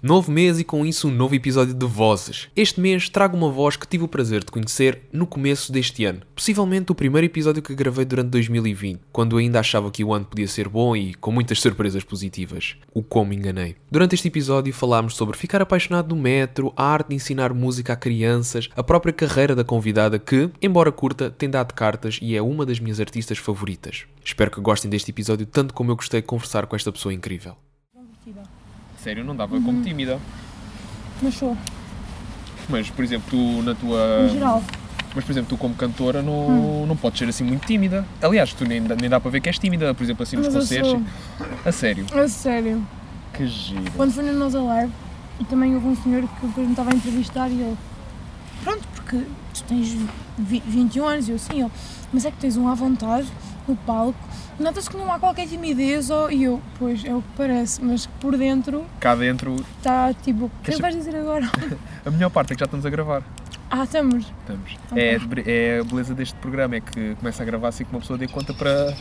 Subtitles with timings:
[0.00, 2.48] Novo mês e com isso um novo episódio de Vozes.
[2.54, 6.20] Este mês trago uma voz que tive o prazer de conhecer no começo deste ano.
[6.36, 10.46] Possivelmente o primeiro episódio que gravei durante 2020, quando ainda achava que o ano podia
[10.46, 12.76] ser bom e com muitas surpresas positivas.
[12.94, 13.74] O como enganei.
[13.90, 17.96] Durante este episódio falámos sobre ficar apaixonado no metro, a arte de ensinar música a
[17.96, 22.64] crianças, a própria carreira da convidada que, embora curta, tem dado cartas e é uma
[22.64, 24.04] das minhas artistas favoritas.
[24.24, 27.56] Espero que gostem deste episódio tanto como eu gostei de conversar com esta pessoa incrível.
[29.08, 30.18] Sério, não dava como tímida.
[31.22, 31.56] Mas sou,
[32.68, 34.26] Mas, por exemplo, tu na tua.
[34.26, 34.62] em geral.
[35.14, 38.04] Mas, por exemplo, tu como cantora não, não podes ser assim muito tímida.
[38.20, 40.48] Aliás, tu nem, dá- nem dá para ver que és tímida, por exemplo, assim nos
[40.48, 40.90] Mas concertos.
[40.90, 41.02] sou.
[41.64, 42.04] A sério.
[42.14, 42.86] A sério.
[43.32, 43.90] Que giro.
[43.96, 44.92] Quando fui no Nós Alive,
[45.40, 47.76] e também houve um senhor que depois me estava a entrevistar e ele.
[48.62, 49.96] Pronto, porque tu tens
[50.36, 51.70] vi- 21 anos e eu assim, ele.
[52.12, 53.26] Mas é que tens um à vontade
[53.66, 54.18] no palco.
[54.58, 56.30] Nota-se que não há qualquer timidez ou...
[56.30, 60.48] e eu, pois, é o que parece, mas por dentro Cá dentro, está tipo, o
[60.48, 61.48] que Queres- vais dizer agora?
[62.04, 63.22] a melhor parte é que já estamos a gravar.
[63.70, 64.24] Ah, estamos.
[64.40, 64.76] Estamos.
[64.90, 65.02] Ok.
[65.46, 68.18] É, é a beleza deste programa, é que começa a gravar assim que uma pessoa
[68.18, 68.94] dê conta para.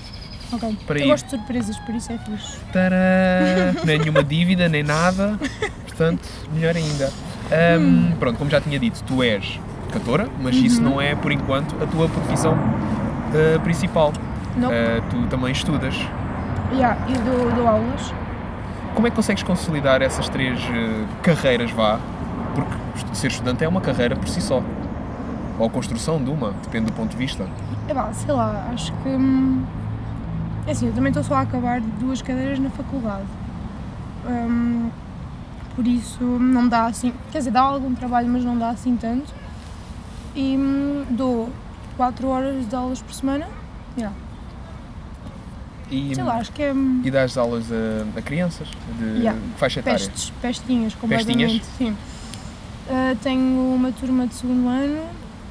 [0.52, 0.78] Ok.
[0.86, 1.08] Para eu ir.
[1.10, 2.58] gosto de surpresas, por isso é fixe.
[2.74, 3.74] Tará!
[3.86, 5.40] Nem é nenhuma dívida, nem nada.
[5.86, 7.12] Portanto, melhor ainda.
[7.52, 9.60] Ahm, Pronto, como já tinha dito, tu és
[9.92, 14.12] cantora, mas isso não é, por enquanto, a tua profissão ah, principal.
[14.58, 14.70] Não?
[14.70, 15.96] Ah, tu também estudas.
[16.74, 18.14] Yeah, e dou, dou aulas.
[18.94, 22.00] Como é que consegues consolidar essas três eh, carreiras, vá?
[22.56, 24.62] Porque ser estudante é uma carreira por si só.
[25.60, 27.46] Ou a construção de uma, depende do ponto de vista.
[27.88, 29.10] É pá, sei lá, acho que.
[29.10, 29.64] hum,
[30.66, 33.24] É assim, eu também estou só a acabar duas cadeiras na faculdade.
[34.28, 34.90] Hum,
[35.76, 37.14] por isso não dá assim.
[37.32, 39.34] Quer dizer, dá algum trabalho, mas não dá assim tanto.
[40.36, 41.50] E hum, dou
[41.96, 43.48] 4 horas de aulas por semana.
[43.98, 44.16] Yeah.
[45.90, 46.74] E, Sei lá, acho que é.
[46.74, 48.68] hum, e dás aulas a, a crianças
[49.00, 49.40] de Yeah.
[49.58, 49.98] faixa etária.
[50.00, 51.64] Pestes, pestinhas, completamente.
[51.78, 51.96] Sim.
[52.90, 55.04] Ah, tenho uma turma de segundo ano.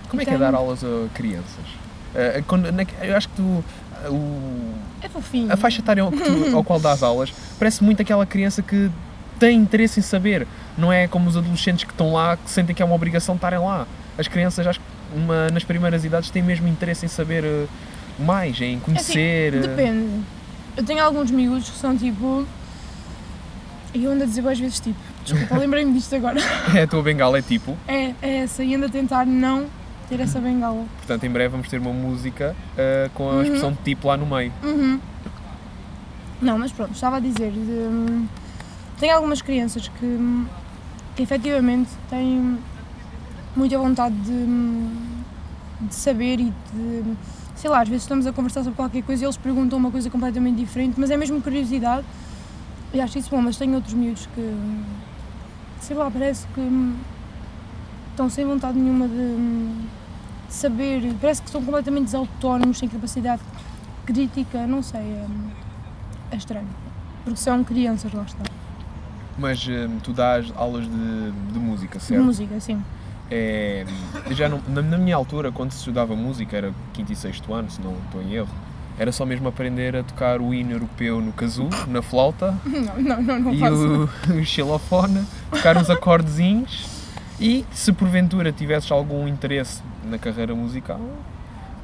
[0.08, 1.64] Como é que é tenho- dar aulas a crianças?
[2.14, 3.64] Ah, quando- na- eu acho que tu.
[4.04, 5.52] ah, o- É fofinho.
[5.52, 8.90] a faixa etária ao, tu- ao qual dás aulas parece muito aquela criança que
[9.38, 10.46] tem interesse em saber.
[10.78, 13.38] Não é como os adolescentes que estão lá que sentem que é uma obrigação de
[13.38, 13.86] estarem lá.
[14.18, 17.66] As crianças, acho que uma- nas primeiras idades, têm mesmo interesse em saber eh,
[18.18, 19.54] mais, em É assim, conhecer.
[19.54, 20.22] eh, Depende.
[20.76, 22.46] Eu tenho alguns miúdos que são tipo.
[23.94, 24.98] E eu ando a dizer às vezes tipo.
[25.24, 26.38] Desculpa, lembrei-me disto agora.
[26.74, 27.76] É, a tua bengala é tipo.
[27.88, 28.62] É, é essa.
[28.62, 29.66] E ando a tentar não
[30.08, 30.84] ter essa bengala.
[30.98, 33.42] Portanto, em breve vamos ter uma música eh, com a Uhum.
[33.42, 34.52] expressão de tipo lá no meio.
[34.62, 35.00] Uhum.
[36.40, 37.50] Não, mas pronto, estava a dizer.
[37.50, 38.26] De, hum,
[39.00, 40.46] tenho algumas crianças que, hum,
[41.16, 42.58] que efetivamente têm
[43.56, 44.94] muita vontade de, hum,
[45.80, 47.02] de saber e de.
[47.56, 50.10] Sei lá, às vezes estamos a conversar sobre qualquer coisa e eles perguntam uma coisa
[50.10, 52.04] completamente diferente, mas é mesmo curiosidade
[52.92, 53.40] e acho isso bom.
[53.40, 54.40] Mas tenho outros miúdos que.
[54.40, 54.82] hum,
[55.80, 56.60] Sei lá, parece que.
[56.60, 56.94] hum,
[58.10, 59.82] estão sem vontade nenhuma de, hum,
[60.48, 63.42] de saber, parece que são completamente desautónomos, sem capacidade
[64.06, 65.26] crítica, não sei, é,
[66.32, 66.68] é estranho.
[67.24, 68.44] Porque são crianças, lá está.
[69.38, 72.22] Mas eh, tu dás aulas de, de música, De certo?
[72.24, 72.82] música, sim.
[73.30, 73.84] É,
[74.30, 77.70] já não- na, na minha altura, quando se estudava música, era quinto e sexto ano,
[77.70, 78.48] se não estou em erro,
[78.98, 83.40] era só mesmo aprender a tocar o hino europeu no kazoo, na flauta, Não, não,
[83.40, 84.08] não, e o,
[84.40, 86.94] o xilofone, tocar uns acordezinhos.
[87.38, 91.00] E se porventura tivesses algum interesse na carreira musical,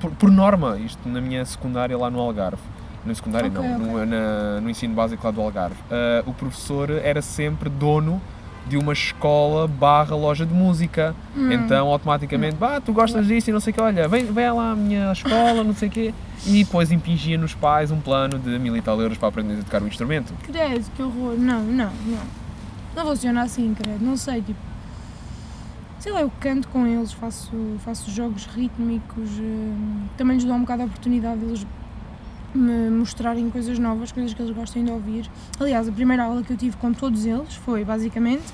[0.01, 2.63] por, por norma, isto na minha secundária lá no Algarve,
[3.05, 3.87] na secundária Ok, não, ok.
[3.87, 8.19] No, na- no ensino básico lá do Algarve, ah, o professor era sempre dono
[8.69, 11.51] de uma escola barra loja de música, Hum.
[11.53, 14.71] então automaticamente, bah, tu gostas disso e não sei o que, olha, vem, vem lá
[14.73, 16.15] à minha escola, não sei o quê,
[16.47, 19.63] e depois impingia nos pais um plano de mil e tal euros para aprender a
[19.65, 20.33] tocar o instrumento.
[20.45, 21.35] Credo, que horror.
[21.39, 22.43] Não, não, não.
[22.95, 24.05] Não funciona assim, credo.
[24.05, 24.59] Não sei, tipo.
[25.99, 27.53] Sei lá, eu canto com eles, faço,
[27.85, 31.67] faço jogos rítmicos, hum, também lhes dou um bocado a oportunidade de eles
[32.55, 35.29] me mostrarem coisas novas, coisas que eles gostem de ouvir.
[35.59, 38.45] Aliás, a primeira aula que eu tive com todos eles foi basicamente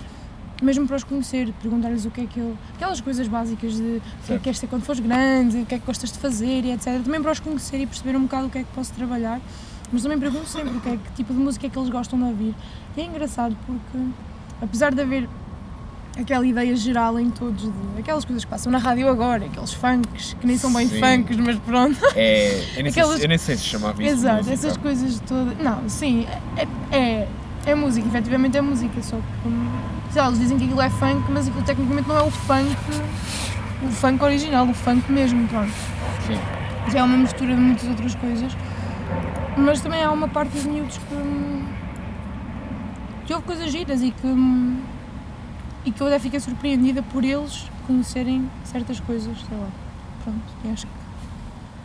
[0.63, 2.57] mesmo para os conhecer, perguntar-lhes o que é que eu.
[2.75, 5.75] aquelas coisas básicas de o que é que queres ser quando fores grande, o que
[5.75, 7.03] é que gostas de fazer e etc.
[7.05, 9.41] Também para os conhecer e perceber um bocado o que é que posso trabalhar,
[9.93, 12.19] mas também pergunto sempre o que, é, que tipo de música é que eles gostam
[12.19, 12.55] de ouvir.
[12.97, 13.99] E é engraçado porque,
[14.61, 15.29] apesar de haver
[16.19, 17.71] aquela ideia geral em todos, de
[18.01, 21.01] aquelas coisas que passam na rádio agora, aqueles funks que nem são bem Sim.
[21.01, 21.99] funks, mas pronto.
[22.15, 25.21] É, eu nem, sei, Aquelas- se- eu nem sei se chamava isso Exato, essas coisas
[25.21, 25.57] todas.
[25.59, 26.27] Não, sim,
[26.57, 27.29] é, é,
[27.67, 29.49] é música, efetivamente é música, só que.
[29.49, 29.69] hum,
[30.11, 32.75] Sei lá, eles dizem que aquilo é funk, mas aquilo tecnicamente não é o funk,
[33.83, 35.71] o funk original, o funk mesmo, pronto.
[36.27, 36.39] Sim.
[36.91, 38.57] Já é uma mistura de muitas outras coisas.
[39.59, 41.15] Mas também há uma parte dos miúdos que.
[41.15, 41.63] hum,
[43.27, 44.27] que houve coisas giras e que.
[45.89, 49.69] Hum, e que eu até fiquei surpreendida por eles conhecerem certas coisas, sei lá.
[50.25, 50.41] Pronto,
[50.73, 50.93] acho que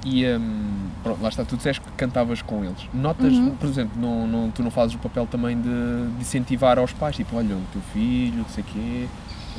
[0.05, 2.89] e hum, pronto, lá está, tu disseste que cantavas com eles.
[2.93, 3.51] Notas, Uhum.
[3.51, 7.15] por exemplo, não, não, tu não fazes o papel também de, de incentivar aos pais,
[7.15, 9.07] tipo, olha, o teu filho, não sei o quê.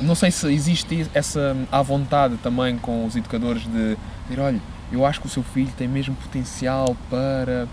[0.01, 3.97] Não sei se existe essa à vontade também com os educadores de
[4.29, 4.61] dizer, olha,
[4.91, 7.67] eu acho que o seu filho tem mesmo potencial para.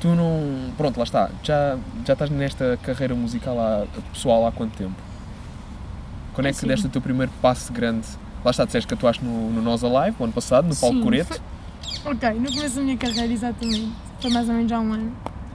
[0.00, 0.72] Tu não.
[0.76, 1.30] Pronto, lá está.
[1.44, 4.94] Já, já estás nesta carreira musical há, pessoal há quanto tempo?
[6.36, 6.66] Quando é que Sim.
[6.66, 8.06] deste o teu primeiro passo grande?
[8.44, 11.02] Lá está, disseste que atuaste no, no Nós Alive, o ano passado, no Palco Sim,
[11.02, 11.28] Coreto.
[11.34, 13.90] foi- Ok, no começo da minha carreira, exatamente,
[14.20, 15.12] foi mais ou menos há um ano.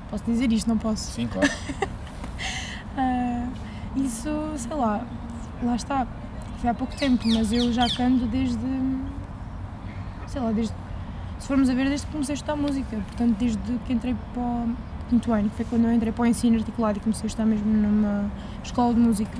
[0.10, 1.12] Posso dizer isto, não posso?
[1.12, 1.48] Sim, claro.
[2.98, 3.48] Ah,
[3.96, 5.06] isso, sei lá,
[5.64, 6.06] lá está.
[6.60, 8.58] Foi há pouco tempo, mas eu já canto desde.
[10.28, 10.74] sei lá, desde.
[11.40, 12.98] se formos a ver, desde que comecei a estudar música.
[12.98, 14.76] Portanto, desde que entrei para o
[15.10, 17.46] quinto ano, que foi quando eu entrei para o ensino articulado e comecei a estudar
[17.46, 18.30] mesmo numa
[18.62, 19.38] escola de música.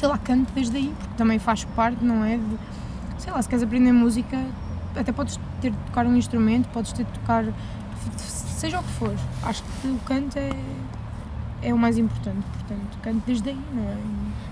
[0.00, 2.38] Sei lá, canto desde aí, porque também faz parte, não é?
[2.38, 2.58] De,
[3.18, 4.42] sei lá, se queres aprender música,
[4.96, 7.44] até podes ter de tocar um instrumento, podes ter de tocar.
[8.16, 9.14] seja o que for.
[9.42, 10.50] Acho que o canto é
[11.62, 13.96] é o mais importante, portanto, canto desde aí, não é?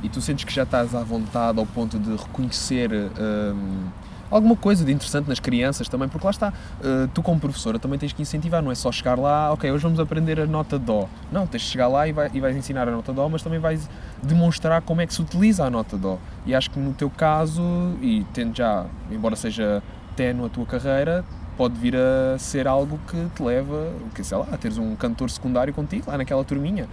[0.02, 3.86] E tu sentes que já estás à vontade ao ponto de reconhecer hum,
[4.30, 7.98] alguma coisa de interessante nas crianças também, porque lá está, uh, tu como professora também
[7.98, 11.08] tens que incentivar, não é só chegar lá, ok, hoje vamos aprender a nota Dó.
[11.32, 13.58] Não, tens de chegar lá e, vai- e vais ensinar a nota Dó, mas também
[13.58, 13.88] vais
[14.22, 16.18] demonstrar como é que se utiliza a nota Dó.
[16.46, 17.62] E acho que no teu caso,
[18.02, 19.82] e tendo já, embora seja
[20.16, 21.24] ténue a tua carreira,
[21.56, 25.28] pode vir a ser algo que te leva, que sei lá, a teres um cantor
[25.28, 26.88] secundário contigo lá naquela turminha.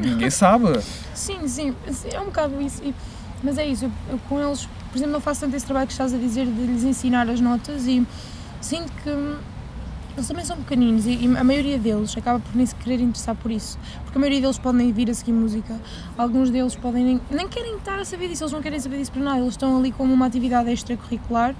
[0.00, 0.78] Ninguém sabe.
[1.14, 1.74] Sim, sim,
[2.12, 2.82] é um bocado isso.
[3.42, 5.92] mas é isso, eu, eu com eles, por exemplo, não faço tanto esse trabalho que
[5.92, 8.06] estás a dizer de lhes ensinar as notas e
[8.62, 9.36] sinto que hum,
[10.14, 13.50] eles também são pequeninos e, a maioria deles acaba por nem se querer interessar por
[13.50, 13.78] isso.
[14.04, 15.78] Porque a maioria deles podem vir a seguir música,
[16.16, 19.12] alguns deles podem nem, nem querem estar a saber disso, eles não querem saber disso
[19.12, 21.54] para nada, eles estão ali como uma atividade extracurricular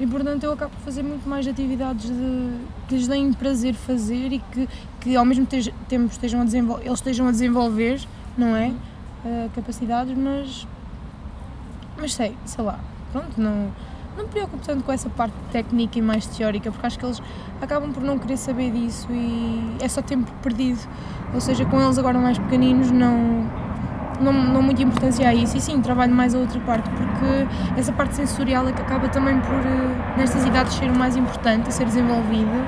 [0.00, 2.50] e portanto eu acabo por fazer muito mais atividades de,
[2.88, 4.68] que lhes deem prazer fazer e que,
[5.02, 8.00] que ao mesmo te- tempo estejam a desenvol- eles estejam a desenvolver,
[8.36, 8.72] não é?
[9.24, 10.66] Uh, capacidades, mas
[11.98, 12.78] mas sei, sei lá,
[13.12, 13.70] pronto, não,
[14.16, 17.22] não me preocupo tanto com essa parte técnica e mais teórica, porque acho que eles
[17.60, 20.80] acabam por não querer saber disso e é só tempo perdido.
[21.34, 23.46] Ou seja, com eles agora mais pequeninos não,
[24.20, 25.56] não, não muita importância a isso.
[25.56, 29.38] E sim, trabalho mais a outra parte, porque essa parte sensorial é que acaba também
[29.40, 32.64] por, eh, nestas idades, ser o mais importante a ser desenvolvida.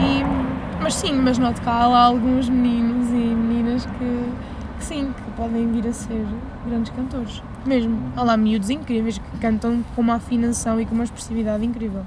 [0.00, 0.24] E,
[0.82, 4.32] mas sim, mas noto que há lá alguns meninos e meninas que,
[4.78, 6.26] que sim, que podem vir a ser
[6.66, 7.42] grandes cantores.
[7.66, 8.12] Mesmo.
[8.16, 12.04] Há lá miúdos incríveis que cantam com uma afinação e com uma expressividade incrível.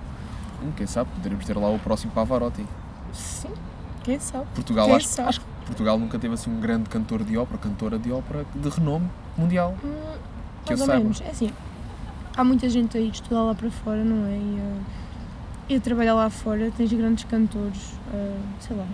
[0.64, 2.66] Hum, Quem sabe, poderemos ter lá o próximo Pavarotti.
[3.14, 3.50] Sim,
[4.04, 4.46] quem sabe?
[4.56, 5.30] Portugal, Quem acho, sabe?
[5.30, 8.70] acho que Portugal nunca teve assim um grande cantor de ópera, cantora de ópera de
[8.70, 9.08] renome
[9.38, 9.76] mundial.
[9.84, 9.92] Hum,
[10.66, 11.00] Que eu mais ou saiba.
[11.04, 11.22] menos.
[11.22, 11.52] É assim,
[12.36, 14.32] há muita gente aí de estudar lá para fora, não é?
[14.38, 14.80] E, eh,
[15.70, 18.86] e a trabalhar lá fora, tens grandes cantores, eh, sei lá.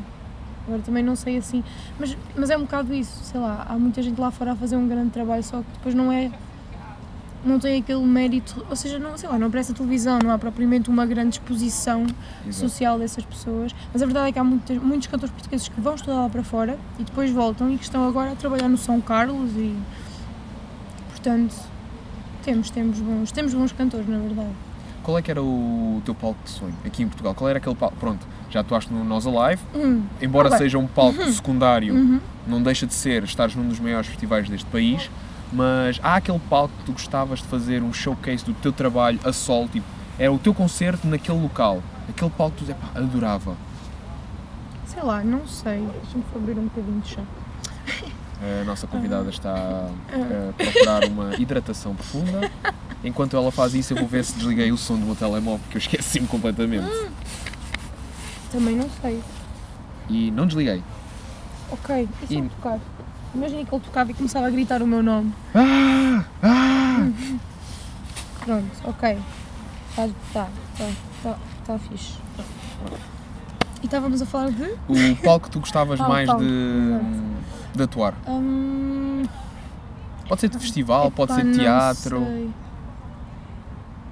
[0.68, 1.63] Agora também não sei assim,
[1.98, 4.75] mas, mas é um bocado isso, sei lá, há muita gente lá fora a fazer
[4.75, 6.30] um grande trabalho, só que depois não é.
[7.47, 10.38] Não tem aquele mérito, ou seja, não, sei lá, não aparece na televisão, não há
[10.38, 12.03] propriamente uma grande exposição
[12.45, 12.69] Exato.
[12.69, 15.95] social dessas pessoas, mas a verdade é que há muitos, muitos cantores portugueses que vão
[15.95, 18.99] estudar lá para fora e depois voltam e que estão agora a trabalhar no São
[18.99, 19.73] Carlos e
[21.11, 21.55] portanto
[22.44, 24.51] temos, temos bons, temos bons cantores na verdade.
[25.04, 27.33] Qual é que era o teu palco de sonho aqui em Portugal?
[27.33, 27.95] Qual era aquele palco?
[27.95, 30.57] Pronto, já atuaste no Nós Alive, Hum, embora Ok.
[30.57, 32.19] seja um palco secundário, uhum.
[32.45, 35.09] não deixa de ser estares num dos maiores festivais deste país,
[35.51, 39.31] mas há aquele palco que tu gostavas de fazer um showcase do teu trabalho a
[39.33, 39.85] sol, tipo,
[40.19, 43.56] era o teu concerto naquele local, aquele palco que tu dizes, pá, adorava.
[44.85, 47.21] Sei lá, não sei, deixa-me abrir um bocadinho de chá.
[48.61, 52.51] A nossa convidada está a procurar uma hidratação profunda.
[53.04, 55.77] Enquanto ela faz isso, eu vou ver se desliguei o som do meu telemóvel, porque
[55.77, 56.87] eu esqueci-me completamente.
[58.51, 59.21] Também não sei.
[60.09, 60.83] E não desliguei.
[61.71, 62.80] Ok, e E- tocar?
[63.35, 65.33] Imagina que ele tocava e começava a gritar o meu nome.
[65.53, 66.23] Ah!
[66.41, 67.07] Ah!
[68.43, 69.17] Pronto, ok.
[69.95, 70.89] Tá, tá, tá,
[71.23, 72.17] tá, tá fixe.
[73.81, 74.63] E estávamos a falar de.
[74.87, 76.99] O palco que tu gostavas Ah, mais palco, de,
[77.75, 78.13] de atuar?
[78.27, 79.23] Hum,
[80.27, 82.19] Pode ser de festival, pode ser não teatro.
[82.25, 82.49] sei.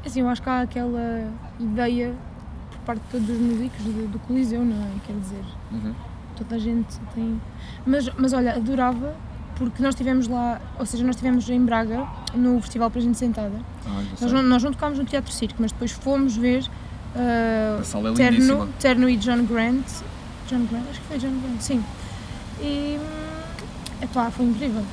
[0.06, 1.28] Assim, eu acho que há aquela
[1.60, 2.14] ideia
[2.72, 4.90] por parte de todos os músicos do, do Coliseu, não é?
[5.06, 5.94] Quer dizer, Uhum.
[6.36, 7.42] Toda a gente tem.
[7.86, 9.16] Mas, mas olha, adorava,
[9.56, 13.18] porque nós estivemos lá, ou seja, nós estivemos em Braga, no Festival para a Gente
[13.18, 13.56] Sentada.
[13.88, 16.64] Ah, já Nós não, nós não tocámos no Teatro Circo, mas depois fomos ver
[17.84, 18.70] sala é Terno.
[18.80, 19.86] Terno e John Grant.
[20.48, 20.84] John Grant?
[20.90, 21.84] Acho que foi John Grant, sim.
[22.62, 23.00] E.
[23.00, 23.26] hum,
[24.02, 24.84] Epá, foi incrível.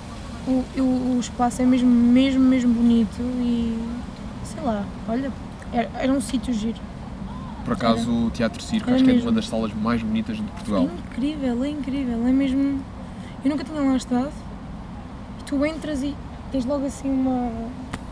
[0.46, 3.76] o, o, o espaço é mesmo, mesmo, mesmo bonito e
[4.44, 5.30] sei lá, olha,
[5.72, 6.78] era, era um sítio giro.
[7.64, 9.28] Por acaso, o Teatro Circo Era acho que é mesmo.
[9.28, 10.83] uma das salas mais bonitas de Portugal.
[10.83, 12.81] É incrível, é incrível, é mesmo.
[13.45, 14.31] Eu nunca tinha lá estado
[15.40, 16.14] e tu entras e
[16.50, 17.50] tens logo assim uma.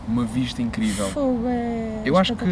[0.09, 1.07] Uma vista incrível.
[1.09, 2.03] Fogo, é.
[2.05, 2.45] Eu acho que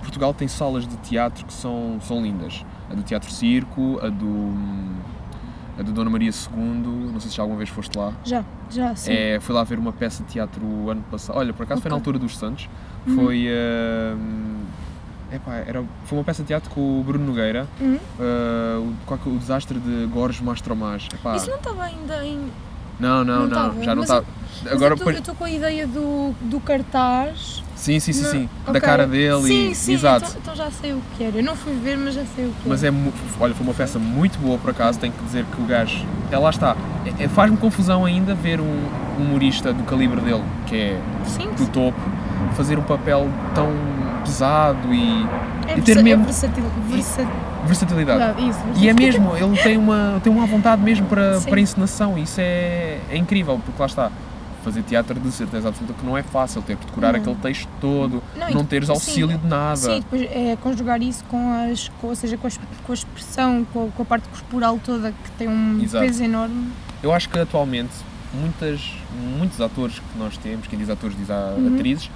[0.00, 2.64] Portugal tem salas de teatro que são, são lindas.
[2.90, 4.54] A do Teatro Circo, a do,
[5.78, 8.12] a do Dona Maria II, não sei se já alguma vez foste lá.
[8.24, 9.12] Já, já, sim.
[9.12, 11.36] É, fui lá ver uma peça de teatro o ano passado.
[11.36, 12.68] Olha, por acaso foi na altura dos Santos.
[13.06, 13.14] Uhum.
[13.16, 13.48] Foi.
[13.48, 14.53] hum,
[15.32, 17.96] epá, era, foi uma peça de teatro com o Bruno Nogueira, Uhum.
[18.18, 21.08] uh, o, que é o desastre de Gorges Mastromás.
[21.12, 22.50] Epá, Isso não estava ainda em.
[22.98, 24.22] não, não, não não, estava, já não mas está.
[24.62, 27.62] Mas Agora, eu estou com a ideia do, do cartaz.
[27.74, 29.74] sim, sim, sim, Não, sim, da cara dele Sim, e.
[29.74, 30.26] sim, exato.
[30.26, 31.36] Então, então já sei o que era.
[31.38, 32.94] Eu não fui ver, mas já sei o que Mas era.
[32.94, 35.64] é, mu- olha, foi uma peça muito boa por acaso, tenho que dizer que o
[35.66, 36.76] gajo, é, lá está,
[37.18, 38.88] É- é- faz-me confusão ainda ver um
[39.18, 41.98] humorista do calibre dele, que é Sim, do topo,
[42.52, 43.72] fazer um papel tão
[44.24, 45.26] pesado e
[45.68, 47.66] é, e ter versa- mesmo- é versatil, versatilidade.
[47.66, 48.48] versatilidade.
[48.48, 49.00] Isso, E é versatilidade.
[49.00, 51.50] mesmo, ele tem uma, tem uma vontade mesmo para, Sim.
[51.50, 54.10] para encenação, e isso é, é incrível, porque lá está,
[54.62, 57.20] fazer teatro de certeza absoluta que não é fácil, ter que decorar Não.
[57.20, 59.76] aquele texto todo, Não, não, teres sim, auxílio de nada.
[59.76, 62.94] Sim, depois é conjugar isso com as, com, ou seja, com a, es- com a
[62.94, 66.06] expressão, com a, com a parte corporal toda que tem um Exato.
[66.06, 66.68] peso enorme.
[67.02, 67.92] Eu acho que atualmente
[68.32, 68.80] muitas,
[69.38, 71.74] muitos atores que nós temos, quem diz atores diz Uhum.
[71.74, 72.10] atrizes,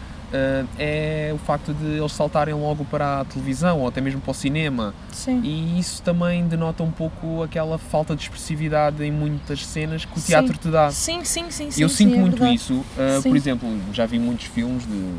[0.78, 4.34] é o facto de eles saltarem logo para a televisão ou até mesmo para o
[4.34, 5.40] cinema Sim.
[5.42, 10.20] e isso também denota um pouco aquela falta de expressividade em muitas cenas que o
[10.20, 10.26] Sim.
[10.26, 10.90] teatro te dá.
[10.90, 11.82] Sim, sim, sim, sim.
[11.82, 12.54] Eu sim, sinto é muito verdade.
[12.56, 13.28] isso, uh, Sim.
[13.30, 15.14] por exemplo, já vi muitos filmes de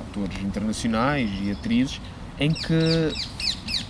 [0.00, 2.00] atores internacionais e atrizes
[2.40, 3.12] em que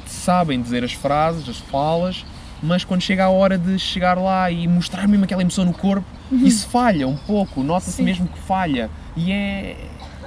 [0.06, 2.24] sabem dizer as frases, as falas,
[2.62, 6.06] mas quando chega a hora de chegar lá e mostrar mesmo aquela emoção no corpo,
[6.32, 7.96] isso falha um pouco, nota-se Uhum.
[7.96, 8.02] Sim.
[8.04, 8.90] mesmo que falha.
[9.16, 9.76] E, é,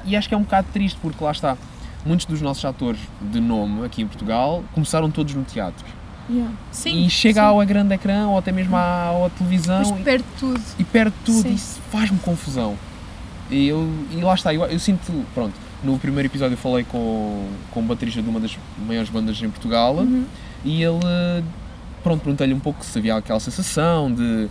[0.08, 1.58] e acho que é um bocado triste porque lá está,
[2.06, 5.86] muitos dos nossos atores de nome aqui em Portugal começaram todos no teatro.
[6.30, 6.52] Yeah.
[6.72, 7.48] Sim, e chega sim.
[7.48, 10.62] ao grande ecrã ou até mesmo à, à televisão e- perde tudo.
[10.78, 11.54] e perde tudo, Sim.
[11.54, 12.76] isso faz-me confusão.
[13.50, 17.48] E, eu, e lá está, eu, eu sinto, pronto, no primeiro episódio eu falei com,
[17.72, 20.26] com o baterista de uma das maiores bandas em Portugal Uhum.
[20.66, 21.00] e ele,
[22.04, 24.50] pronto, perguntei-lhe um pouco se havia aquela sensação de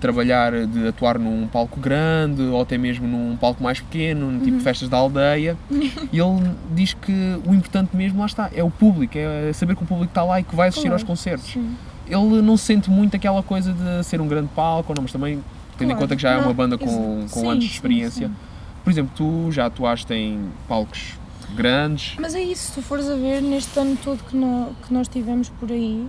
[0.00, 4.40] trabalhar, de atuar num palco grande ou até mesmo num palco mais pequeno, Uhum.
[4.40, 5.56] tipo festas da aldeia.
[6.12, 7.12] e ele diz que
[7.46, 10.40] o importante mesmo, lá está, é o público, é saber que o público está lá
[10.40, 11.76] e que vai assistir aos Claro, concertos Sim.
[12.06, 15.42] ele não sente muito aquela coisa de ser um grande palco, não, mas também
[15.76, 17.70] tendo em Claro, conta que já é uma não, banda com, com sim, anos de
[17.70, 18.28] experiência.
[18.28, 18.34] sim.
[18.82, 21.18] Por exemplo, tu já atuaste em palcos
[21.54, 22.16] grandes.
[22.18, 25.06] Mas é isso, se tu fores a ver, neste ano todo que, nó- que nós
[25.08, 26.06] tivemos por aí,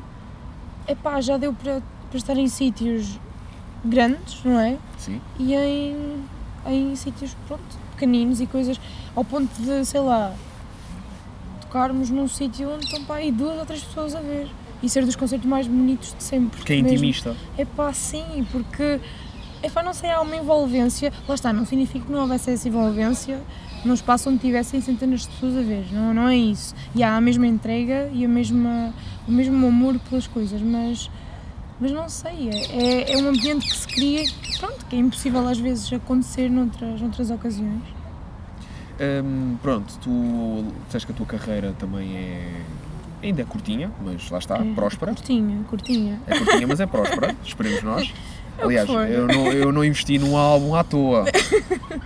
[0.87, 3.19] epá, já deu para, para estar em sítios
[3.83, 4.77] grandes, não é?
[4.97, 5.21] Sim.
[5.37, 6.23] E em,
[6.67, 8.79] em sítios, pronto, pequeninos e coisas,
[9.15, 10.33] ao ponto de, sei lá,
[11.61, 14.49] tocarmos num sítio onde estão para aí duas ou três pessoas a ver.
[14.81, 16.63] E ser dos concertos mais bonitos de sempre.
[16.63, 17.35] Que é intimista.
[17.57, 18.99] É pá, sim, porque
[19.61, 21.11] epá, não sei, há uma envolvência.
[21.27, 23.41] Lá está, não significa que não houvesse essa envolvência
[23.83, 26.75] num espaço onde tivessem centenas de pessoas a ver, não, não é isso.
[26.95, 28.93] E há a mesma entrega e a mesma,
[29.27, 31.09] o mesmo amor pelas coisas, mas,
[31.79, 34.23] mas não sei, é, é, é um ambiente que se cria
[34.59, 37.81] pronto, que é impossível às vezes acontecer noutras, noutras ocasiões.
[39.23, 42.61] Hum, pronto, tu disseste que a tua carreira também é.
[43.23, 45.13] ainda é curtinha, mas lá está, É, próspera.
[45.13, 46.19] Curtinha, curtinha.
[46.27, 48.13] É curtinha, mas é próspera, esperemos nós.
[48.59, 51.25] É Aliás, eu não, eu não investi num álbum à toa.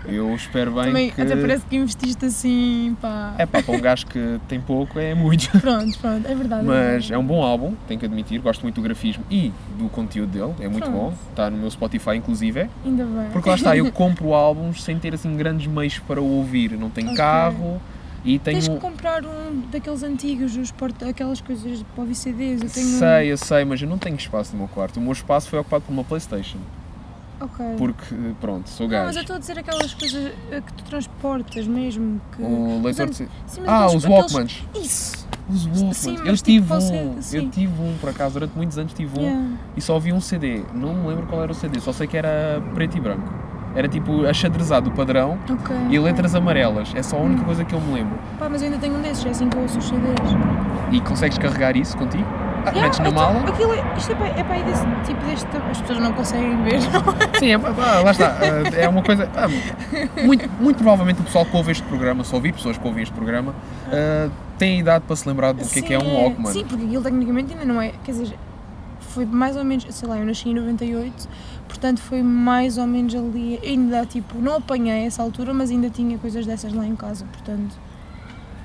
[0.05, 1.21] Eu espero bem Também que.
[1.21, 3.33] até parece que investiste assim, pá.
[3.37, 5.49] É pá, para um gajo que tem pouco é muito.
[5.59, 6.65] Pronto, pronto, é verdade.
[6.65, 10.29] Mas é um bom álbum, tenho que admitir, gosto muito do grafismo e do conteúdo
[10.31, 10.97] dele, é muito Pronto.
[11.11, 12.69] bom, está no meu Spotify inclusive, é.
[12.85, 13.29] Ainda bem.
[13.31, 16.89] porque lá está, eu compro álbuns sem ter assim grandes meios para o ouvir, não
[16.89, 17.17] tenho Ok.
[17.17, 17.81] carro
[18.23, 18.57] e tenho...
[18.59, 22.61] Tens que comprar um daqueles antigos, os porta, aquelas coisas para ouvir CDs.
[22.61, 25.01] Eu tenho um- Sei, eu sei, mas eu não tenho espaço no meu quarto, o
[25.01, 26.57] meu espaço foi ocupado por uma Playstation,
[27.41, 27.45] um.
[27.45, 27.65] Ok.
[27.77, 29.17] porque pronto, sou Não, mas gajo.
[29.17, 32.21] eu estou a dizer aquelas coisas eh, que tu transportas mesmo.
[32.35, 32.41] Que...
[32.41, 33.15] O leitor de...
[33.17, 33.27] Sim,
[33.67, 34.63] Ah, aqueles- os aqueles- Walkmans.
[34.75, 35.27] Isso!
[35.49, 35.97] Os Walkmans.
[35.97, 39.19] Sim, eu tive tipo um, você- eu tive um por acaso, durante muitos anos tive
[39.19, 39.49] um Yeah.
[39.75, 40.61] e só vi um CD.
[40.73, 43.29] Não me lembro qual era o CD, só sei que era preto e branco.
[43.75, 45.75] Era tipo achadrezado, o padrão, Ok.
[45.89, 46.91] e letras amarelas.
[46.95, 47.45] É só a única Hum.
[47.45, 48.17] coisa que eu me lembro.
[48.37, 50.13] Pá, mas eu ainda tenho um desses, é assim que eu ouço os CDs.
[50.91, 52.23] E consegues carregar isso contigo?
[52.65, 53.49] Ah, Yeah, metes na então, mala?
[53.49, 55.47] Aquilo é, isto é para, é para aí desse tipo deste.
[55.71, 56.79] As pessoas não conseguem ver.
[57.37, 58.27] Sim, é, ah, lá está.
[58.39, 59.27] Ah, É uma coisa.
[59.35, 59.47] ah,
[60.23, 63.13] muito, muito provavelmente o pessoal que ouve este programa, só ouvi pessoas que ouvem este
[63.13, 63.53] programa,
[63.91, 66.53] ah, tem idade para se lembrar do que é que é um Walkman.
[66.53, 67.91] Sim, porque aquilo tecnicamente ainda não é.
[68.03, 68.33] Quer dizer,
[69.13, 71.29] foi mais ou menos, sei lá, eu nasci em 98,
[71.67, 76.17] portanto foi mais ou menos ali, ainda tipo, não apanhei essa altura, mas ainda tinha
[76.17, 77.75] coisas dessas lá em casa, portanto,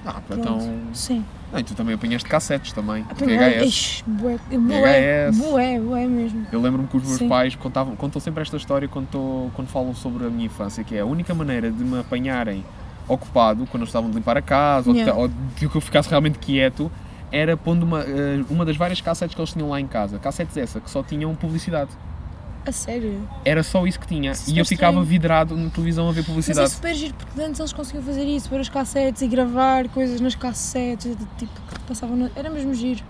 [0.04, 0.40] Ah, pronto.
[0.40, 0.60] então.
[0.94, 1.24] Sim.
[1.52, 3.04] Não, e tu também apanhaste cassetes também.
[3.10, 3.66] Apanhei, VHS.
[3.68, 5.38] ixi, bué, bué, VHS.
[5.50, 6.46] bué, bué mesmo.
[6.52, 7.28] Eu lembro-me que os meus Sim.
[7.28, 10.94] pais contavam, contam sempre esta história quando, tô- quando falam sobre a minha infância, que
[10.94, 12.64] é a única maneira de me apanharem
[13.06, 15.14] ocupado, quando eles estavam de limpar a casa, Yeah.
[15.18, 16.92] ou, de, ou de que eu ficasse realmente quieto,
[17.30, 20.18] era pondo uma, eh, uma das várias cassetes que eles tinham lá em casa.
[20.18, 21.90] Cassetes essa, que só tinham publicidade.
[22.66, 23.26] A sério.
[23.44, 24.32] Era só isso que tinha.
[24.32, 25.06] Isso e eu ficava estranho.
[25.06, 26.70] vidrado na televisão a ver Mas é publicidade.
[26.70, 30.34] super giro, porque antes eles conseguiam fazer isso, pôr as cassetes e gravar coisas nas
[30.34, 32.30] cassetes, tipo, que passavam.
[32.36, 33.02] Era mesmo giro.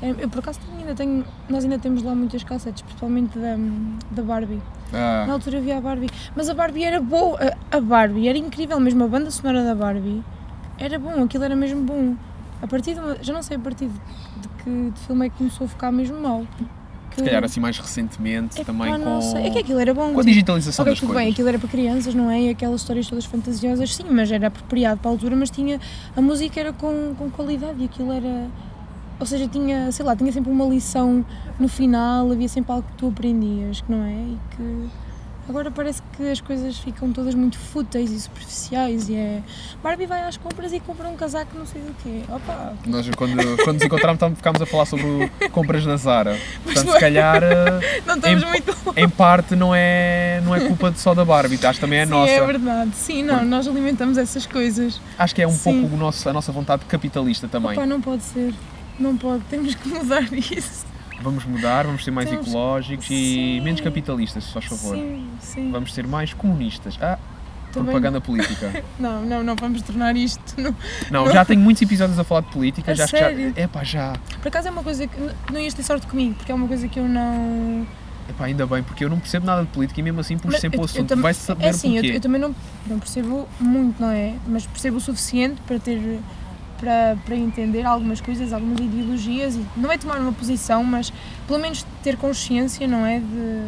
[0.00, 3.56] É, Eu por acaso ainda tenho, nós ainda temos lá muitas cassetes, principalmente da,
[4.10, 4.60] da Barbie.
[4.92, 7.38] Ah, Na altura havia a Barbie, mas a Barbie era boa,
[7.70, 10.22] a Barbie era incrível, mesmo a banda sonora da Barbie
[10.78, 12.14] era bom, aquilo era mesmo bom.
[12.62, 15.36] A partir de uma, já não sei a partir de, que de filme é que
[15.36, 16.46] começou a ficar mesmo mal.
[17.10, 19.46] Que, se calhar assim mais recentemente, Epá, também não com, sei.
[19.46, 20.00] É que aquilo era bom.
[20.14, 21.24] com a tipo, digitalização Ok, das tudo coisas.
[21.24, 22.40] bem, aquilo era para crianças, não é?
[22.40, 25.78] E aquelas histórias todas fantasiosas, sim, mas era apropriado para a altura, mas tinha.
[26.16, 28.46] A música era com, com qualidade e aquilo era.
[29.20, 31.22] Ou seja, tinha, sei lá, tinha sempre uma lição
[31.60, 34.12] no final, havia sempre algo que tu aprendias, que não é?
[34.12, 34.88] E que.
[35.48, 39.42] Agora parece que as coisas ficam todas muito fúteis e superficiais e é.
[39.82, 42.22] Barbie vai às compras e compra um casaco não sei do quê.
[42.28, 42.72] Opa!
[42.86, 46.38] Nós, quando, quando nos encontramos, ficámos a falar sobre compras na Zara.
[46.62, 48.76] Portanto, se calhar, eh, Não estamos Em- muito.
[48.96, 52.10] em parte, não é, não é culpa só da Barbie, acho que também é Sim,
[52.12, 52.30] nossa.
[52.30, 52.90] é verdade.
[52.94, 55.00] Sim, não, nós alimentamos essas coisas.
[55.18, 55.80] Acho que é um Sim.
[55.80, 57.72] pouco o nosso, a nossa vontade capitalista também.
[57.72, 58.54] Opa, não pode ser.
[58.98, 60.84] Não pode, temos que mudar isso.
[61.22, 63.08] Vamos mudar, vamos ser mais Temos- ecológicos e
[63.56, 63.60] Sim.
[63.60, 64.96] menos capitalistas, se faz favor.
[64.96, 65.70] Sim, sim.
[65.70, 66.98] Vamos ser mais comunistas.
[67.00, 67.18] Ah,
[67.72, 68.82] Também- propaganda política.
[68.98, 70.60] Não, não, não vamos tornar isto.
[70.60, 70.74] Não.
[71.10, 73.52] Não, já tenho muitos episódios a falar de política, A já sério?
[73.56, 73.62] já.
[73.62, 74.12] Epá, já.
[74.40, 75.18] Por acaso é uma coisa que
[75.52, 77.86] não ias ter sorte comigo, porque é uma coisa que eu não.
[78.28, 80.78] Epá, ainda bem, porque eu não percebo nada de política e mesmo assim puxo sempre
[80.78, 81.16] eu- o assunto.
[81.16, 82.54] Vai saber É assim, eu, eu também não,
[82.86, 84.34] não percebo muito, não é?
[84.46, 86.20] Mas percebo o suficiente para ter.
[86.82, 91.12] Para, para entender algumas coisas, algumas ideologias e não é tomar uma posição, mas
[91.46, 93.20] pelo menos ter consciência, não é?
[93.20, 93.62] De,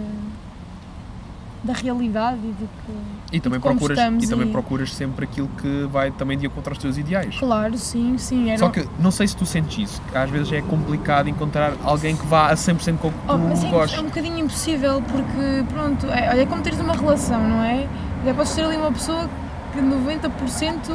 [1.62, 3.36] da realidade e de que.
[3.36, 6.72] E também, procuras, estamos e também e- procuras sempre aquilo que vai também de contra
[6.72, 7.36] os teus ideais.
[7.38, 8.48] Claro, sim, sim.
[8.50, 12.16] Era Só que não sei se tu sentes isso, às vezes é complicado encontrar alguém
[12.16, 13.98] que vá a 100% com o que Oh, tu é, gostas.
[13.98, 17.86] é um bocadinho impossível porque, pronto, é, olha, é como teres uma relação, não é?
[18.24, 19.30] Já podes ter ali uma pessoa
[19.72, 20.92] que 90%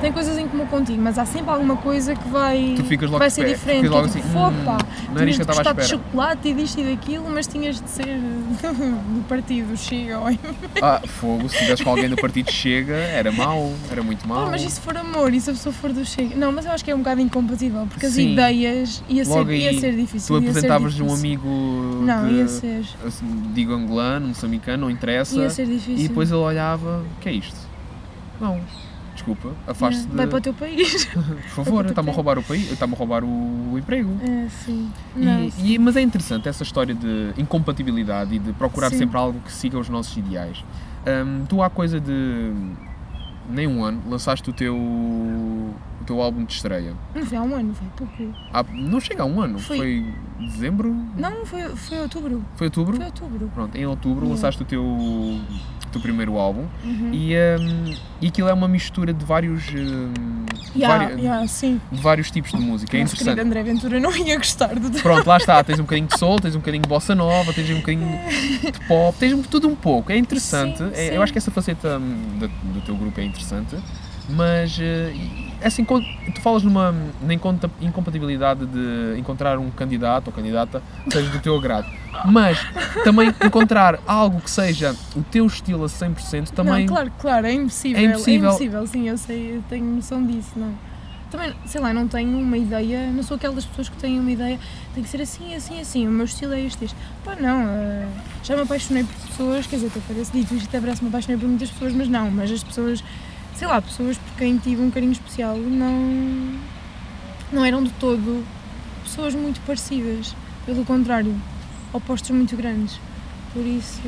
[0.00, 2.74] tem coisas em comum contigo, mas há sempre alguma coisa que vai,
[3.18, 3.88] vai ser pé, diferente.
[3.88, 4.78] logo é assim, tipo, "Fogo, "Hum, pá,
[5.12, 7.80] não era isto que eu estava à de chocolate e disto e daquilo, mas tinhas
[7.80, 8.04] de ser
[8.64, 10.18] do partido Chega
[10.82, 14.44] Ah, fogo, se estivesse com alguém do partido Chega, era mau, era muito mau.
[14.44, 16.34] Pá, mas e se for amor e se a pessoa for do Chega?
[16.36, 18.32] Não, mas eu acho que é um bocado incompatível, porque as Sim.
[18.32, 20.26] ideias ia ser, Logo ia aí, ser difícil.
[20.38, 21.48] Tu ia ser apresentavas-lhe um amigo
[22.02, 22.84] Não, de, ia ser.
[23.06, 25.36] assim, digo angolano, moçambicano, não interessa.
[25.38, 26.04] Ia ser difícil.
[26.04, 27.56] E depois ele olhava, o que é isto?
[28.40, 28.60] Não,
[29.24, 30.14] desculpa, afaste-te de...
[30.16, 31.04] Vai para o teu país.
[31.06, 34.10] Por favor, está-me a roubar o país, está-me a roubar o, emprego.
[34.22, 34.90] É, sim.
[35.16, 38.98] Não, E, e- mas é interessante essa história de incompatibilidade e de procurar Sim.
[38.98, 40.62] sempre algo que siga os nossos ideais.
[41.06, 42.52] Hum, tu há coisa de
[43.48, 45.74] nem um ano lançaste o teu, o
[46.06, 46.94] teu álbum de estreia.
[47.14, 48.34] Não foi há um ano, foi pouco.
[48.52, 50.14] Há- não chega a um ano, Foi- foi
[50.46, 50.94] dezembro?
[51.16, 52.42] Não, foi, foi outubro.
[52.56, 52.96] Foi outubro?
[52.96, 53.50] Foi outubro.
[53.54, 54.82] Pronto, em outubro lançaste o teu,
[55.94, 57.10] o teu primeiro álbum Uhum.
[57.12, 60.12] e, hum, e aquilo é uma mistura de vários, hum,
[60.76, 62.90] Yeah, vari- yeah, de vários tipos de música.
[62.90, 63.40] É querido interessante.
[63.40, 66.54] André Ventura não ia gostar do Pronto, lá está, tens um bocadinho de soul, tens
[66.56, 68.08] um bocadinho de bossa nova, tens um bocadinho
[68.72, 70.10] de pop, tens um- tudo um pouco.
[70.10, 71.14] É interessante, Sim, é- sim.
[71.14, 73.76] eu acho que essa faceta hum, da- do, teu grupo é interessante,
[74.28, 75.12] mas eh,
[75.64, 77.34] e- assim, quando tu falas numa na
[77.80, 81.86] incompatibilidade de encontrar um candidato ou candidata que seja do teu agrado,
[82.26, 82.58] mas
[83.02, 86.86] também encontrar algo que seja o teu estilo a 100% também.
[86.86, 88.00] Não, claro, claro, é impossível.
[88.02, 88.48] É impossível.
[88.48, 90.72] É impossível, sim, eu sei, eu tenho noção disso, não.
[91.30, 94.56] Também, sei lá, não tenho uma ideia, não sou aquelas pessoas que têm uma ideia,
[94.94, 96.96] tem que ser assim, assim, assim, o meu estilo é este, este.
[97.24, 98.06] Pá, não, eh,
[98.44, 101.08] já me apaixonei por pessoas, quer dizer, até parece dito isto, até parece que me
[101.08, 103.02] apaixonei por muitas pessoas, mas não, mas as pessoas,
[103.54, 106.52] sei lá, pessoas por quem tive um carinho especial, não,
[107.52, 108.44] não eram de todo
[109.04, 110.34] pessoas muito parecidas,
[110.66, 111.34] pelo contrário,
[111.92, 112.98] opostos muito grandes.
[113.52, 114.00] Por isso,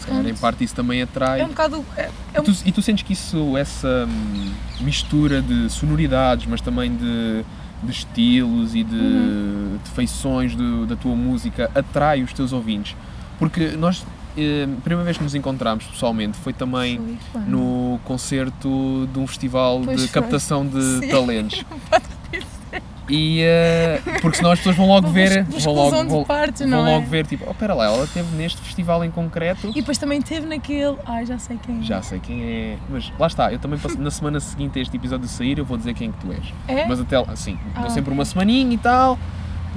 [0.00, 1.40] Se calhar, em parte isso também atrai.
[1.40, 1.84] é um bocado.
[1.96, 6.46] É, é E um tu, e tu sentes que isso, essa hum, mistura de sonoridades,
[6.46, 7.44] mas também de,
[7.82, 9.78] de estilos e de, Uhum.
[9.84, 12.96] de feições do- da tua música atrai os teus ouvintes?
[13.38, 14.04] Porque nós,
[14.36, 19.80] a primeira vez que nos encontramos pessoalmente foi também Foi no concerto de um festival
[19.84, 20.20] Pois de foi.
[20.22, 21.08] captação de Sim.
[21.08, 21.64] talentos.
[23.10, 25.42] E, eh, porque senão as pessoas vão logo ver.
[25.44, 26.94] Vão logo, vão, parte, vão é?
[26.96, 29.68] logo ver, tipo, oh, pera lá, ela esteve neste festival em concreto.
[29.70, 30.94] E depois também teve naquele.
[31.06, 31.82] Ai, já sei quem é.
[31.82, 32.76] Já sei quem é.
[32.90, 35.64] Mas lá está, eu também passo- na semana seguinte a este episódio de sair, eu
[35.64, 36.52] vou dizer quem é que tu és.
[36.68, 36.86] É?
[36.86, 38.12] Mas até lá, sim, dou Ah, sempre ok.
[38.12, 39.18] uma semaninha e tal.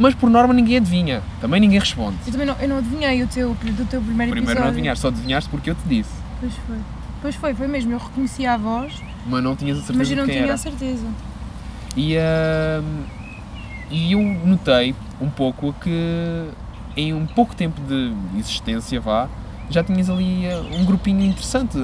[0.01, 1.21] Mas por norma ninguém adivinha.
[1.39, 2.17] Também ninguém responde.
[2.25, 4.67] Eu também não, eu não adivinhei o teu, do teu primeiro, Primeiro não episódio.
[4.69, 6.09] adivinhaste, só adivinhaste porque eu te disse.
[6.39, 6.77] Pois foi.
[7.21, 7.91] Pois foi, foi mesmo.
[7.91, 8.93] Eu reconheci a voz,
[9.27, 10.53] Mas não tinhas a certeza mas eu não tinha era.
[10.55, 11.05] a certeza.
[11.95, 13.03] E, ahm,
[13.91, 16.47] e eu notei um pouco que
[16.97, 19.29] em um pouco tempo de existência, vá,
[19.69, 21.77] já tinhas ali ah, um grupinho interessante.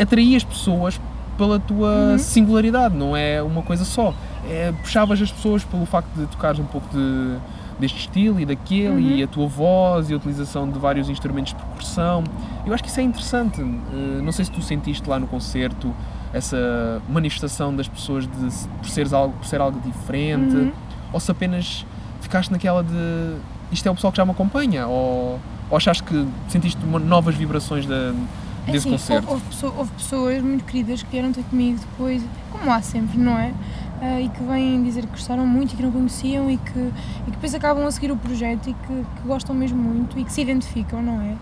[0.00, 0.98] Atraías pessoas
[1.36, 2.18] pela tua Uhum.
[2.18, 4.14] singularidade, não é uma coisa só.
[4.48, 7.36] É, puxavas as pessoas pelo facto de tocares um pouco de,
[7.78, 9.16] deste estilo e daquele, Uhum.
[9.16, 12.22] e a tua voz e a utilização de vários instrumentos de percussão.
[12.66, 13.60] Eu acho que isso é interessante.
[13.60, 15.94] Eh, não sei se tu sentiste lá no concerto
[16.32, 20.72] essa manifestação das pessoas de por, seres algo, por ser algo diferente, Uhum.
[21.12, 21.86] ou se apenas
[22.20, 23.36] ficaste naquela de
[23.72, 27.34] isto é o pessoal que já me acompanha, ou, ou achaste que sentiste uma- novas
[27.34, 28.12] vibrações da,
[28.66, 29.28] É desse assim, concerto?
[29.30, 33.38] Houve, pessoa- houve pessoas muito queridas que vieram ter comigo depois, como há sempre, não
[33.38, 33.52] é?
[34.06, 37.24] Ah, e que vêm dizer que gostaram muito e que não conheciam e que, e
[37.24, 38.86] que depois acabam a seguir o projeto e que,
[39.16, 41.34] que gostam mesmo muito e que se identificam, não é?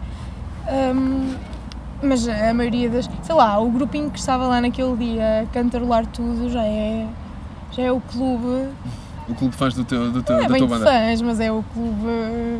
[0.69, 1.35] Ahm,
[2.01, 3.11] mas a maioria das.
[3.25, 7.09] Sei lá, o grupinho que estava lá naquele dia a cantarolar tudo já é.
[7.73, 8.69] Já é o clube.
[9.29, 10.89] O clube fãs do teu, do teu, Não é da bem tua banda.
[10.89, 12.59] fãs, mas é o clube eh,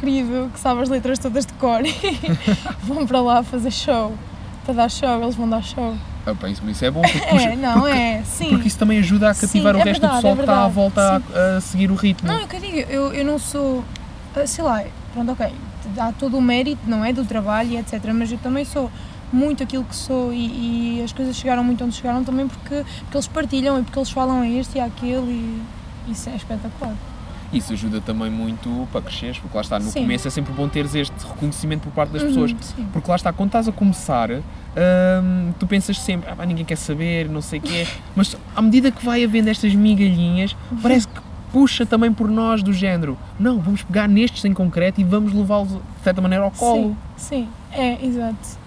[0.00, 1.92] querido que sabe as letras todas de cor e
[2.82, 4.12] vão para lá fazer show.
[4.64, 5.94] Para dar show, eles vão dar show.
[6.30, 8.48] Ah, pá, isso, é bom, porque, puxa- É, não, porque, é, sim.
[8.50, 10.42] porque isso também ajuda a Sim, cativar o é resto do verdade, pessoal é que
[10.42, 12.28] está à volta a, a seguir o ritmo.
[12.28, 13.82] Não, é o que eu digo, eu, eu não sou,
[14.36, 15.46] ah, sei lá, pronto, ok,
[15.96, 18.90] há todo o mérito, não é, do trabalho e etc, mas eu também sou
[19.32, 23.16] muito aquilo que sou e, e as coisas chegaram muito onde chegaram também porque, porque
[23.16, 25.30] eles partilham e porque eles falam a este e àquele
[26.06, 26.94] e isso é espetacular.
[27.50, 30.02] Isso ajuda também muito para cresceres, porque lá está, no Sim.
[30.02, 32.54] começo é sempre bom teres este reconhecimento por parte das Uhum, pessoas.
[32.60, 32.86] sim.
[32.92, 34.28] Porque lá está, quando estás a começar,
[35.58, 39.04] tu pensas sempre, ah, ninguém quer saber, não sei o quê, mas à medida que
[39.04, 41.20] vai havendo estas migalhinhas, parece que
[41.52, 45.68] puxa também por nós do género, não, vamos pegar nestes em concreto e vamos levá-los
[45.68, 46.96] de certa maneira ao colo.
[47.16, 48.58] Sim, sim, é, exato.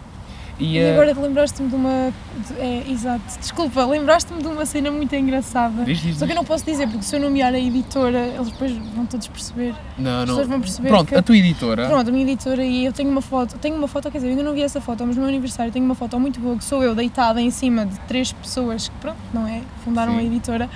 [0.59, 2.13] E, E eh, agora lembraste-me de uma.
[2.47, 3.21] de- é, exato.
[3.39, 5.83] Desculpa, lembraste-me de uma cena muito engraçada.
[5.83, 8.51] diz, diz, Só que eu não posso dizer, porque se eu nomear a editora, eles
[8.51, 9.73] depois vão todos perceber.
[9.97, 10.25] não, As não.
[10.35, 13.09] pessoas vão perceber Pronto, que- a tua editora, Pronto, a minha editora e eu tenho
[13.09, 15.21] uma foto, tenho uma foto, quer dizer, eu ainda não vi essa foto, mas no
[15.23, 18.31] meu aniversário tenho uma foto muito boa que sou eu deitada em cima de três
[18.31, 19.61] pessoas que, pronto, não é?
[19.83, 20.19] Fundaram Sim.
[20.19, 20.69] a editora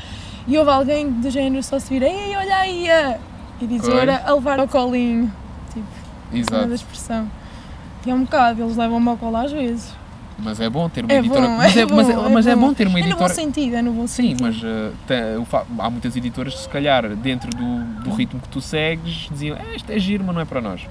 [0.48, 3.20] e houve alguém do género só se vir, ei, olha aí a
[3.62, 5.32] editora a levar ao colinho.
[5.74, 5.86] Tipo,
[6.34, 7.30] exato, da expressão.
[8.06, 9.94] E é um bocado, eles levam-me ao colo às vezes.
[10.38, 11.48] mas é bom ter uma É editora.
[11.48, 12.74] bom, mas, é é, mas, é, bom, é mas é bom.
[12.74, 13.34] ter uma É no bom editora.
[13.34, 14.44] sentido, é no bom Sim, sentido.
[14.44, 18.40] mas uh, te- o fa- há muitas editoras que se calhar dentro do, do ritmo
[18.40, 20.82] que tu segues diziam "Eh, isto é giro, mas não é para nós.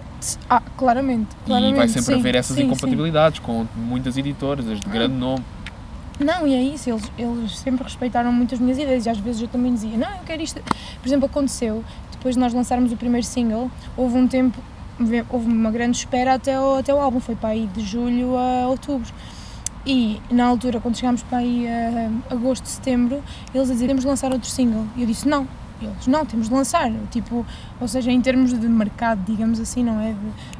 [0.50, 1.74] Ah, claramente, claramente.
[1.74, 2.68] e vai sempre sim, haver essas sim, sim.
[2.68, 5.44] incompatibilidades com muitas editoras, as de grande nome.
[6.18, 9.42] Não, e é isso, eles, eles sempre respeitaram muito as minhas ideias e às vezes
[9.42, 10.61] eu também dizia, não, eu quero isto.
[10.62, 14.57] Por exemplo, aconteceu, depois de nós lançarmos o primeiro single, houve um tempo,
[15.30, 18.68] houve uma grande espera até o, até o álbum, foi para aí de julho a
[18.68, 19.12] outubro.
[19.87, 23.22] E na altura, quando chegámos para aí a agosto, setembro,
[23.54, 24.87] eles dizer, temos de lançar outro single.
[24.96, 25.46] E eu disse, não.
[25.83, 26.90] Eles, não, temos de lançar.
[27.11, 27.44] Tipo,
[27.80, 30.14] ou seja, em termos de mercado, digamos assim, não é?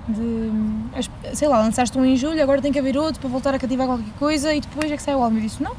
[0.09, 3.55] De, de sei lá, lançaste um em julho, agora tem que haver outro para voltar
[3.55, 5.37] a cativar qualquer coisa e depois é que sai o álbum.
[5.37, 5.75] Eu disse, não,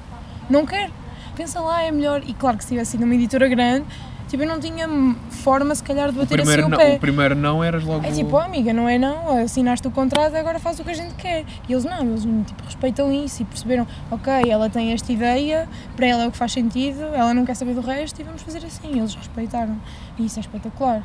[0.49, 0.91] não quero.
[1.35, 2.23] Pensa lá, é melhor.
[2.25, 3.85] E claro que se tivesse sido uma editora grande,
[4.27, 4.88] tipo, eu não tinha
[5.29, 6.95] forma, se calhar, de O bater assim primeiro, o não, pé.
[6.95, 8.05] o primeiro não eras logo.
[8.05, 10.93] É tipo, oh, amiga, não é não, assinaste o contrato, agora faz o que a
[10.93, 11.45] gente quer.
[11.67, 16.05] E eles não, eles tipo, respeitam isso e perceberam, ok, ela tem esta ideia, para
[16.07, 18.65] ela é o que faz sentido, ela não quer saber do resto e vamos fazer
[18.65, 18.97] assim.
[18.97, 19.77] Eles respeitaram.
[20.17, 21.03] E isso é espetacular.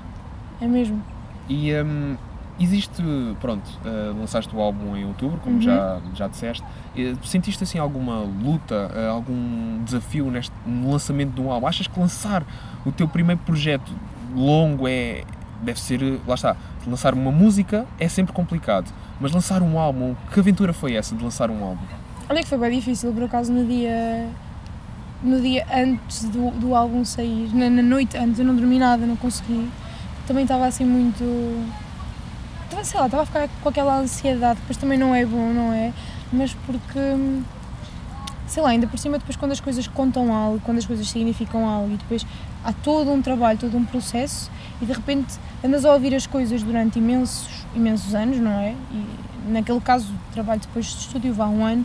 [0.61, 1.02] É mesmo.
[1.48, 2.16] E hum,
[2.59, 3.02] existe,
[3.40, 5.62] pronto, uh, lançaste o álbum em outubro, como Uhum.
[5.62, 6.62] já, já disseste.
[6.96, 11.66] Eh, Sentiste assim alguma luta, uh, algum desafio neste, no lançamento de um álbum?
[11.66, 12.44] Achas que lançar
[12.85, 13.93] o teu primeiro projeto
[14.35, 15.23] longo é.
[15.62, 16.01] deve ser.
[16.27, 20.95] lá está, lançar uma música é sempre complicado, mas lançar um álbum, que aventura foi
[20.95, 21.85] essa de lançar um álbum?
[22.29, 24.29] Olha que foi bem difícil, por acaso, no dia.
[25.23, 29.05] No dia antes do, do álbum sair, na, na noite antes, eu não dormi nada,
[29.05, 29.69] não consegui.
[30.27, 31.23] Também estava assim muito.
[32.64, 35.73] Estava, sei lá, estava a ficar com aquela ansiedade, depois também não é bom, não
[35.73, 35.93] é?
[36.33, 37.43] Mas porque.
[38.47, 41.69] Sei lá, ainda por cima, depois quando as coisas contam algo, quando as coisas significam
[41.69, 42.25] algo e depois
[42.64, 46.62] há todo um trabalho, todo um processo e de repente andas a ouvir as coisas
[46.62, 48.75] durante imensos, imensos anos, não é?
[48.92, 51.85] E naquele caso, trabalho depois de estúdio vá um ano,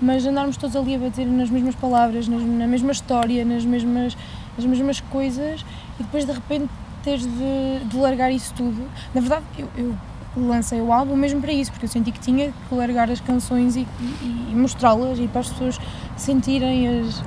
[0.00, 4.16] mas andarmos todos ali a bater nas mesmas palavras, nas, na mesma história, nas mesmas,
[4.56, 5.64] nas mesmas coisas
[5.98, 6.68] e depois de repente
[7.02, 8.88] teres de, de largar isso tudo.
[9.14, 9.94] Na verdade, eu, eu
[10.36, 13.76] lancei o álbum mesmo para isso, porque eu senti que tinha que largar as canções
[13.76, 15.80] e, e, e mostrá-las e para as pessoas
[16.16, 17.22] sentirem as,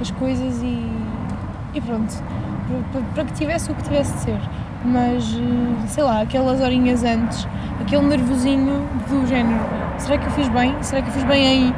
[0.00, 0.78] as coisas e,
[1.74, 2.14] e pronto,
[3.14, 4.40] para, que tivesse o que tivesse de ser.
[4.84, 7.48] Mas, eh, sei lá, aquelas horinhas antes,
[7.80, 9.60] aquele nervosinho do género,
[9.98, 10.74] será que eu fiz bem?
[10.82, 11.74] Será que eu fiz bem aí?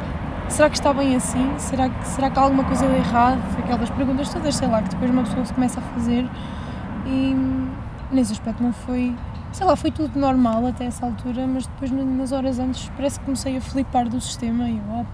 [0.49, 1.53] Será que está bem assim?
[1.57, 3.41] Será que, será que há alguma coisa de errado?
[3.59, 6.29] Aquelas perguntas todas, sei lá, que depois uma pessoa se começa a fazer
[7.05, 7.35] e
[8.11, 9.13] nesse aspecto não foi
[9.51, 13.25] sei lá, foi tudo normal até essa altura, mas depois nas horas antes parece que
[13.25, 15.05] comecei a flipar do sistema e eu, oh.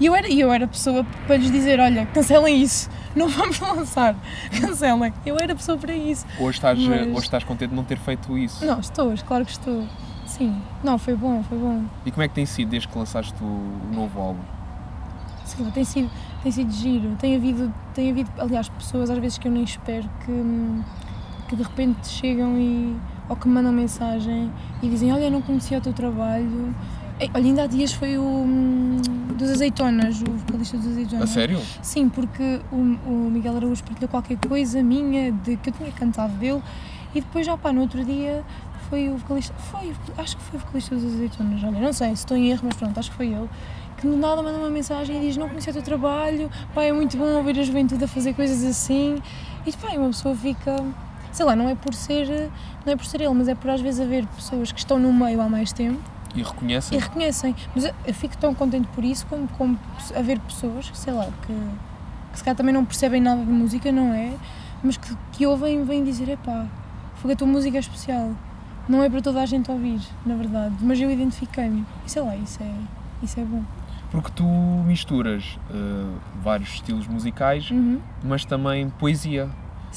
[0.00, 4.16] E eu era, eu era pessoa para lhes dizer, olha, cancelem isso, não vamos lançar,
[4.60, 5.12] cancelem.
[5.24, 6.26] Eu era pessoa para isso.
[6.38, 7.06] Hoje estás, mas...
[7.08, 8.64] hoje estás contente de não ter feito isso?
[8.64, 9.86] Não, estou, claro que estou.
[10.26, 11.84] Sim, não, foi bom, foi bom.
[12.04, 14.40] E como é que tem sido desde que lançaste o novo álbum?
[15.44, 16.10] Sim, tem sido,
[16.42, 17.16] tem sido giro.
[17.18, 20.82] Tem havido, tem havido, aliás, pessoas às vezes que eu nem espero que hum,
[21.48, 22.94] que de repente chegam e
[23.28, 26.74] ou que me mandam mensagem e dizem olha, não conhecia o teu trabalho.
[27.20, 28.96] Olha, ainda há dias foi o hum,
[29.36, 31.30] dos Azeitonas, o vocalista dos Azeitonas.
[31.30, 31.60] A sério?
[31.82, 36.32] Sim, porque o, o Miguel Araújo partilhou qualquer coisa minha de que eu tinha cantado
[36.34, 36.62] dele
[37.12, 38.44] e depois, já pá, no outro dia
[38.88, 42.22] foi o vocalista, foi, acho que foi o vocalista dos Azeitonas, olha, não sei se
[42.22, 43.48] estou em erro, mas pronto, acho que foi ele,
[43.96, 46.92] que do nada manda uma mensagem e diz não conhecia o teu trabalho, pá, é
[46.92, 49.20] muito bom ouvir a juventude a fazer coisas assim
[49.66, 50.84] e pá, uma pessoa fica
[51.32, 52.48] sei lá, não é por ser,
[52.86, 55.12] não é por ser ele, mas é por às vezes haver pessoas que estão no
[55.12, 56.00] meio há mais tempo
[56.34, 56.98] e reconhecem.
[56.98, 57.54] E reconhecem.
[57.74, 59.78] Mas eu, eu fico tão contente por isso como, como
[60.14, 61.54] haver pessoas, sei lá, que,
[62.32, 64.32] que se calhar também não percebem nada de música, não é?
[64.82, 66.66] Mas que, que ouvem vêm dizer, epá,
[67.16, 68.32] foi a tua música é especial.
[68.88, 71.84] Não é para toda a gente ouvir, na verdade, mas eu identifiquei-me.
[72.06, 72.74] E sei lá, isso é,
[73.22, 73.62] isso é bom.
[74.10, 74.44] Porque tu
[74.86, 78.00] misturas uh, vários estilos musicais, uhum.
[78.24, 79.50] mas também poesia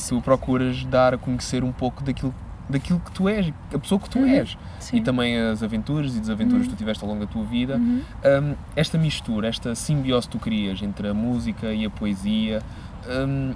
[0.10, 2.34] tu procuras dar a conhecer um pouco daquilo,
[2.71, 4.27] daquilo que tu és, a pessoa que tu uhum.
[4.27, 4.57] és.
[4.79, 4.97] Sim.
[4.97, 6.69] E também as aventuras e desaventuras uhum.
[6.69, 7.75] que tu tiveste ao longo da tua vida.
[7.75, 8.01] Uhum.
[8.25, 12.62] Um, esta mistura, esta simbiose que tu crias entre a música e a poesia.
[13.07, 13.53] Um,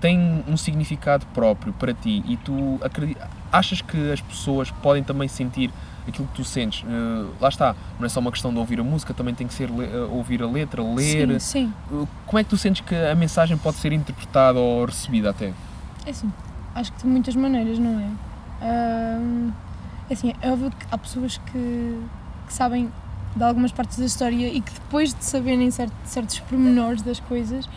[0.00, 2.80] tem um significado próprio para ti e tu
[3.52, 5.70] achas que as pessoas podem também sentir
[6.06, 6.82] aquilo que tu sentes.
[6.82, 9.54] Uh, lá está, não é só uma questão de ouvir a música, também tem que
[9.54, 11.28] ser uh, ouvir a letra, ler.
[11.28, 11.72] Sim, sim.
[11.90, 15.52] Uh, como é que tu sentes que a mensagem pode ser interpretada ou recebida até?
[16.04, 16.32] É assim,
[16.74, 18.10] acho que de muitas maneiras, não é?
[20.08, 22.00] é assim, é óbvio que há pessoas que,
[22.46, 22.90] que, sabem
[23.34, 27.68] de algumas partes da história e que depois de saberem certos, certos pormenores das coisas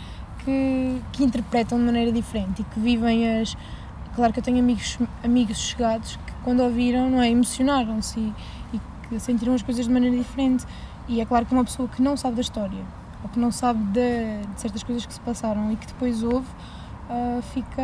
[0.43, 3.55] que, que interpretam de maneira diferente e que vivem as.
[4.15, 7.29] Claro que eu tenho amigos, amigos chegados quando ouviram, não é?
[7.29, 8.33] Emocionaram-se e,
[8.73, 10.65] e que sentiram as coisas de maneira diferente.
[11.07, 12.83] E é claro que uma pessoa que não sabe da história
[13.23, 16.47] ou que não sabe de, de certas coisas que se passaram e que depois ouve,
[17.09, 17.81] uh, fica.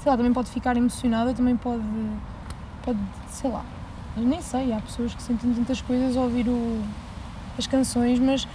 [0.00, 1.82] Sei lá, também pode ficar emocionada, também pode.
[2.84, 2.98] pode
[3.30, 3.64] sei lá.
[4.16, 6.82] Eu nem sei, há pessoas que sentem tantas coisas ao ouvir o,
[7.56, 8.48] as canções, mas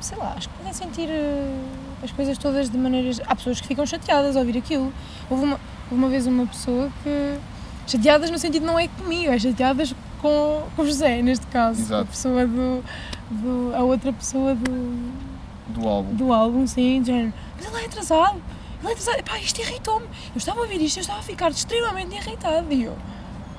[0.00, 3.20] sei lá, acho que podem sentir uh, as coisas todas de maneiras.
[3.26, 4.92] Há pessoas que ficam chateadas ao ouvir aquilo.
[5.30, 7.38] Houve uma, houve uma vez uma pessoa que
[7.86, 11.80] Chateadas no sentido não é comigo, é chateadas com, com o José, neste caso.
[11.82, 12.02] Exato.
[12.02, 12.82] A pessoa do,
[13.30, 13.72] do.
[13.74, 15.24] a outra pessoa do.
[15.68, 16.14] Do álbum.
[16.14, 17.34] Do álbum, sim, de género.
[17.56, 18.40] Mas ele é atrasado.
[18.88, 19.24] É atrasado.
[19.24, 20.06] Pá, isto irritou-me.
[20.06, 22.72] Eu estava a ouvir isto, eu estava a ficar extremamente irritado.
[22.72, 22.96] E eu.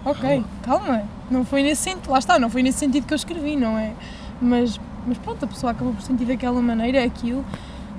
[0.03, 0.85] Ok, calma.
[0.85, 1.03] calma.
[1.29, 2.11] Não foi nesse sentido.
[2.11, 3.93] Lá está, não foi nesse sentido que eu escrevi, não é?
[4.41, 7.43] Mas, mas pronto, a pessoa acabou por sentir daquela maneira, é aquilo.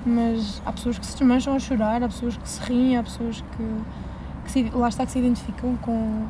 [0.04, 3.40] Mas há pessoas que se desmancham a chorar, há pessoas que se riem, há pessoas
[3.40, 3.82] que
[4.46, 6.26] que se, lá está que se identificam com,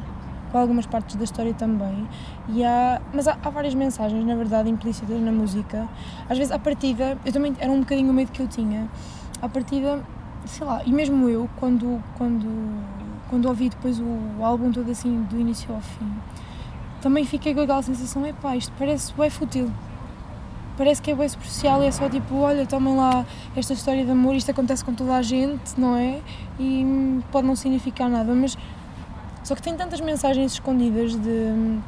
[0.50, 2.08] com algumas partes da história também.
[2.48, 5.86] E há, mas há, há, várias mensagens, na verdade, implícitas na música.
[6.28, 8.88] Às vezes, à partida, eu também era um bocadinho o medo que eu tinha.
[9.40, 10.02] À partida,
[10.46, 12.46] sei lá, e mesmo eu, quando, quando,
[13.28, 16.12] quando ouvi depois o, álbum todo assim, do início ao fim,
[17.00, 19.70] também fiquei com aquela sensação: é pá, isto parece bem fútil
[20.76, 23.24] parece que é bem superficial e é só tipo, olha, tomem lá
[23.56, 26.20] esta história de amor, isto acontece com toda a gente, não é?
[26.58, 26.84] E
[27.32, 28.56] pode não significar nada, mas
[29.42, 31.80] só que tem tantas mensagens escondidas de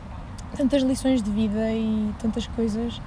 [0.56, 3.00] tantas lições de vida e tantas coisas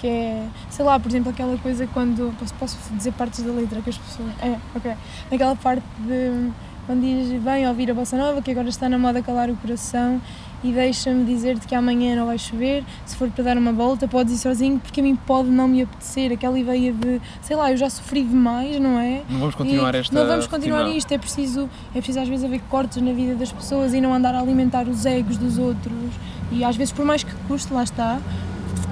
[0.00, 3.82] que é, sei lá, por exemplo, aquela coisa quando posso, posso dizer partes da letra
[3.82, 4.30] que as pessoas.
[4.40, 4.92] É, ok.
[5.30, 6.50] Naquela parte de
[6.86, 10.20] quando diz vem ouvir a bossa nova que agora está na moda calar o coração
[10.64, 14.34] e deixa-me dizer-te que amanhã não vai chover, se for para dar uma volta podes
[14.34, 17.76] ir sozinho porque a mim pode não me apetecer, aquela ideia de, sei lá, eu
[17.76, 19.22] já sofri demais, não é?
[19.28, 20.96] Não vamos continuar e esta Não vamos continuar final.
[20.96, 24.12] isto, é preciso, é preciso às vezes haver cortes na vida das pessoas e não
[24.12, 25.94] andar a alimentar os egos dos outros
[26.50, 28.18] e às vezes por mais que custe, lá está,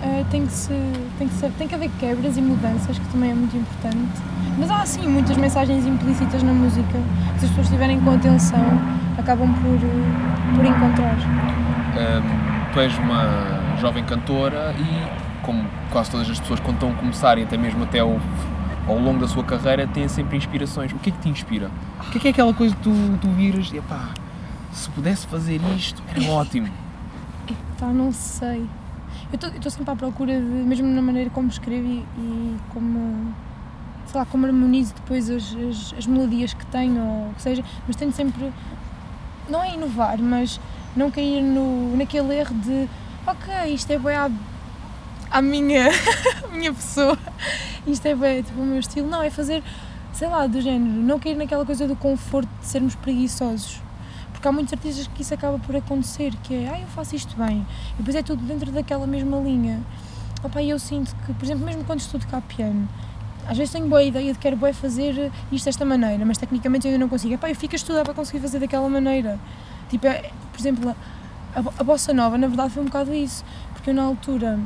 [0.08, 0.74] uh, tem, que se,
[1.18, 4.20] tem, que se, tem que haver quebras e mudanças, que também é muito importante.
[4.58, 6.98] Mas há, sim, muitas mensagens implícitas na música.
[7.38, 8.64] Se as pessoas estiverem com atenção,
[9.18, 11.16] acabam por, uh, por encontrar.
[11.16, 16.94] Um, tu és uma jovem cantora e, como quase todas as pessoas, quando estão a
[16.94, 18.18] começar e até mesmo até ao,
[18.86, 20.92] ao longo da sua carreira, têm sempre inspirações.
[20.92, 21.70] O que é que te inspira?
[22.00, 24.08] O que é, que é aquela coisa que tu, tu viras e, pá,
[24.72, 26.68] se pudesse fazer isto, era ótimo?
[27.48, 28.66] Epá, não sei.
[29.30, 33.34] Eu estou sempre à procura de, mesmo na maneira como escrevo e, e como,
[34.06, 37.62] sei lá, como harmonizo depois as, as, as, melodias que tenho, ou o que seja,
[37.86, 38.50] mas tento sempre,
[39.46, 40.58] não é inovar, mas
[40.96, 42.88] não cair no, naquele erro de,
[43.26, 44.30] ok, isto é bem à,
[45.30, 45.90] à minha,
[46.50, 47.18] minha pessoa,
[47.86, 49.08] isto é bem, tipo, o meu estilo.
[49.08, 49.62] Não, é fazer,
[50.10, 53.82] sei lá, do género, não cair naquela coisa do conforto de sermos preguiçosos
[54.38, 57.36] porque há muitos artistas que isso acaba por acontecer, que é, ah, eu faço isto
[57.36, 59.80] bem, e depois é tudo dentro daquela mesma linha.
[60.44, 62.88] Opa, eu sinto que, por exemplo, mesmo quando estudo cá piano,
[63.48, 66.92] às vezes tenho boa ideia de que quero fazer isto desta maneira, mas tecnicamente eu
[66.92, 67.34] ainda não consigo.
[67.34, 69.40] Epá, eu fico a estudar para conseguir fazer daquela maneira.
[69.90, 70.94] Tipo, é, por exemplo,
[71.56, 74.56] a, a bossa nova, na verdade, foi um bocado isso, porque eu na altura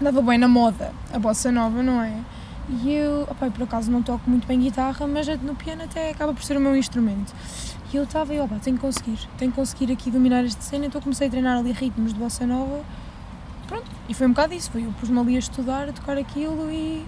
[0.00, 2.12] andava bem na moda, a bossa nova, não é?
[2.68, 6.34] E eu, opa, por acaso não toco muito bem guitarra, mas no piano até acaba
[6.34, 7.32] por ser o meu instrumento.
[7.92, 10.86] E eu estava e, opa, tenho que conseguir, tenho que conseguir aqui dominar esta cena,
[10.86, 12.82] então comecei a treinar ali ritmos de bossa nova.
[13.68, 16.70] Pronto, e foi um bocado isso, foi eu pus-me ali a estudar, a tocar aquilo
[16.70, 17.04] e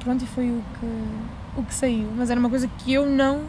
[0.00, 2.08] pronto, e foi o que, o que saiu.
[2.16, 3.44] Mas era uma coisa que eu não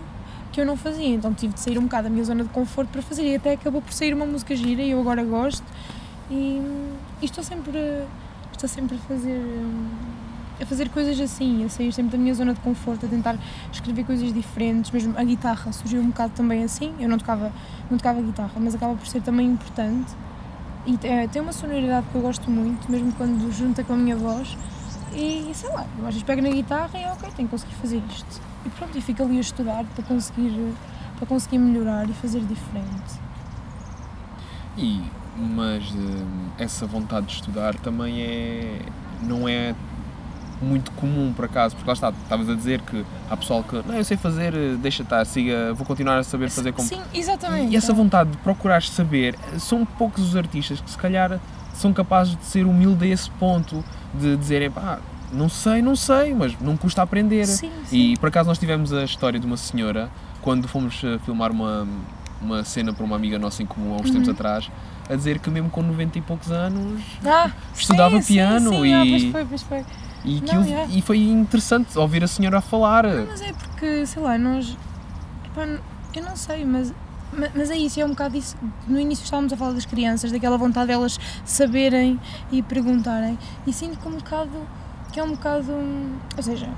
[0.52, 2.89] que eu não fazia, então tive de sair um bocado da minha zona de conforto
[2.89, 3.24] para fazer.
[3.24, 5.63] E até acabou por sair uma música gira e eu agora gosto.
[6.30, 6.62] E,
[7.22, 8.06] e estou sempre
[8.52, 9.41] estou sempre a fazer
[10.62, 13.38] a fazer coisas assim, a sair sempre da minha zona de conforto, a tentar
[13.72, 17.52] escrever coisas diferentes, mesmo a guitarra surgiu um bocado também assim, eu não tocava,
[17.89, 20.13] não tocava guitarra, mas acaba por ser também importante
[20.86, 24.16] e é, tem uma sonoridade que eu gosto muito, mesmo quando junta com a minha
[24.16, 24.58] voz
[25.13, 28.42] e sei lá, às vezes pego na guitarra e ok, tenho que conseguir fazer isto
[28.66, 30.74] e pronto, e fico ali a estudar para conseguir,
[31.18, 33.22] para conseguir melhorar e fazer diferente.
[34.78, 35.04] E,
[35.38, 38.82] mas hum, essa vontade de estudar também é,
[39.22, 39.76] não é
[40.63, 43.95] muito comum, por acaso, porque lá está, estavas a dizer que há pessoal que, não,
[43.95, 46.88] eu sei fazer, deixa estar, siga, vou continuar a saber fazer como.
[46.88, 47.73] Sim, exatamente.
[47.73, 51.39] E essa vontade de procurar saber, são poucos os artistas que se calhar
[51.73, 54.99] são capazes de ser humildes a esse ponto, de dizerem, pá,
[55.32, 57.45] não sei, não sei, mas não custa aprender.
[57.45, 57.97] Sim, sim.
[57.97, 60.10] E por acaso nós tivemos a história de uma senhora,
[60.41, 61.88] quando fomos eh, filmar uma,
[62.41, 64.13] uma cena para uma amiga nossa em comum há uns uhum.
[64.13, 64.71] tempos atrás,
[65.10, 68.86] a dizer que mesmo com 90 e poucos anos ah, estudava sim, piano sim, sim.
[68.86, 68.93] e.
[68.93, 69.86] Ah, pois foi, pois foi.
[70.26, 70.88] E, aquilo, não, é.
[70.90, 73.04] e foi interessante ouvir a senhora a falar.
[73.04, 74.78] Não, mas é porque, sei lá, nós.
[76.16, 76.94] eu não sei, mas,
[77.56, 78.56] mas é isso, é um bocado isso.
[78.88, 82.20] No início estávamos a falar das crianças, daquela vontade delas saberem
[82.52, 83.38] e perguntarem.
[83.68, 84.68] E sinto que um bocado.
[85.12, 85.74] que é um bocado.
[86.38, 86.70] Ou seja,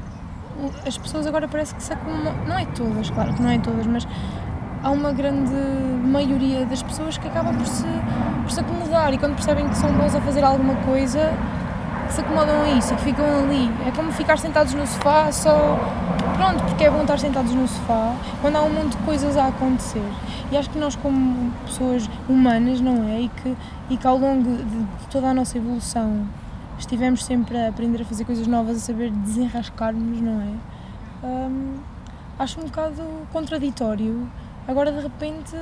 [0.85, 2.35] as pessoas agora parece que se acumulam.
[2.47, 4.07] Não é todas, claro que não é todas, mas
[4.81, 5.53] há uma grande
[6.03, 7.85] maioria das pessoas que acaba por se,
[8.43, 11.31] por se acomodar e quando percebem que são bons a fazer alguma coisa
[12.05, 13.69] que se acomodam a isso e que ficam ali.
[13.87, 15.77] É como ficar sentados no sofá só.
[16.35, 19.47] Pronto, porque é bom estar sentados no sofá quando há um monte de coisas a
[19.47, 20.03] acontecer.
[20.51, 23.21] E acho que nós, como pessoas humanas, não é?
[23.21, 23.55] E que,
[23.89, 26.27] e que ao longo de, toda a nossa evolução
[26.77, 31.25] estivemos sempre a aprender a fazer coisas novas, a saber desenrascar-nos, não é?
[31.25, 31.77] Hum,
[32.37, 34.29] acho um bocado contraditório
[34.67, 35.55] agora de repente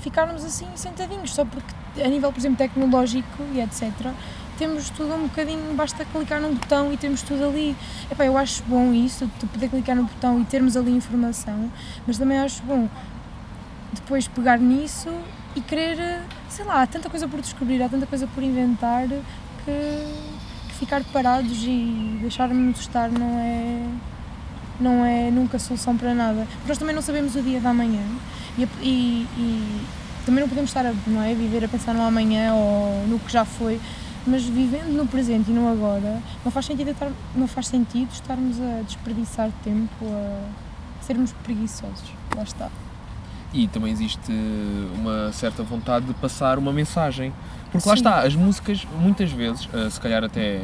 [0.00, 4.12] ficarmos assim sentadinhos, só porque a nível, por exemplo, tecnológico e etc
[4.58, 7.76] temos tudo um bocadinho, basta clicar num botão e temos tudo ali.
[8.10, 11.70] Epá, eu acho bom isso, de poder clicar no botão e termos ali informação,
[12.06, 12.88] mas também acho bom
[13.92, 15.10] depois pegar nisso
[15.54, 19.16] e querer, sei lá, há tanta coisa por descobrir, há tanta coisa por inventar que,
[20.68, 23.86] que ficar parados e deixarmos estar não é
[24.80, 26.46] não é nunca solução para nada.
[26.54, 28.02] Porque nós também não sabemos o dia da manhã
[28.58, 29.80] e, e, e
[30.24, 33.30] também não podemos estar a não é, viver a pensar no amanhã ou no que
[33.30, 33.80] já foi
[34.26, 38.60] mas vivendo no presente e no agora, não faz sentido, estar, não faz sentido estarmos
[38.60, 42.12] a desperdiçar tempo, a sermos preguiçosos.
[42.36, 42.70] Lá está.
[43.52, 44.32] E também existe
[44.98, 47.32] uma certa vontade de passar uma mensagem.
[47.64, 47.88] Porque Sim.
[47.88, 50.60] lá está, as músicas, muitas vezes, eh, se calhar até,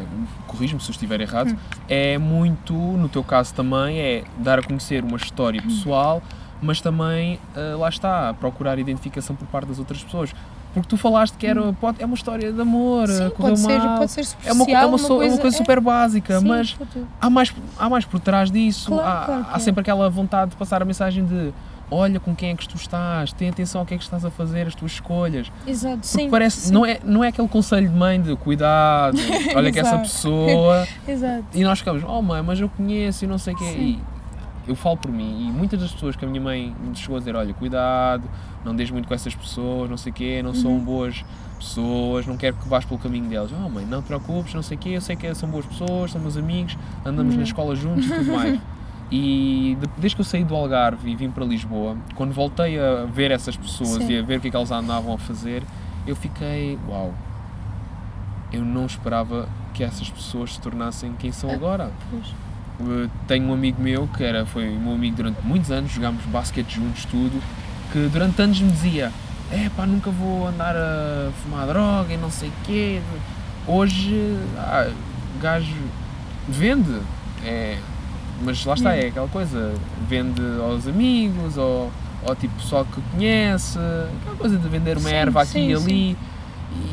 [0.46, 1.56] corrijo-me se eu estiver errado, hum.
[1.88, 5.68] é muito, no teu caso também, é dar a conhecer uma história hum.
[5.68, 6.58] pessoal, hum.
[6.62, 10.34] mas também, eh, lá está, procurar identificação por parte das outras pessoas.
[10.74, 13.70] Porque tu falaste que era, pode, é uma história de amor, Sim, correu pode mal.
[13.70, 15.58] Ser, pode ser é uma, é uma, uma, coisa, uma coisa é...
[15.58, 16.76] super básica, Sim, mas
[17.20, 18.90] há mais, há mais por trás disso.
[18.90, 21.52] Claro, há, claro há sempre aquela vontade de passar a mensagem de
[21.90, 24.30] olha com quem é que tu estás, tem atenção ao que é que estás a
[24.30, 25.50] fazer, as tuas escolhas.
[25.66, 26.30] Exato, Porque sim.
[26.30, 26.72] parece, sim.
[26.72, 29.16] Não, é, não é aquele conselho de mãe de cuidado,
[29.56, 30.86] olha que essa pessoa.
[31.08, 31.44] Exato.
[31.54, 33.98] E nós ficamos, oh mãe, mas eu conheço e não sei o quê.
[34.68, 37.18] Eu falo por mim, e muitas das pessoas que a minha mãe me chegou a
[37.18, 38.24] dizer, olha, cuidado,
[38.64, 40.80] não deixes muito com essas pessoas, não sei o quê, não são Uhum.
[40.84, 41.24] boas
[41.58, 43.50] pessoas, não quero que vás pelo caminho delas.
[43.52, 46.10] Oh mãe, não te preocupes, não sei o quê, eu sei que são boas pessoas,
[46.12, 47.38] são meus amigos, andamos Uhum.
[47.40, 48.60] na escola juntos e tudo mais.
[49.10, 53.06] E de- desde que eu saí do Algarve e vim para Lisboa, quando voltei a
[53.06, 54.12] ver essas pessoas Sim.
[54.12, 55.62] e a ver o que é que elas andavam a fazer,
[56.06, 57.14] eu fiquei, uau,
[58.52, 61.90] eu não esperava que essas pessoas se tornassem quem são agora.
[62.10, 62.26] Pois.
[62.80, 66.76] Uh, tenho um amigo meu que era, foi meu amigo durante muitos anos, jogámos basquete
[66.76, 67.42] juntos, tudo,
[67.92, 69.10] que durante anos me dizia:
[69.50, 73.00] É pá, nunca vou andar a fumar droga e não sei o quê.
[73.66, 74.90] Hoje, ah,
[75.36, 75.74] o gajo
[76.48, 77.00] vende,
[77.44, 77.78] é,
[78.42, 79.74] mas lá está, é aquela coisa:
[80.08, 81.90] vende aos amigos ou,
[82.22, 83.78] ou tipo pessoal que conhece,
[84.20, 86.16] aquela coisa de vender uma Sim, erva aqui sim, e ali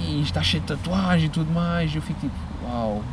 [0.08, 1.94] e está cheio de tatuagem e tudo mais.
[1.94, 3.04] E eu fico tipo: Uau.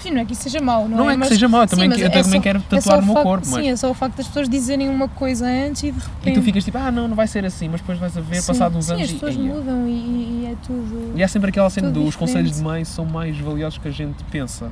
[0.00, 1.68] Sim, não é que isso seja mau, não, Não é, que Mas- seja mau, eu
[1.68, 3.64] sim, também, mas eu é também só- quero é tatuar o no meu corpo, mas.
[3.64, 6.30] Sim, é só o facto das pessoas dizerem uma coisa antes e de repente.
[6.30, 8.40] E tu ficas tipo, ah não, não vai ser assim, mas depois vais a ver,
[8.40, 9.48] Sim, passado uns sim, anos as pessoas e, Eia.
[9.54, 11.12] mudam e, e- e é tudo.
[11.16, 14.22] e há sempre aquela cena dos conselhos de mãe são mais valiosos que a gente
[14.30, 14.70] pensa.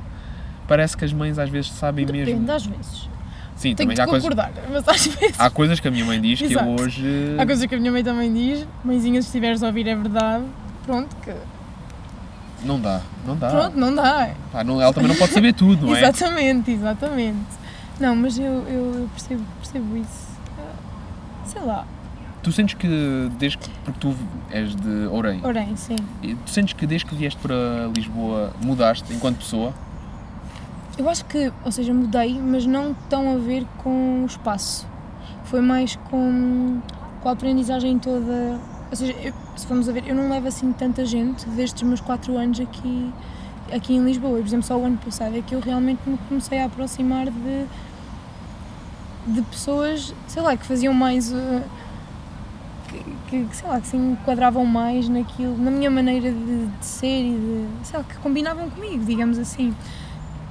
[0.69, 2.51] Parece que as mães às vezes sabem Depende, mesmo.
[2.53, 3.09] às vezes.
[3.57, 4.29] Sim, Tenho também que há coisas,
[4.71, 5.35] mas às vezes.
[5.41, 7.05] há coisas que a minha mãe diz que eu hoje.
[7.39, 10.45] Há coisas que a minha mãe também diz, mãezinha, se estiveres a ouvir é verdade,
[10.85, 11.31] pronto, que
[12.65, 13.49] Não dá, não dá.
[13.51, 14.31] pronto, não dá.
[14.53, 16.01] Pá, não- ela também não pode saber tudo, não é?
[16.03, 17.39] Exatamente, exatamente.
[18.01, 20.27] Não, mas eu, eu, eu percebo, percebo isso.
[20.59, 20.73] Ah,
[21.47, 21.85] Sei lá,
[22.43, 22.87] Tu sentes que
[23.39, 23.69] desde que.
[23.85, 24.15] Porque tu
[24.51, 25.41] és de Ourém.
[25.45, 25.97] orem, sim.
[26.23, 29.73] E Tu sentes que desde que vieste para Lisboa mudaste enquanto pessoa?
[30.97, 34.87] Eu acho que, ou seja, mudei, mas não tão a ver com o espaço.
[35.45, 36.81] Foi mais com,
[37.21, 38.59] com a aprendizagem toda.
[38.91, 42.01] Ou seja, eu- se formos a ver, eu não levo assim tanta gente desde meus
[42.01, 43.13] 4 anos aqui,
[43.73, 44.39] aqui em Lisboa.
[44.39, 47.67] Por exemplo, só o ano passado é que eu realmente me comecei a aproximar de,
[49.27, 51.33] de pessoas, sei lá, que faziam mais.
[51.33, 51.63] uh,
[53.29, 57.23] que, que, sei lá, que se enquadravam mais naquilo, na minha maneira de, de ser
[57.23, 57.87] e de.
[57.87, 59.75] sei lá, que combinavam comigo, digamos assim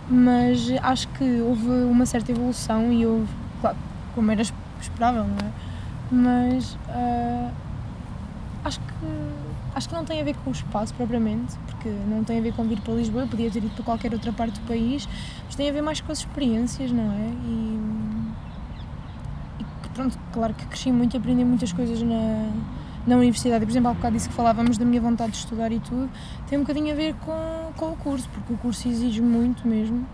[0.07, 3.27] mas acho que houve uma certa evolução e houve,
[3.59, 3.77] claro,
[4.13, 5.51] como era es- esperável, não é?
[6.11, 7.49] Mas ah,
[8.65, 8.85] acho que
[9.75, 12.53] acho que não tem a ver com o espaço propriamente, porque não tem a ver
[12.53, 15.07] com vir para Lisboa, eu podia ter ido para qualquer outra parte do país,
[15.45, 17.27] mas tem a ver mais com as experiências, não é?
[17.43, 17.79] E,
[19.59, 22.49] e pronto, claro que cresci muito e aprendi muitas coisas na,
[23.05, 23.65] na universidade.
[23.65, 26.09] Por exemplo, há bocado disse que falávamos da minha vontade de estudar e tudo,
[26.47, 30.07] tem um bocadinho a ver com, com o curso, porque o curso exige muito mesmo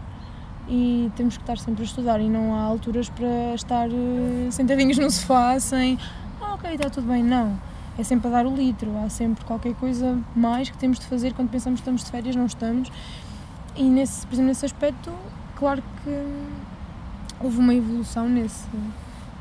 [0.68, 4.97] e temos que estar sempre a estudar e não há alturas para estar eh, sentadinhos
[4.97, 5.99] no sofá sem
[6.41, 7.70] ah, ok, está tudo bem, não.
[7.98, 11.34] É sempre a dar o litro, há sempre qualquer coisa mais que temos de fazer
[11.34, 12.92] quando pensamos que estamos de férias, não estamos.
[13.76, 15.12] E nesse, por exemplo, nesse aspecto,
[15.56, 16.26] claro que
[17.39, 18.68] houve uma evolução nesse,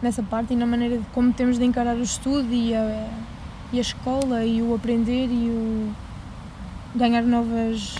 [0.02, 3.08] nessa parte e na maneira de como temos de encarar o estudo e a,
[3.72, 5.92] e a escola e o aprender e o
[6.94, 7.96] ganhar novas,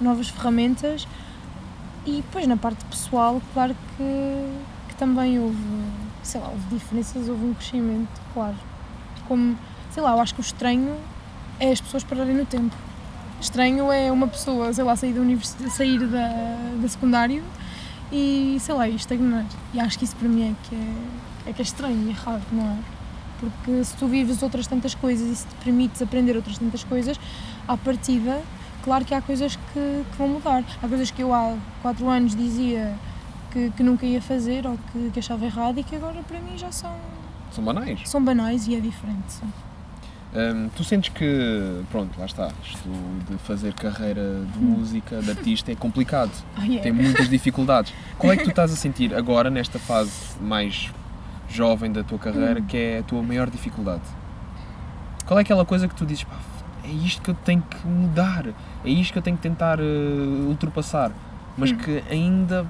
[0.00, 1.06] novas ferramentas.
[2.04, 4.50] E depois na parte pessoal, claro que,
[4.88, 5.56] que também houve,
[6.22, 8.56] sei lá, houve diferenças, houve um crescimento, claro.
[9.26, 9.56] Como,
[9.96, 10.94] sei lá, eu acho que o estranho
[11.58, 12.76] é as pessoas pararem no tempo.
[13.40, 16.28] Estranho é uma pessoa, sei lá, sair da universidade, sair da,
[16.82, 17.42] da secundário
[18.12, 19.46] e, sei lá, estagnar.
[19.72, 22.42] E acho que isso para mim é que é, é que é estranho e errado,
[22.52, 22.76] não é?
[23.40, 27.18] Porque se tu vives outras tantas coisas e se te permites aprender outras tantas coisas,
[27.66, 28.42] à partida,
[28.84, 30.62] claro que há coisas que, que vão mudar.
[30.82, 32.94] Há coisas que eu há 4 anos dizia
[33.50, 36.58] que, que nunca ia fazer ou que, que achava errado e que agora para mim
[36.58, 36.94] já são,
[37.50, 38.00] São banais.
[38.04, 39.32] são banais e é diferente.
[39.32, 39.50] sim.
[40.38, 42.86] Hum, tu sentes que, pronto, lá está, isto
[43.28, 44.20] de fazer carreira
[44.52, 44.76] de Hum.
[44.78, 46.30] música, de artista, é complicado.
[46.56, 46.82] Ah, yeah.
[46.82, 47.92] Tem muitas dificuldades.
[48.18, 50.90] Qual é que tu estás a sentir agora, nesta fase mais
[51.48, 54.02] jovem da tua carreira, que é a tua maior dificuldade?
[55.24, 56.36] Qual é aquela coisa que tu dizes, pá,
[56.84, 58.46] é isto que eu tenho que mudar,
[58.84, 59.82] é isto que eu tenho que tentar eh,
[60.48, 61.12] ultrapassar,
[61.56, 61.76] mas Hum.
[61.78, 62.66] que ainda,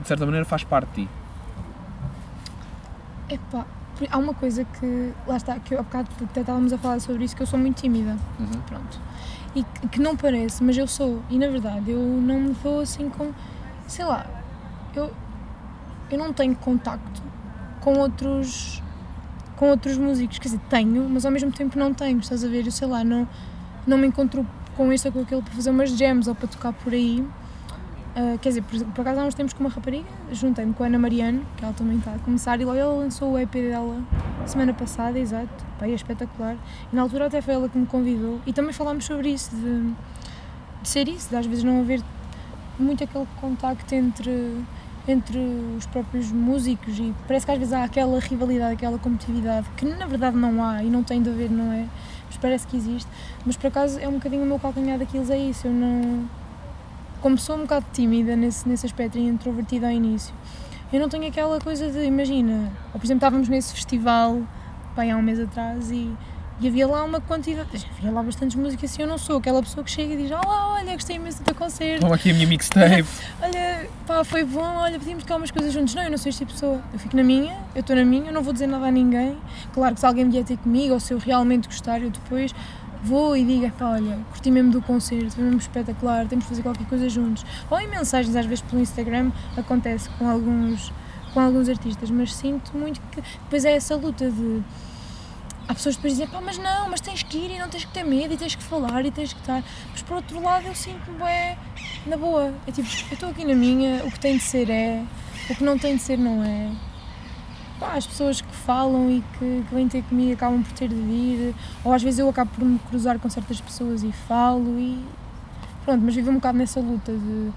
[0.00, 1.08] de certa maneira, faz parte de ti?
[3.28, 3.66] Epá,
[4.10, 7.24] há uma coisa que, lá está, que eu há bocado até estávamos a falar sobre
[7.24, 8.60] isso, que eu sou muito tímida, Uhum.
[8.66, 9.00] pronto.
[9.54, 12.80] E que, que não parece, mas eu sou, e na verdade eu não me dou
[12.80, 13.30] assim com,
[13.86, 14.24] sei lá,
[14.94, 15.10] eu,
[16.10, 17.22] eu não tenho contacto
[17.80, 18.82] com outros,
[19.56, 22.64] com outros músicos, quer dizer, tenho, mas ao mesmo tempo não tenho, estás a ver,
[22.64, 23.28] eu sei lá, não,
[23.86, 26.72] não me encontro com este ou com aquele para fazer umas jams ou para tocar
[26.72, 27.22] por aí,
[28.14, 30.86] ah, quer dizer, por, por acaso há uns tempos com uma rapariga, juntei-me com a
[30.86, 34.02] Ana Mariano, que ela também está a começar, e logo ela lançou o EP dela
[34.44, 36.56] semana passada, exato, pá, é espetacular.
[36.92, 39.94] E na altura até foi ela que me convidou, e também falámos sobre isso, de,
[40.82, 42.02] de ser isso, de às vezes não haver
[42.78, 44.62] muito aquele contacto entre,
[45.08, 45.38] entre
[45.78, 50.06] os próprios músicos, e parece que às vezes há aquela rivalidade, aquela competitividade, que na
[50.06, 51.86] verdade não há, e não tem de haver, não é?
[52.26, 53.08] Mas parece que existe.
[53.46, 56.28] Mas por acaso é um bocadinho o meu calcanhar daqueles, é isso, eu não
[57.22, 60.34] como sou um bocado tímida nesse, nesse aspecto e introvertida ao início,
[60.92, 64.42] eu não tenho aquela coisa de, imagina, ou por exemplo, estávamos nesse festival,
[64.96, 66.12] bem, há um mês atrás e,
[66.60, 67.68] e havia lá uma quantidade,
[67.98, 70.74] havia lá bastantes músicas e eu não sou aquela pessoa que chega e diz: Olá,
[70.74, 72.02] olha, gostei imenso do teu concerto.
[72.02, 73.08] Toma aqui a minha mixtape.
[73.40, 75.94] olha, pá, foi bom, olha, podíamos tocar umas coisas juntos.
[75.94, 76.82] Não, eu não sou este tipo de pessoa.
[76.92, 79.38] Eu fico na minha, eu estou na minha, eu não vou dizer nada a ninguém.
[79.72, 82.52] Claro que se alguém vier ter comigo ou se eu realmente gostar, eu depois
[83.02, 86.62] vou e digo, pá, olha, curti mesmo do concerto, foi mesmo espetacular, temos de fazer
[86.62, 87.44] qualquer coisa juntos.
[87.70, 90.92] Ou em mensagens, às vezes pelo Instagram, acontece com alguns,
[91.34, 94.62] com alguns artistas, mas sinto muito que depois é essa luta de.
[95.68, 97.84] Há pessoas que depois dizem, pá, mas não, mas tens que ir e não tens
[97.84, 99.62] que ter medo e tens que falar e tens que estar.
[99.90, 101.56] Mas por outro lado, eu sinto-me, é,
[102.06, 102.52] na boa.
[102.66, 105.02] É tipo, eu estou aqui na minha, o que tem de ser é,
[105.48, 106.70] o que não tem de ser não é
[107.82, 110.94] pá, as pessoas que falam e que, que vêm ter comigo acabam por ter de
[110.94, 111.54] ir,
[111.84, 115.04] ou às vezes eu acabo por me cruzar com certas pessoas e falo e
[115.84, 117.50] pronto, mas vivo um bocado nessa luta de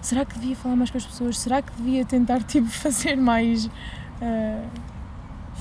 [0.00, 1.38] será que devia falar mais com as pessoas?
[1.38, 4.68] Será que devia tentar tipo fazer mais uh,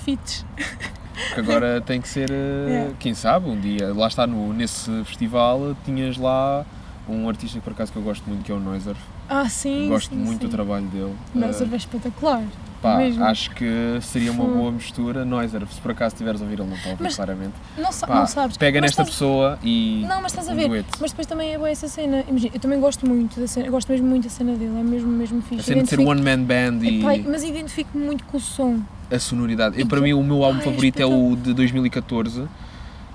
[0.06, 0.46] fits?
[0.56, 2.94] Porque agora tem que ser, uh, yeah.
[3.00, 6.64] quem sabe, um dia, lá está no, nesse festival, tinhas lá
[7.10, 8.96] um artista que por acaso que eu gosto muito que é o Noiser.
[9.28, 9.90] Ah, sim.
[9.90, 10.48] Gosto sim, muito sim.
[10.48, 11.16] do trabalho dele.
[11.34, 12.44] Noiser uh, é espetacular.
[12.82, 13.24] Pá, Mesmo.
[13.24, 15.24] acho que seria uma boa mistura.
[15.24, 17.54] Noiser, se por acaso estiveres a ouvir, ele não está a ouvir claramente.
[17.78, 18.58] Não, Pá, não sabes.
[18.58, 19.10] Pega mas nesta estás...
[19.10, 20.04] pessoa e.
[20.08, 20.84] Não, mas estás a ver.
[21.00, 22.26] Mas depois também é boa essa cena.
[22.28, 23.68] Imagina, eu também gosto muito da cena.
[23.68, 24.80] Eu gosto mesmo muito da cena dele.
[24.80, 25.62] É mesmo, mesmo fixe.
[25.62, 26.02] A cena identifico...
[26.02, 27.00] de ser one man band e.
[27.00, 28.80] Epá, mas identifico-me muito com o som.
[29.12, 29.80] A sonoridade.
[29.80, 32.48] Eu, para mim, o meu álbum Ai, favorito é o de 2014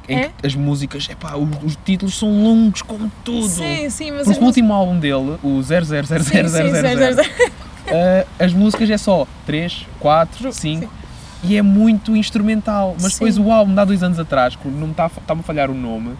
[0.08, 0.30] em é?
[0.38, 3.48] que as músicas, epá, os, os títulos são longos como tudo.
[3.48, 7.24] Sim, sim, mas Porque o último álbum dele, o 0000000,
[7.86, 10.92] uh, as músicas é só 3, 4, 5
[11.42, 12.96] e é muito instrumental.
[13.00, 13.24] Mas Sim.
[13.24, 15.74] depois o álbum de há dois anos atrás, que não me está a falhar o
[15.74, 16.16] nome,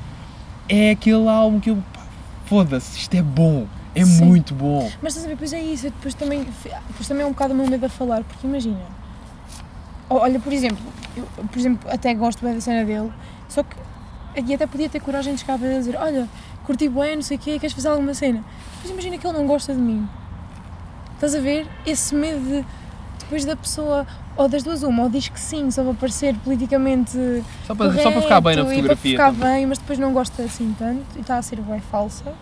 [0.68, 1.82] é aquele álbum que eu
[2.46, 3.66] foda-se, isto é bom.
[3.94, 4.24] É Sim.
[4.24, 4.90] muito bom.
[5.00, 6.44] Mas estás a ver, depois é isso, depois também,
[6.88, 8.78] depois também é um bocado o meu medo a falar, porque imagina,
[10.10, 10.84] olha, por exemplo,
[11.16, 13.10] eu, por exemplo, até gosto bem da cena dele,
[13.48, 13.74] só que
[14.44, 16.28] e até podia ter coragem de chegar para ele e dizer, olha,
[16.64, 18.44] curti bem, não sei o quê, queres fazer alguma cena?
[18.82, 20.06] Mas imagina que ele não gosta de mim.
[21.16, 21.66] Estás a ver?
[21.84, 22.64] Esse medo de
[23.26, 24.06] depois da pessoa,
[24.36, 28.10] ou das duas uma, ou diz que sim, só para parecer politicamente só para, só
[28.12, 29.16] para ficar bem na fotografia.
[29.16, 32.32] para ficar bem, mas depois não gosta assim tanto e está a ser bem falsa.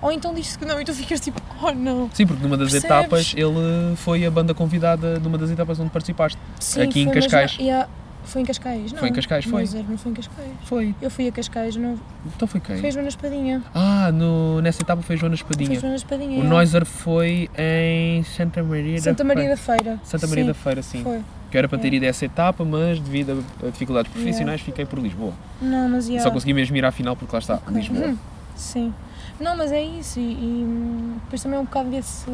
[0.00, 2.10] Ou então diz que não e tu ficas tipo, oh não.
[2.12, 2.96] Sim, porque numa das Percebes?
[2.96, 6.38] etapas ele foi a banda convidada numa das etapas onde participaste.
[6.60, 7.56] Sim, aqui em Cascais.
[7.56, 7.88] Mas, yeah,
[8.24, 8.98] foi em Cascais, não?
[8.98, 9.60] Foi em Cascais, foi.
[9.62, 10.50] Mas não foi em Cascais.
[10.64, 10.94] Foi.
[11.00, 11.98] Eu fui a Cascais, não.
[12.34, 12.78] Então foi quem?
[12.78, 13.62] Foi Joana Espadinha.
[13.74, 15.68] Ah, no, nessa etapa foi Joana Espadinha.
[15.68, 16.40] Foi Joana Espadinha.
[16.40, 16.48] O é.
[16.48, 20.00] Noiser foi em Santa Maria Santa Maria da Feira.
[20.02, 21.02] Santa Maria sim, da Feira, sim.
[21.02, 21.20] Foi.
[21.50, 21.96] Que era para ter É.
[21.96, 25.32] ido a essa etapa, mas devido a, dificuldades profissionais fiquei por Lisboa.
[25.62, 26.22] Não, mas yeah.
[26.22, 28.06] Só consegui mesmo ir à final porque lá está, Lisboa.
[28.08, 28.18] Uhum.
[28.56, 28.94] Sim.
[29.38, 30.18] Não, mas é isso.
[30.18, 32.30] E, e hum, depois também é um bocado desse,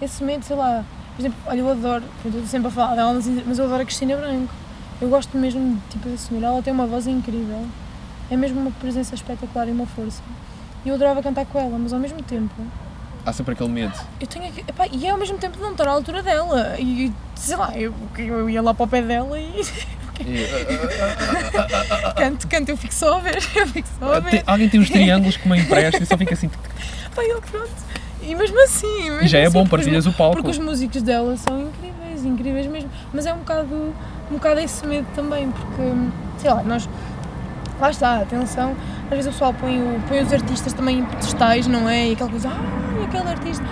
[0.00, 0.84] esse medo, sei lá.
[1.16, 3.82] Por exemplo, olha, eu adoro, eu estou sempre a falar dela, mas, mas eu adoro
[3.82, 4.52] a Cristina Branco.
[5.00, 7.66] Eu gosto mesmo tipo, da senhora, ela tem uma voz incrível.
[8.30, 10.22] É mesmo uma presença espetacular e uma força.
[10.84, 12.52] E eu adorava cantar com ela, mas ao mesmo tempo
[13.26, 13.94] Há sempre aquele medo.
[14.20, 16.76] eu tenho aqui, epá, e é ao mesmo tempo de não estar à altura dela.
[16.78, 19.64] E sei lá, eu, eu ia lá para o pé dela e
[22.16, 24.42] canto, canto, eu fico só a ver, eu fico só a Ah, tem- ver.
[24.46, 26.48] alguém tem uns triângulos que me empresta e só fica assim.
[27.14, 27.70] Pá, eu pronto.
[28.22, 30.36] E mesmo assim, mesmo E já é assim, bom, os partilhas o palco.
[30.36, 32.90] Porque os músicos dela são incríveis, incríveis mesmo.
[33.12, 33.94] Mas é um bocado,
[34.34, 35.82] um bocado esse medo também, porque,
[36.38, 36.88] sei lá, nós.
[37.80, 38.74] Lá está, atenção.
[39.04, 42.08] Às vezes o pessoal põe, o- põe os artistas também em pedestais, não é?
[42.08, 43.64] E aquela coisa, ah, aquele artista.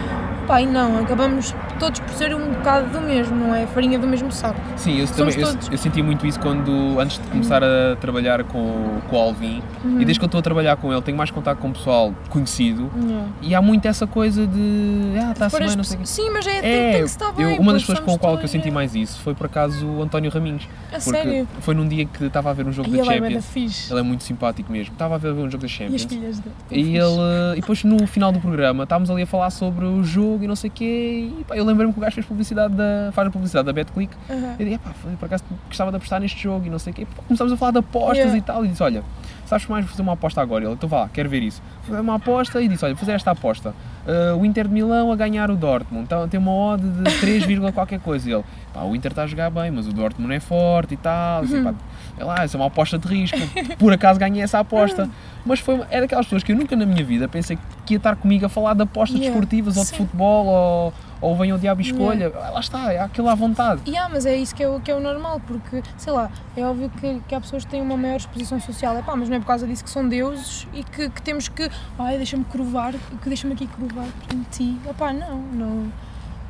[0.61, 3.67] E não, acabamos todos por ser um bocado do mesmo, não é?
[3.69, 4.61] Farinha do mesmo saco.
[4.77, 5.69] Sim, eu, Somos também, eu, todos.
[5.73, 9.99] eu senti muito isso quando, antes de começar a trabalhar com, com o Alvin, Uhum.
[9.99, 12.13] e desde que eu estou a trabalhar com ele, tenho mais contato com o pessoal
[12.29, 13.29] conhecido, Yeah.
[13.41, 15.13] e há muito essa coisa de.
[15.27, 17.07] Ah, está-se Pôr bem, as não sei o Sim, mas é, tem, É, tem que
[17.09, 17.55] estar bem.
[17.55, 18.71] eu, uma das pessoas com a qual que eu senti é.
[18.71, 20.69] mais isso foi por acaso o António Raminhos.
[20.93, 21.49] A sério?
[21.61, 23.47] foi num dia que estava a ver um jogo E da ele é Champions.
[23.47, 23.91] fixe.
[23.91, 24.93] Ele é muito simpático mesmo.
[24.93, 26.05] Estava a ver um jogo da E as Champions.
[26.05, 26.55] filhas dele.
[26.69, 30.03] tão E ele, e depois no final do programa estávamos ali a falar sobre o
[30.05, 32.75] jogo e não sei o quê, e pá, eu lembrei-me que o gajo fez publicidade
[32.75, 34.15] da, faz a publicidade da BetClick.
[34.31, 34.57] Aham.
[34.59, 37.07] Eu disse, pá, por acaso gostava de apostar neste jogo e não sei o quê.
[37.17, 38.37] Pô, Começámos a falar de apostas Yeah.
[38.39, 38.65] e tal.
[38.65, 39.03] E disse, olha,
[39.47, 40.65] sabes mais fazer uma aposta agora?
[40.65, 41.63] Ele, então vá, quero ver isso.
[41.83, 43.75] Fazer uma aposta e disse, olha, fazer esta aposta.
[44.07, 46.05] Ah, o Inter de Milão a ganhar o Dortmund.
[46.05, 48.29] Então, tem uma odd de 3, vírgula qualquer coisa.
[48.29, 50.97] E ele, pá, o Inter está a jogar bem, mas o Dortmund é forte e
[50.97, 51.43] tal.
[51.43, 51.75] Assim, pá,
[52.19, 53.39] é lá, isso é uma aposta de risco.
[53.79, 55.09] Por acaso ganhei essa aposta.
[55.45, 58.15] Mas foi, é daquelas pessoas que eu nunca na minha vida pensei que ia estar
[58.17, 59.31] comigo a falar de apostas Yeah.
[59.35, 59.97] desportivas ou de Sim.
[59.97, 62.33] futebol ou, ou venha o diabo e escolha.
[62.37, 63.81] Ah, Lá está, é aquilo à vontade.
[63.87, 66.65] Yeah, mas é isso que é, o, que é o normal, porque, sei lá, é
[66.65, 69.37] óbvio que, que há pessoas que têm uma maior exposição social, é pá, mas não
[69.37, 72.93] é por causa disso que são deuses e que, que temos que, ai, deixa-me curvar,
[72.93, 74.77] que deixa-me aqui curvar em ti.
[74.87, 75.93] É pá, não, não,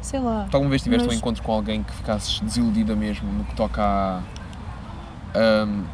[0.03, 0.47] sei lá.
[0.51, 3.55] Tu alguma vez tiveste Mas- um encontro com alguém que ficasses desiludida mesmo no que
[3.55, 4.21] toca a.
[5.35, 5.85] ahm,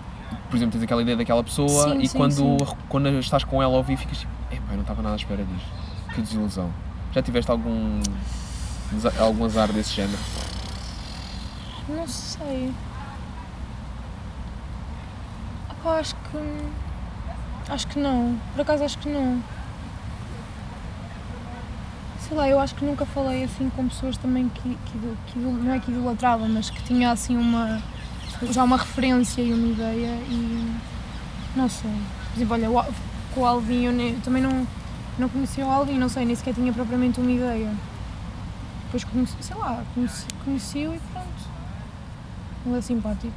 [0.51, 2.77] por exemplo, tens aquela ideia daquela pessoa Sim, e sim, quando, sim.
[2.89, 5.45] quando estás com ela a ouvir ficas tipo, epá, eu não estava nada à espera
[5.45, 5.69] disto.
[6.15, 6.71] Que desilusão.
[7.13, 8.01] Já tiveste algum,
[9.19, 10.19] algum azar desse género?
[11.89, 12.73] Não sei.
[15.85, 17.73] Acho que.
[17.73, 18.39] Acho que não.
[18.53, 19.43] Por acaso acho que não.
[22.21, 25.73] Sei lá, eu acho que nunca falei assim com pessoas também que, que, que não
[25.73, 27.81] é que idolatrava, mas que tinha assim uma.
[28.51, 30.75] Já uma referência e uma ideia e.
[31.57, 31.91] não sei.
[32.33, 32.85] Por exemplo, olha, o
[33.35, 34.67] com o Alvin eu, eu também não,
[35.19, 37.71] não conhecia o Alvin, não sei, nem sequer tinha propriamente uma ideia.
[38.85, 41.29] Depois conheci, sei lá, conheci, conheci-o e pronto.
[42.67, 43.33] Ele é simpático.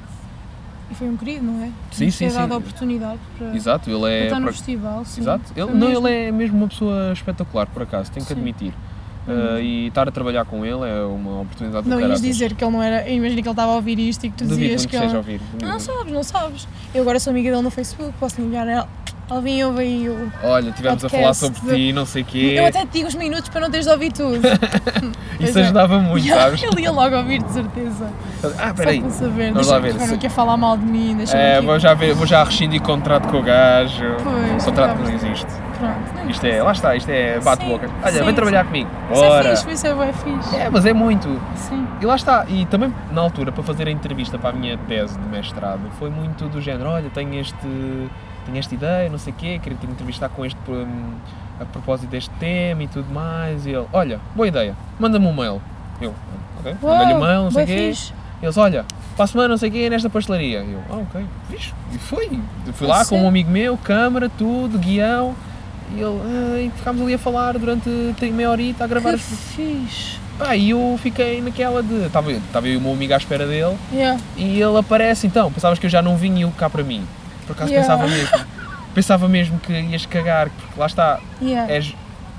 [0.89, 1.72] E foi um querido, não é?
[1.91, 2.54] Sim, Nos sim, ter dado sim.
[2.54, 4.24] a oportunidade para, Exato, ele é.
[4.26, 5.06] estar no por- festival.
[5.06, 5.22] Sim.
[5.22, 6.08] Exato, ele, Foi não, mesmo.
[6.08, 8.39] ele é mesmo uma pessoa espetacular, por acaso, tenho que Sim.
[8.39, 8.74] admitir.
[9.28, 9.55] Uhum.
[9.55, 12.72] Ah, e estar a trabalhar com ele é uma oportunidade Não ias dizer que ele
[12.72, 13.07] não era.
[13.07, 15.09] Imagina que ele estava a ouvir isto e que tu Duvido dizias que esteja a
[15.09, 15.17] ele.
[15.17, 15.39] ouvir.
[15.51, 16.67] duvido Não sabes, não sabes.
[16.93, 18.88] Eu agora sou amiga dele no Facebook, posso enviar ela.
[19.30, 20.30] Alvin, ouve aí o.
[20.43, 22.55] Olha, tivemos a falar sobre ti, não sei o quê.
[22.57, 24.39] Eu até te digo os minutos para não teres de ouvir tudo.
[25.39, 25.61] Isso é.
[25.61, 26.61] ajudava muito, sabes?
[26.63, 28.09] Ele ia logo ouvir, de certeza.
[28.59, 28.97] Ah, peraí.
[28.97, 29.51] Só para saber.
[29.53, 32.13] Vamos lá Deixa- ver, Não quer falar mal de mim, deixa-me É, vou já, ver,
[32.13, 34.03] vou já rescindir contrato com o gajo.
[34.22, 35.47] Pois, contrato que acabas- não existe.
[35.80, 36.11] Pronto.
[36.30, 37.89] Isto é, lá está, isto é bate-boca.
[38.03, 38.67] Olha, sim, vem trabalhar sim.
[38.67, 38.89] comigo.
[39.11, 39.49] Isso é Bora!
[39.55, 40.55] fixe, isso é bem fixe.
[40.55, 41.41] É, mas é muito.
[41.55, 41.88] Sim.
[41.99, 45.17] E lá está, e também na altura para fazer a entrevista para a minha tese
[45.17, 47.67] de mestrado foi muito do género, olha, tenho este
[48.45, 51.13] tenho esta ideia, não sei o quê, queria te entrevistar com este hum,
[51.59, 53.65] a propósito deste tema e tudo mais.
[53.65, 55.61] E ele, olha, boa ideia, manda-me um mail.
[56.01, 56.13] Eu,
[56.59, 57.89] ok, mandei-lhe um mail, não sei o quê.
[57.89, 58.13] fixe.
[58.41, 60.63] Eles, olha, para a semana não sei o quê, nesta pastelaria.
[60.63, 61.74] E eu, ah, ok, fixe.
[61.93, 62.39] E fui.
[62.74, 63.28] Fui lá com um sim.
[63.28, 65.36] amigo meu, câmara, tudo, guião.
[65.96, 67.89] E ele, ah, e ficámos ali a falar durante
[68.32, 69.10] meia horita a gravar.
[69.10, 69.22] Que as-
[69.56, 70.20] fixe.
[70.38, 72.06] Pá, e eu fiquei naquela de.
[72.06, 74.20] Estava estava eu e o meu amigo à espera dele Yeah.
[74.36, 75.52] e ele aparece então.
[75.52, 77.06] Pensavas que eu já não vinha e cá para mim.
[77.46, 77.88] Por acaso Yeah.
[77.96, 78.39] pensava mesmo.
[78.96, 81.72] Pensava mesmo que ias cagar, porque lá está, Yeah.
[81.72, 81.94] és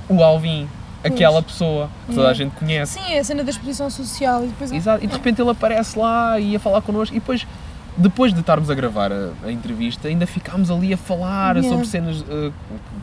[0.08, 0.68] o Alvin,
[1.04, 2.98] aquela pessoa que toda a gente conhece.
[2.98, 5.98] Sim, é a cena da exposição social e depois Exato, e de repente ele aparece
[5.98, 7.46] lá e ia falar connosco e depois,
[7.96, 11.68] depois de estarmos a gravar a, a entrevista, ainda ficámos ali a falar Yeah.
[11.68, 12.50] sobre cenas, eh,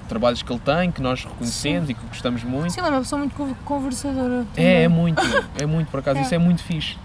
[0.07, 2.71] trabalhos que ele tem, que nós reconhecemos e que gostamos muito.
[2.71, 4.45] Sim, ele é uma pessoa muito con- conversadora.
[4.57, 5.21] É, é muito,
[5.59, 6.21] é muito, por acaso, É.
[6.23, 6.97] isso é muito fixe.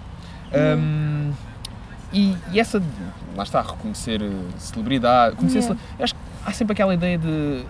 [0.52, 1.32] Um,
[2.12, 2.80] e, e essa,
[3.36, 5.78] lá está, reconhecer eh, celebridade, conhecer Yeah.
[6.00, 7.64] acho que há sempre aquela ideia de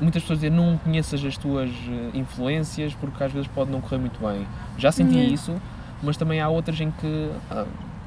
[0.00, 3.98] muitas pessoas dizer não conheças as tuas eh, influências porque às vezes pode não correr
[3.98, 4.46] muito bem.
[4.78, 5.34] Já senti Yeah.
[5.34, 5.60] isso,
[6.02, 7.64] mas também há outras em que ah,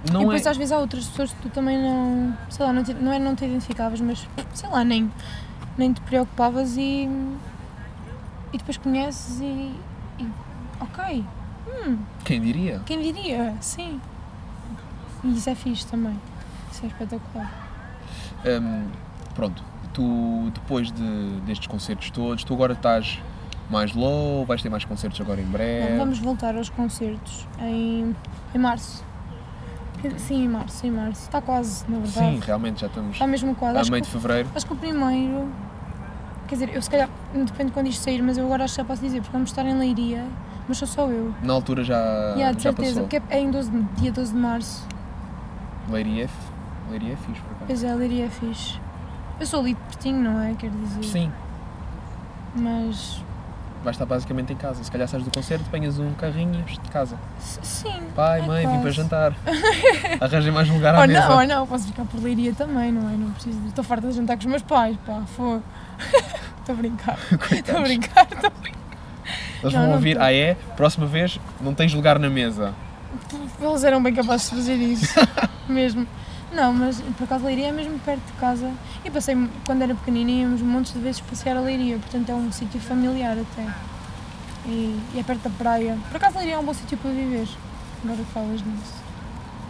[0.07, 0.49] e não depois é.
[0.49, 3.19] às vezes há outras pessoas que tu também não, sei lá, não, te, não é
[3.19, 5.11] não te identificavas, mas sei lá, nem,
[5.77, 7.09] nem te preocupavas e,
[8.53, 9.75] e depois conheces e,
[10.19, 10.29] e
[10.79, 11.25] ok,
[12.23, 12.81] Quem diria?
[12.85, 13.99] quem diria, sim.
[15.23, 16.19] E isso é fixe também,
[16.71, 17.51] isso é espetacular.
[18.45, 18.87] Um,
[19.33, 23.19] pronto, tu depois de, destes concertos todos, tu agora estás
[23.69, 25.97] mais low, vais ter mais concertos agora em breve.
[25.97, 28.15] Vamos voltar aos concertos em,
[28.53, 29.03] em março.
[30.17, 31.21] Sim, em março, em março.
[31.23, 32.35] Está quase, na verdade.
[32.35, 33.77] Sim, realmente já estamos Está mesmo quase.
[33.79, 34.49] Acho meio de fevereiro.
[34.55, 35.49] acho que o primeiro.
[36.47, 37.09] Quer dizer, eu se calhar.
[37.33, 39.49] Depende de quando isto sair, mas eu agora acho que já posso dizer, porque vamos
[39.49, 40.23] estar em Leiria,
[40.67, 41.33] mas sou só eu.
[41.41, 41.95] Na altura já,
[42.35, 43.03] Yeah, de já certeza, passou.
[43.19, 44.87] porque é em 12 de- dia 12 de março.
[45.89, 46.51] Leiria é, f-
[46.89, 47.65] Leiria é fixe, por acaso.
[47.67, 48.79] Pois é, Leiria é fixe.
[49.39, 50.53] Eu sou ali de pertinho, não é?
[50.53, 51.03] Quer dizer.
[51.03, 51.31] Sim,
[52.55, 53.23] Mas.
[53.85, 54.83] Vais estar basicamente em casa.
[54.83, 57.15] Se calhar sais do concerto, apanhas um carrinho de casa.
[57.39, 57.93] Sim.
[58.15, 58.95] Pai, é mãe, vim para quase.
[58.97, 59.33] jantar.
[60.19, 61.29] Arranjem mais um lugar à Ou mesa.
[61.29, 63.13] não, ou não, posso ficar por Leiria também, não é?
[63.13, 63.57] Não preciso.
[63.67, 65.63] Estou farta de jantar com os meus pais, pá, fogo.
[66.59, 67.17] Estou a brincar.
[67.51, 68.25] Estou a brincar.
[68.25, 68.51] tô-
[69.63, 70.23] Eles Não, vão não ouvir, tô.
[70.23, 70.55] ah é?
[70.75, 72.73] Próxima vez não tens lugar na mesa.
[73.61, 75.13] Eles eram bem capazes de fazer isso.
[75.69, 76.05] mesmo.
[76.55, 78.71] Não, mas por acaso Leiria é mesmo perto de casa.
[79.03, 79.35] E passei,
[79.65, 83.37] quando era pequenina, íamos montes de vezes passear a Leiria, portanto é um sítio familiar
[83.37, 83.67] até.
[84.65, 85.97] e, e é perto da praia.
[86.09, 87.47] Por acaso Leiria é um bom sítio para viver,
[88.03, 89.05] agora que falas nisso.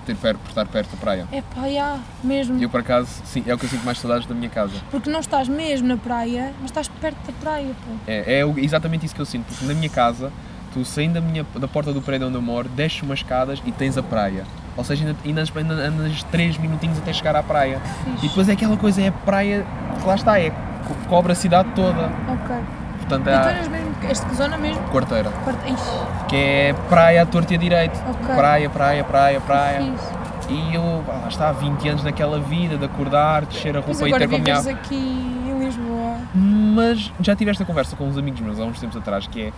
[0.05, 1.27] Ter perto, por estar perto da praia.
[1.31, 2.61] É já, mesmo.
[2.61, 4.75] Eu, por acaso, sim, é o que eu sinto mais saudades da minha casa.
[4.91, 7.91] Porque não estás mesmo na praia, mas estás perto da praia, pô.
[8.05, 10.31] É, é exatamente isso que eu sinto, porque na minha casa,
[10.71, 13.71] tu saindo da, minha, da porta do prédio onde eu moro, desces umas escadas e
[13.71, 14.45] tens a praia.
[14.77, 17.79] Ou seja, ainda, ainda, ainda andas 3 minutinhos até chegar à praia.
[18.03, 18.25] Fixe.
[18.25, 19.65] E depois é aquela coisa, é a praia,
[20.01, 22.09] que lá está, é, co- cobre a cidade toda.
[22.27, 22.55] Ok.
[22.99, 24.81] Portanto, E é tu a eras mesmo, esta zona mesmo?
[24.89, 25.29] quarteira,
[25.67, 27.97] Ixi, que é praia à torta e a direito.
[28.09, 28.35] ok.
[28.35, 29.81] Praia, praia, praia, praia.
[29.81, 30.25] Fixe.
[30.53, 33.99] E eu, ah, lá está, há 20 anos naquela vida, de acordar, descer a Mas
[33.99, 36.17] roupa e ter com a minha aqui em Lisboa.
[36.35, 39.53] Mas já tive esta conversa com uns amigos meus há uns tempos atrás, que é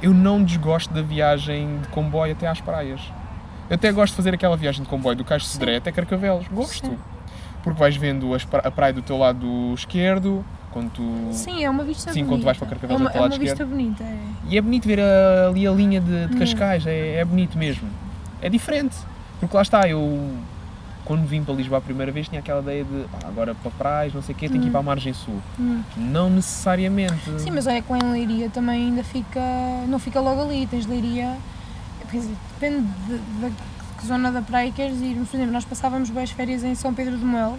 [0.00, 3.00] eu não desgosto da viagem de comboio até às praias.
[3.72, 6.46] Eu até gosto de fazer aquela viagem de comboio do Caixo de Sodré até Carcavelos.
[6.48, 6.86] Gosto.
[6.88, 6.98] Sim.
[7.62, 11.28] Porque vais vendo pra- a praia do teu lado esquerdo, quando tu...
[11.32, 12.28] Sim, é uma vista Sim, bonita.
[12.34, 14.18] quando vais para Carcavelos, é uma, é para o é lado uma vista bonita, é.
[14.50, 16.38] E é bonito ver a- ali a linha de, de Hum.
[16.38, 17.88] Cascais, é, é bonito mesmo.
[18.42, 18.94] É diferente.
[19.40, 20.30] Porque lá está, eu
[21.06, 24.12] quando vim para Lisboa a primeira vez tinha aquela ideia de "Ah, agora para praias,
[24.14, 24.72] não sei o quê, tenho que ir Hum.
[24.72, 25.40] para a margem sul.
[25.58, 25.82] Hum.
[25.96, 27.40] Não necessariamente.
[27.40, 29.40] Sim, mas olha que lá em Leiria também ainda fica.
[29.88, 31.36] não fica logo ali, tens Leiria.
[32.12, 33.56] Quer dizer, depende de, de- de
[33.98, 35.14] que zona da praia queres ir.
[35.14, 37.58] Por exemplo, nós passávamos boas férias em São Pedro do Mel,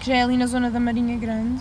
[0.00, 1.60] que já é ali na zona da Marinha Grande.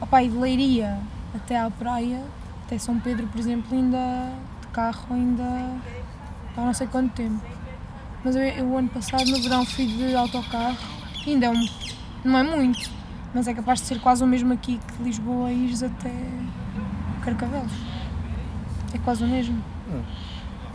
[0.00, 0.98] Opa, e de Leiria
[1.34, 2.22] até à praia,
[2.66, 4.32] até São Pedro, por exemplo, ainda
[4.62, 5.44] de carro, ainda.
[6.56, 7.40] há não sei quanto tempo.
[8.24, 10.76] Mas eu, eu o ano passado, no verão, fui de autocarro,
[11.26, 11.68] ainda é um.
[12.24, 12.90] não é muito,
[13.34, 16.12] mas é capaz de ser quase o mesmo aqui que de Lisboa ires até
[17.22, 17.72] Carcavelos.
[18.94, 19.62] É quase o mesmo.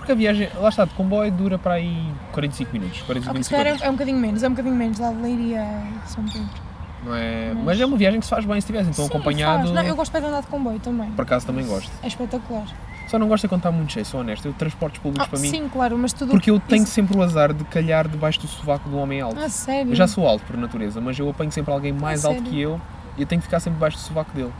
[0.05, 1.97] Porque a viagem, lá está, de comboio dura para aí
[2.31, 3.01] 45 minutos.
[3.01, 5.61] 45 Ok, minutos é, é um bocadinho menos, é um bocadinho menos, lá de Leiria
[5.63, 6.47] a São Pedro.
[7.03, 7.53] não é?
[7.55, 9.63] mas- Mas é uma viagem que se faz bem se estivesse então Sim, acompanhado.
[9.63, 9.71] faz.
[9.71, 11.09] Não, eu gosto bem de andar de comboio também.
[11.13, 11.89] Por acaso também gosto.
[12.03, 12.67] É espetacular.
[13.07, 14.45] Só não gosto é quando está muito cheio, sou honesto.
[14.47, 15.49] Eu transportes públicos Ah, para mim.
[15.49, 16.29] sim, claro, mas tudo.
[16.29, 19.39] Porque eu tenho isso- sempre o azar de calhar debaixo do sovaco do homem alto.
[19.39, 19.91] Ah, sério?
[19.91, 22.51] Eu já sou alto por natureza, mas eu apanho sempre alguém mais Ah, alto sério?
[22.51, 22.79] que eu
[23.17, 24.51] e eu tenho que ficar sempre debaixo do sovaco dele.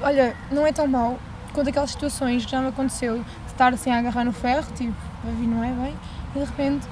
[0.00, 1.18] Olha, não é tão mau
[1.52, 4.94] quanto aquelas situações que já me aconteceu de estar assim a agarrar no ferro, tipo,
[5.26, 5.94] a vir não é bem,
[6.34, 6.86] e de repente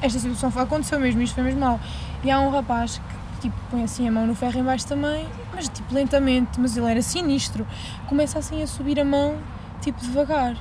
[0.00, 1.78] esta situação foi, aconteceu mesmo, isto foi mesmo mau.
[2.24, 3.00] E há um rapaz
[3.36, 6.76] que tipo, põe assim a mão no ferro em baixo também, mas tipo lentamente, mas
[6.76, 7.66] ele era sinistro,
[8.08, 9.36] começa assim a subir a mão,
[9.80, 10.56] tipo devagar.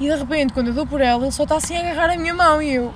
[0.00, 2.16] E de repente, quando eu dou por ela, ele só está assim a agarrar a
[2.16, 2.92] minha mão e eu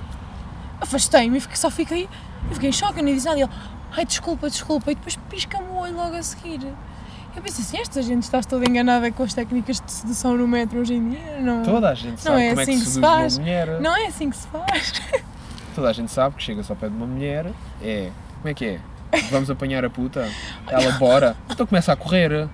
[0.81, 2.09] afastei-me e só fiquei,
[2.47, 3.39] eu fiquei em choque, eu nem disse nada.
[3.39, 3.51] E ele,
[3.95, 6.61] ai desculpa, desculpa, e depois pisca-me o olho logo a seguir.
[7.35, 10.79] Eu pensei assim, esta gente está toda enganada com as técnicas de sedução no metro
[10.79, 12.99] hoje em dia, não, Toda a gente sabe é como assim é que que se
[12.99, 13.37] faz.
[13.37, 13.81] uma mulher.
[13.81, 15.01] não é assim que se faz.
[15.75, 17.45] Toda a gente sabe que chega-se ao pé de uma mulher,
[17.81, 18.09] é.
[18.37, 18.79] Como é que é?
[19.31, 20.27] Vamos apanhar a puta?
[20.67, 21.35] Ela bora.
[21.49, 22.47] Então começa a correr.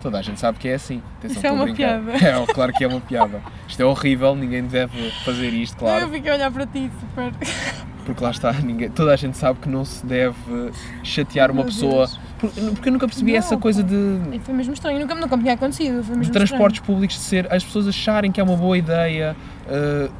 [0.00, 1.00] Toda a gente sabe que é assim.
[1.18, 2.12] Atenção, Isso é uma piada.
[2.18, 3.40] É, claro que é uma piada.
[3.68, 6.08] Isto é horrível, ninguém deve fazer isto, Eu claro.
[6.10, 7.32] fiquei a olhar para ti super.
[8.04, 10.72] Porque lá está, ninguém, toda a gente sabe que não se deve
[11.04, 12.06] chatear uma Meu pessoa.
[12.06, 12.20] Deus.
[12.42, 15.42] Por- Porque eu nunca percebi Não, essa coisa de, Foi mesmo estranho, nunca, nunca me
[15.44, 16.02] tinha acontecido.
[16.02, 19.36] Foi de mesmo transportes públicos, de ser as pessoas acharem que é uma boa ideia
[19.68, 20.12] uh,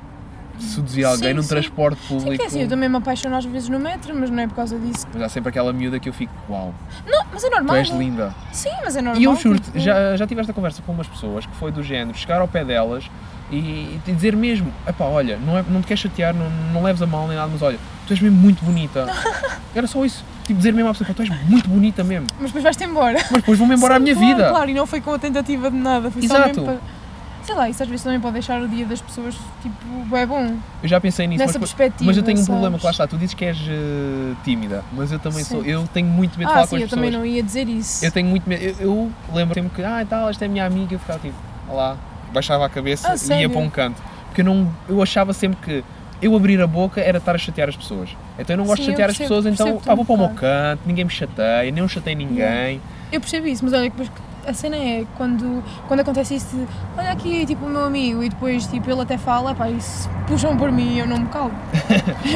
[0.59, 1.49] seduzir alguém Sim, num sim.
[1.49, 2.21] transporte estranho.
[2.21, 2.37] Sim, público.
[2.39, 4.55] que é assim, eu também me apaixono às vezes no metro, mas não é por
[4.55, 5.05] causa disso.
[5.13, 6.73] Mas há sempre aquela miúda que eu fico, uau,
[7.07, 7.77] Não, mas é tu normal.
[7.77, 8.33] és linda.
[8.53, 9.21] Sim, mas é normal.
[9.21, 11.83] E eu juro tipo, já, já tive esta conversa com umas pessoas que foi do
[11.83, 13.05] género chegar ao pé delas
[13.51, 17.03] e, e dizer mesmo: epá, olha, não, é, não te queres chatear, não, não leves
[17.03, 19.07] a mal nem nada, mas olha, tu és mesmo muito bonita.
[19.75, 20.25] Era só isso.
[20.45, 22.27] Tipo, dizer mesmo à pessoa: "Pá, tu és muito bonita mesmo.
[22.39, 23.19] Mas depois vais-te embora.
[23.31, 24.49] Mas depois vou-me embora à Sim, minha claro, vida.
[24.51, 26.49] Claro, e não foi com a tentativa de nada, foi só Exato.
[26.61, 27.03] mesmo para.
[27.45, 30.57] Sei lá, isso às vezes também pode deixar o dia das pessoas, tipo, é bom.
[30.81, 32.05] Eu já pensei nisso, Nessa mas, perspectiva.
[32.07, 32.51] mas eu tenho um sabes?
[32.51, 35.57] problema, que lá está, tu dizes que és eh, tímida, mas eu também Sim.
[35.57, 37.05] sou, eu tenho muito medo de Ah, falar sim, com as eu pessoas.
[37.05, 38.05] também não ia dizer isso.
[38.05, 40.65] Eu tenho muito medo, eu, eu lembro sempre que, ah, tal, esta é a minha
[40.65, 41.35] amiga, eu ficava tipo,
[41.69, 41.97] olá,
[42.33, 44.01] baixava a cabeça Ah, e ia para um canto.
[44.27, 45.85] Porque eu, não, eu achava sempre que
[46.23, 48.09] eu abrir a boca era estar a chatear as pessoas.
[48.39, 50.19] Então eu não gosto Sim, de chatear as percebo, pessoas, então pá, vou para o
[50.19, 52.81] meu um canto, ninguém me chateia, nem eu chatei ninguém.
[53.11, 54.11] Eu percebo isso, mas olha, que depois
[54.47, 56.67] a cena é quando, quando acontece isso de
[56.99, 60.57] olha aqui, tipo, o meu amigo, e depois tipo, ele até fala, pá, isso puxam
[60.57, 61.53] por mim e eu não me calo.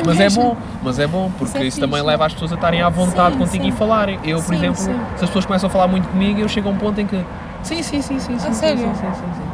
[0.05, 2.07] Mas é bom, mas é bom, porque Isso isso, é também fixe.
[2.09, 3.70] leva as pessoas a estarem à vontade Sim, contigo sim.
[3.70, 4.18] e falarem.
[4.24, 4.91] Eu, por Sim, exemplo, se
[5.24, 7.16] as pessoas começam a falar muito comigo, eu chego a um ponto em que
[7.62, 8.78] sim, sim, sim, sim, sim, sim, sério?
[8.78, 9.45] sim, sim, sim, sim.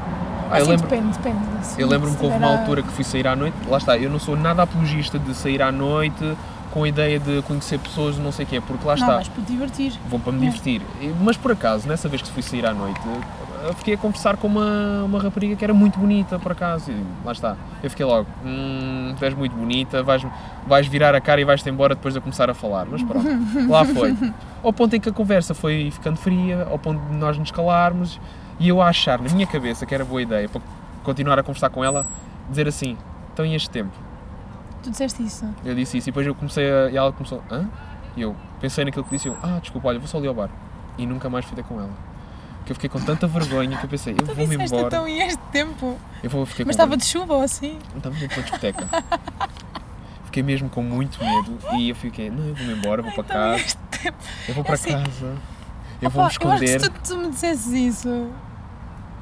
[0.53, 1.39] Ah, eu assim, lembro, depende, depende.
[1.61, 4.11] assim, eu lembro-me que houve uma altura que fui sair à noite, lá está, eu
[4.11, 6.37] não sou nada apologista de sair à noite
[6.73, 9.29] com a ideia de conhecer pessoas, não sei o quê, porque lá Não, está, vais
[9.29, 9.93] por divertir.
[10.09, 10.59] vou para me Yeah.
[10.63, 10.83] divertir.
[11.21, 12.99] Mas por acaso, nessa vez que fui sair à noite,
[13.65, 17.05] eu fiquei a conversar com uma, uma rapariga que era muito bonita, por acaso, e
[17.25, 17.57] lá está.
[17.83, 20.25] Eu fiquei logo, hum, tu és muito bonita, vais,
[20.67, 22.87] vais virar a cara e vais-te embora depois de eu começar a falar.
[22.91, 23.27] Mas pronto,
[23.69, 24.17] lá foi.
[24.63, 28.19] Ao ponto em que a conversa foi ficando fria, ao ponto de nós nos calarmos,
[28.59, 30.61] E eu a achar na minha cabeça que era boa ideia para
[31.03, 32.07] continuar a conversar com ela,
[32.49, 32.97] dizer assim:
[33.33, 33.93] então e este tempo?
[34.83, 35.49] Tu disseste isso.
[35.65, 36.91] Eu disse isso e depois eu comecei a.
[36.91, 37.69] E ela começou: hã?
[38.17, 40.51] E eu pensei naquilo que disse eu: ah, desculpa, olha, vou só ali ao bar.
[40.99, 41.91] E nunca mais fui ter com ela.
[42.67, 44.87] Que eu fiquei com tanta vergonha que eu pensei: eu vou-me embora.
[44.87, 45.97] então e este tempo.
[46.23, 47.79] Eu vou, fiquei Mas estava de chuva ou assim?
[47.97, 48.87] Estava dentro da discoteca.
[50.27, 53.37] Fiquei mesmo com muito medo e eu fiquei, não, eu vou-me embora, vou para Então,
[53.37, 53.77] casa,
[54.49, 55.35] eu vou para assim, casa,
[56.03, 56.81] eu vou-me Eu acho que esconder.
[56.81, 58.29] se tu, tu me dissesses isso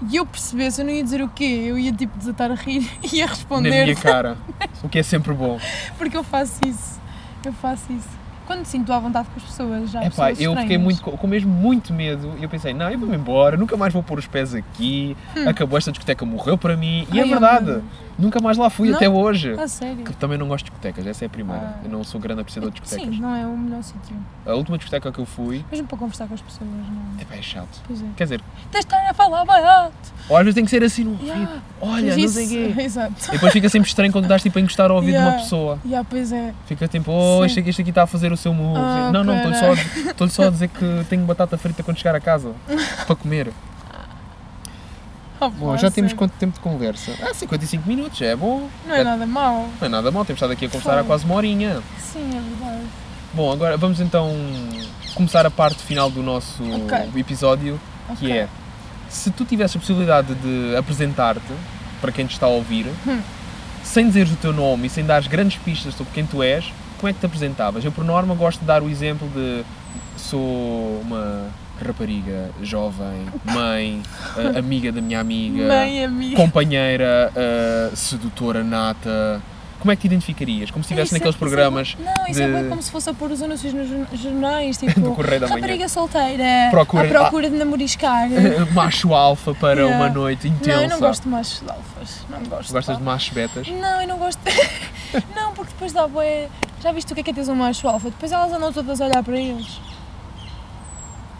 [0.09, 1.65] e eu percebesse, eu não ia dizer o quê?
[1.67, 3.85] Eu ia tipo desatar a rir e ia Na responder.
[3.85, 4.37] minha cara,
[4.83, 5.59] o que é sempre bom.
[5.99, 6.99] Porque eu faço isso.
[7.45, 8.09] Eu faço isso.
[8.47, 10.83] Quando sinto à vontade com as pessoas, já É pá, pessoas eu fiquei estranhas.
[10.83, 14.03] muito, com mesmo muito medo e eu pensei, não, eu vou-me embora, nunca mais vou
[14.03, 15.17] pôr os pés aqui,
[15.47, 17.07] acabou esta discoteca, morreu para mim.
[17.13, 17.25] E é Hum.
[17.25, 17.83] Ai, oh, verdade, Deus.
[18.19, 18.97] nunca mais lá fui Não?
[18.97, 19.53] até hoje.
[19.53, 20.05] A sério?
[20.05, 21.63] Que também não gosto de discotecas, essa é a primeira.
[21.63, 21.81] Ah.
[21.85, 23.15] Eu não sou grande apreciador de discotecas.
[23.15, 24.17] Sim, não é o melhor sítio.
[24.45, 27.21] A última discoteca que eu fui, Mesmo para conversar com as pessoas, não.
[27.21, 27.81] é pá, é chato.
[27.87, 28.05] Pois é.
[28.17, 28.41] Quer dizer,
[28.73, 29.93] Tens de estar a falar barato.
[30.29, 31.29] ou às vezes tem que ser assim num ouvido.
[31.29, 31.63] Yeah.
[31.81, 32.75] Olha, não sei o quê.
[32.83, 33.15] Exato.
[33.29, 35.37] E depois fica sempre estranho quando dás tipo a encostar ao ouvido de Yeah.
[35.37, 35.79] uma pessoa.
[35.85, 36.53] Yeah, pois é.
[36.67, 37.61] Fica tipo, oh, Sim.
[37.61, 39.73] aqui, este aqui está a fazer o Ah, não, não, estou-lhe só,
[40.11, 42.53] estou-lhe só a dizer que tenho batata frita quando chegar a casa
[43.07, 43.53] para comer.
[45.43, 46.17] Oh, Bom, já temos sério.
[46.17, 47.13] quanto tempo de conversa?
[47.23, 48.69] Ah, 55 minutos, é bom.
[48.87, 49.69] Não é nada mau.
[49.81, 51.07] Não é nada mal, temos estado aqui a conversar há Fogo.
[51.07, 51.81] quase uma horinha.
[51.99, 52.83] Sim, é verdade.
[53.33, 54.35] Bom, agora vamos então
[55.15, 56.99] começar a parte final do nosso Ok.
[57.17, 57.81] episódio,
[58.19, 58.33] que Ok.
[58.33, 58.49] é
[59.09, 61.41] se tu tivesses a possibilidade de apresentar-te
[62.03, 63.21] para quem te está a ouvir, Hum.
[63.83, 66.67] sem dizeres o teu nome e sem dares grandes pistas sobre quem tu és,
[67.01, 67.85] como é que te apresentavas?
[67.85, 69.65] Eu, por norma, gosto de dar o exemplo de
[70.17, 71.49] sou uma
[71.83, 74.03] rapariga jovem, mãe,
[74.37, 76.37] eh, amiga da minha amiga, Mãe, amiga.
[76.37, 79.41] companheira, eh, sedutora nata.
[79.81, 80.71] Como é que te identificarias?
[80.71, 82.91] Como se estivesse é- naqueles é programas bué- não, isso é de- bué como se
[82.91, 85.01] fosse a pôr os anúncios nos jorn- jornais, tipo...
[85.01, 85.61] do Correio da Manhã.
[85.61, 88.29] Rapariga solteira, Procura- à procura de namoriscar.
[88.75, 89.97] macho alfa para Yeah.
[89.97, 90.77] uma noite intensa.
[90.77, 92.27] Não, eu não gosto de machos alfas.
[92.29, 92.73] Não gosto.
[92.73, 93.69] Gostas de machos betas?
[93.69, 94.41] Não, eu não gosto.
[95.35, 96.49] não, porque depois dá bué.
[96.83, 98.11] Já viste o que é que é teres um macho alfa?
[98.11, 99.81] Depois elas andam todas a olhar para eles.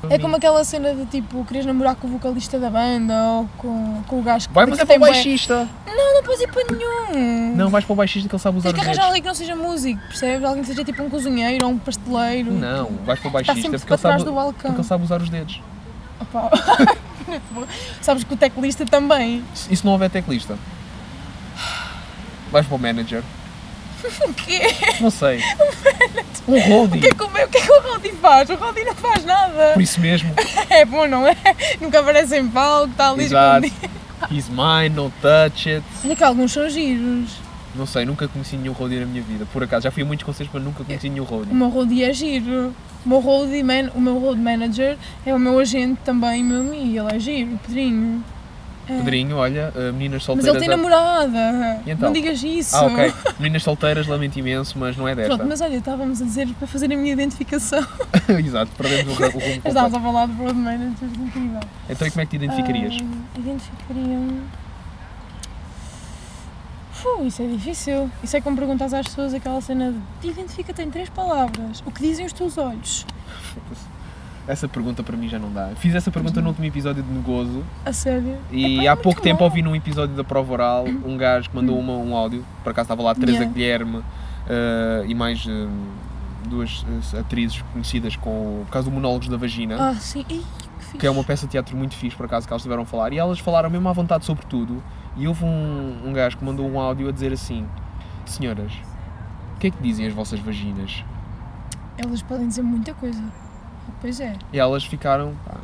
[0.09, 4.03] É como aquela cena de tipo, queres namorar com o vocalista da banda ou com,
[4.07, 5.69] com o gajo que Vai, mas que é para o baixista.
[5.87, 7.55] Não, não podes ir para nenhum.
[7.55, 9.35] Não, vais para o baixista que ele sabe usar Tens que arranjar alguém que não
[9.35, 10.45] seja músico, percebes?
[10.45, 12.51] Alguém que seja tipo um cozinheiro ou um pasteleiro.
[12.53, 15.29] Não, vais para o Está baixista porque para ele, sabe, porque ele sabe usar os
[15.29, 15.61] dedos.
[16.21, 16.51] Opa.
[18.01, 19.45] Sabes que o teclista também.
[19.69, 20.57] E se não houver teclista?
[22.51, 23.23] Vais para o manager.
[24.29, 24.61] O quê?
[25.01, 25.41] Não sei.
[26.49, 27.01] Um O roadie.
[27.01, 28.51] que é que o, o, que é que o Rodi faz?
[28.51, 29.73] O Rodi não faz nada.
[29.75, 30.35] Por isso mesmo.
[30.71, 31.37] É bom, não é?
[31.81, 33.67] Nunca aparece em palco, está ali Exato.
[33.67, 33.91] escondido.
[34.31, 35.85] He's mine, don't touch it.
[36.05, 37.31] Olha que alguns são giros.
[37.75, 39.47] Não sei, nunca conheci nenhum roadie na minha vida.
[39.53, 41.55] Por acaso, já fui a muitos concertos, mas nunca conheci nenhum O roadie.
[41.55, 42.75] meu roadie é giro.
[43.05, 46.99] O meu roadie, man, o meu road manager é o meu agente também, meu amigo.
[47.09, 48.25] Ele é giro, o Pedrinho.
[48.91, 48.97] É.
[48.99, 50.57] Pedrinho, olha, uh, meninas Mas solteiras.
[50.57, 51.81] ele tem namorada.
[51.87, 52.09] Então?
[52.09, 52.75] Não digas isso.
[52.75, 53.15] Ah, ok.
[53.39, 55.37] Meninas solteiras, lamento imenso, mas não é desta.
[55.37, 57.87] Pronto, mas olha, estávamos a dizer para fazer a minha identificação.
[58.45, 61.61] Exato, perdemos o, o rumo Mas estávamos a falar de road managers, incrível.
[61.89, 62.97] Então, como é que te identificarias?
[63.01, 64.41] Ah, identificaria-me.
[67.25, 68.11] Isso é difícil.
[68.23, 71.81] Isso é como perguntas às pessoas aquela cena de identifica-te em três palavras.
[71.87, 73.07] O que dizem os teus olhos?
[74.49, 75.69] Essa pergunta para mim já não dá.
[75.77, 78.37] Fiz essa pergunta no último episódio de Negozo A sério?
[78.51, 79.45] e Epá, há é pouco tempo bom.
[79.45, 82.45] ouvi num episódio da Prova Oral um gajo que mandou uma, um áudio.
[82.65, 83.53] Por acaso estava lá a Teresa Yeah.
[83.55, 84.03] Guilherme
[84.49, 85.69] eh, e mais eh,
[86.49, 86.85] duas
[87.15, 89.77] eh, atrizes conhecidas com, por causa do Monólogos da Vagina.
[89.79, 90.25] Ah, sim.
[90.29, 90.43] Ih,
[90.93, 92.87] que que é uma peça de teatro muito fixe, por acaso, que elas tiveram a
[92.87, 94.83] falar, e elas falaram mesmo à vontade sobre tudo,
[95.17, 97.65] e houve um, um gajo que mandou um áudio a dizer assim,
[98.27, 98.73] senhoras,
[99.55, 101.05] o que é que dizem as vossas vaginas?
[101.97, 103.23] Elas podem dizer muita coisa.
[104.01, 104.35] Pois é.
[104.53, 105.57] E elas ficaram, pá,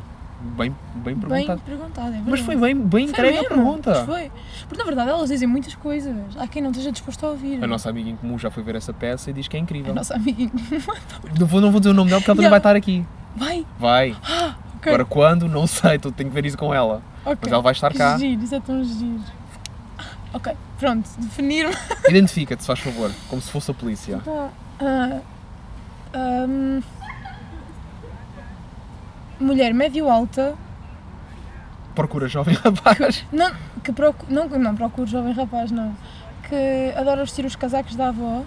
[0.57, 1.61] bem, bem Bem perguntadas.
[1.63, 2.29] perguntado, é verdade.
[2.31, 3.89] Mas foi bem, bem Foi entregue a mesmo, pergunta.
[3.91, 4.31] mas Foi.
[4.67, 6.15] Porque na verdade elas dizem muitas coisas.
[6.37, 7.63] Há quem não esteja disposto a ouvir.
[7.63, 9.91] A nossa amiga em comum já foi ver essa peça e diz que é incrível.
[9.91, 10.51] A nossa amiguinha.
[11.39, 12.49] Não, vou, não vou dizer o nome dela porque ela também Yeah.
[12.49, 13.05] vai estar aqui.
[13.35, 13.65] Vai!
[13.79, 14.15] Vai.
[14.77, 14.91] Ok.
[14.93, 15.47] Agora quando?
[15.47, 17.01] Não sei, então tenho que ver isso com ela.
[17.25, 17.37] ok.
[17.41, 18.17] Mas ela vai estar cá.
[18.17, 19.19] giro, isso é tão giro.
[20.33, 21.73] Ok, pronto, definir-me.
[22.09, 24.19] Identifica-te, se faz favor, como se fosse a polícia.
[24.23, 24.49] Tá.
[24.79, 25.19] Ah,
[26.13, 26.81] ahm,
[29.39, 30.55] mulher médio alta,
[31.95, 33.25] Procura jovem rapaz.
[33.31, 33.51] não,
[33.83, 35.95] que procu não, não procuro jovem rapaz, não.
[36.47, 38.43] Que adora vestir os casacos da avó.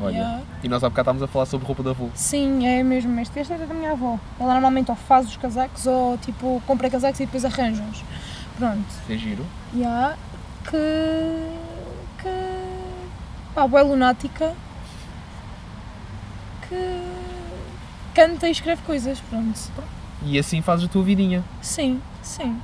[0.00, 0.40] Olha, Yeah.
[0.64, 2.08] e nós há bocado estávamos a falar sobre roupa da avó.
[2.14, 3.18] Sim, é mesmo.
[3.20, 4.18] Este, este é da minha avó.
[4.38, 8.02] Ela normalmente ou faz os casacos ou tipo compra casacos e depois arranja-os.
[8.58, 8.84] Pronto.
[9.08, 9.44] É giro.
[9.84, 10.14] Há
[10.64, 11.48] que.
[12.20, 12.28] que.
[13.54, 14.52] pá, boa lunática.
[16.68, 17.11] Que.
[18.14, 19.20] Canta e escreve coisas.
[19.20, 19.58] Pronto.
[20.24, 21.42] E assim fazes a tua vidinha.
[21.60, 22.56] Sim, sim.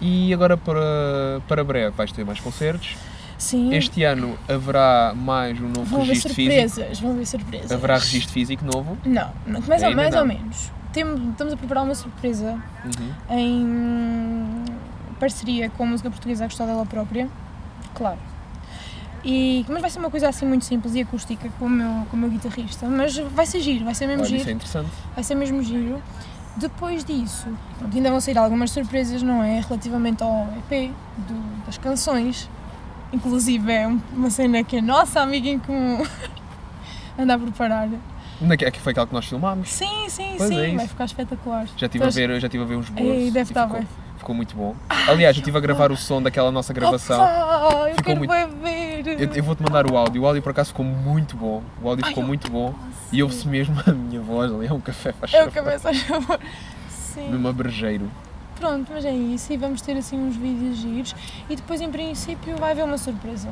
[0.00, 2.96] E agora para, para breve vais ter mais concertos.
[3.36, 3.72] Sim.
[3.74, 6.68] Este ano haverá mais um novo vão haver registro físico.
[6.68, 7.72] surpresas, vão haver surpresas.
[7.72, 8.98] Haverá registro físico novo.
[9.04, 10.20] Não, não mais, ou, mais não.
[10.22, 10.72] ou menos.
[10.92, 13.12] Temos, estamos a preparar uma surpresa Uhum.
[13.30, 14.64] em
[15.20, 17.28] parceria com a música portuguesa a gostar dela própria,
[17.94, 18.18] claro.
[19.30, 22.16] E, mas vai ser uma coisa assim muito simples e acústica com o meu, com
[22.16, 24.88] o meu guitarrista, mas vai ser giro, vai ser mesmo Olha, giro, isso é interessante.
[25.14, 26.02] vai ser mesmo giro.
[26.56, 27.46] Depois disso,
[27.94, 29.60] ainda vão sair algumas surpresas, não é?
[29.60, 30.90] Relativamente ao EP,
[31.28, 32.48] do- das canções.
[33.12, 36.02] Inclusive é um- uma cena que a nossa amiga em comum
[37.18, 37.86] anda a preparar.
[38.50, 39.68] É que- é que foi aquela que nós filmámos?
[39.68, 41.66] Sim, sim, Pois sim, é vai ficar espetacular.
[41.76, 43.32] Já estive a Estás- ver, já estive a ver uns bolsos.
[43.32, 43.88] deve estar ficou, bem.
[44.16, 44.74] ficou muito bom.
[45.06, 47.20] Aliás, eu estive a gravar o som daquela nossa gravação.
[47.20, 48.87] Opa, eu Ficou quero muito- bem ver.
[49.06, 50.22] Eu, eu vou-te mandar o áudio.
[50.22, 51.62] O áudio por acaso ficou muito bom.
[51.82, 52.74] O áudio Ai, ficou muito bom.
[53.12, 54.66] E ouve-se mesmo a minha voz ali.
[54.66, 55.52] É um café faz É o favor.
[55.54, 56.38] cabeça a favor.
[56.90, 57.30] Sim.
[57.30, 58.10] Mesmo a brejeiro.
[58.58, 59.52] Pronto, mas é isso.
[59.52, 61.14] E vamos ter assim uns vídeos giros.
[61.48, 63.48] E depois, em princípio, vai haver uma surpresa.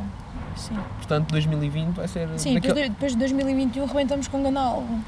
[0.57, 0.77] Sim.
[0.97, 2.29] Portanto, 2020 vai ser.
[2.39, 5.01] Sim, daquele- depois, de, depois de 2021 rebentamos com um grande álbum.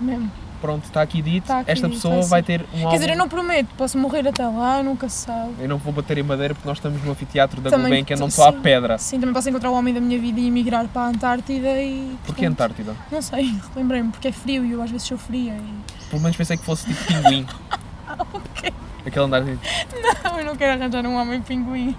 [0.00, 0.30] Mesmo.
[0.64, 1.46] Pronto, está aqui dito.
[1.46, 2.60] Tá aqui Esta dito, pessoa vai vai ser.
[2.60, 2.90] ter um álbum.
[2.92, 5.52] Quer dizer, eu não prometo, posso morrer até lá, nunca se sabe.
[5.58, 8.28] Eu não vou bater em madeira porque nós estamos no anfiteatro da Também- Gulbenkian, não
[8.28, 8.96] estou à pedra.
[8.96, 12.16] Sim, também posso encontrar o homem da minha vida e emigrar para a Antártida e.
[12.24, 12.96] Porquê Antártida?
[13.12, 16.08] Não sei, lembrei-me, porque é frio e eu às vezes sou fria e.
[16.08, 17.46] Pelo menos pensei que fosse tipo pinguim.
[19.04, 19.58] Aquele andar assim.
[20.24, 21.94] Não, eu não quero arranjar um homem pinguim.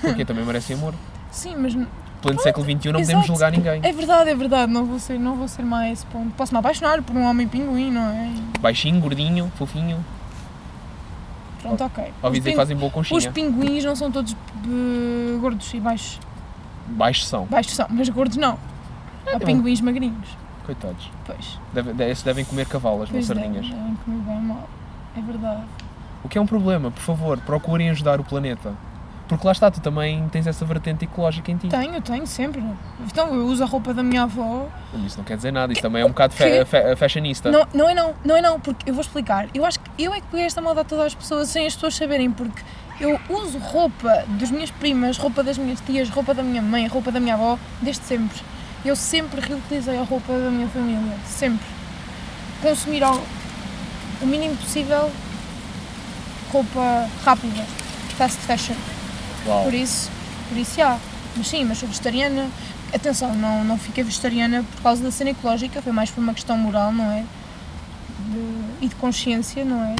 [0.00, 0.94] Porque também merece amor.
[1.32, 1.74] Sim, mas
[2.22, 3.26] Pleno século XXI não podemos Exato.
[3.26, 3.80] julgar ninguém.
[3.84, 6.30] É verdade, é verdade, não vou ser, não vou ser má a esse ponto.
[6.36, 8.32] Posso me apaixonar por um homem pinguim, não é?
[8.60, 10.04] Baixinho, gordinho, fofinho.
[11.62, 12.04] pronto, ok.
[12.22, 13.32] Ouvi Os, dizer que fazem boa os conchinha.
[13.32, 14.32] pinguins não são todos
[14.64, 16.18] eh, gordos e baixos.
[16.88, 17.44] Baixos são.
[17.46, 18.58] Baixos são, mas gordos não.
[19.26, 19.46] Há É bom.
[19.46, 20.28] pinguins magrinhos.
[20.64, 21.10] Coitados.
[21.24, 21.58] Pois.
[21.72, 23.68] Deve, de- esses devem comer cavalas, não Pois devem, sardinhas.
[23.68, 24.68] devem comer bem mal.
[25.16, 25.62] É verdade.
[26.24, 28.72] O que é um problema, por favor, procurem ajudar o planeta.
[29.28, 31.68] Porque lá está, tu também tens essa vertente ecológica em ti.
[31.68, 32.64] Tenho, tenho, sempre.
[33.06, 34.66] Então, eu uso a roupa da minha avó.
[35.06, 37.50] Isso não quer dizer nada, isso também é um bocado Que- fa fa fashionista.
[37.50, 39.46] Não, não é não, não é não, porque eu vou explicar.
[39.52, 41.74] Eu acho que eu é que peguei esta moda a todas as pessoas sem as
[41.74, 42.62] pessoas saberem, porque
[43.00, 47.12] eu uso roupa das minhas primas, roupa das minhas tias, roupa da minha mãe, roupa
[47.12, 48.40] da minha avó, desde sempre.
[48.82, 51.66] Eu sempre reutilizei a roupa da minha família, sempre.
[52.62, 53.22] Consumir ao,
[54.22, 55.10] o mínimo possível
[56.50, 57.62] roupa rápida,
[58.16, 58.74] fast fashion.
[59.48, 59.64] Uau.
[59.64, 60.10] Por isso,
[60.48, 60.98] por isso há.
[61.36, 62.48] Mas sim, mas sou vegetariana.
[62.94, 66.56] Atenção, não, não fiquei vegetariana por causa da cena ecológica, foi mais por uma questão
[66.56, 67.24] moral, não é?
[68.30, 69.94] De- e de consciência, não é?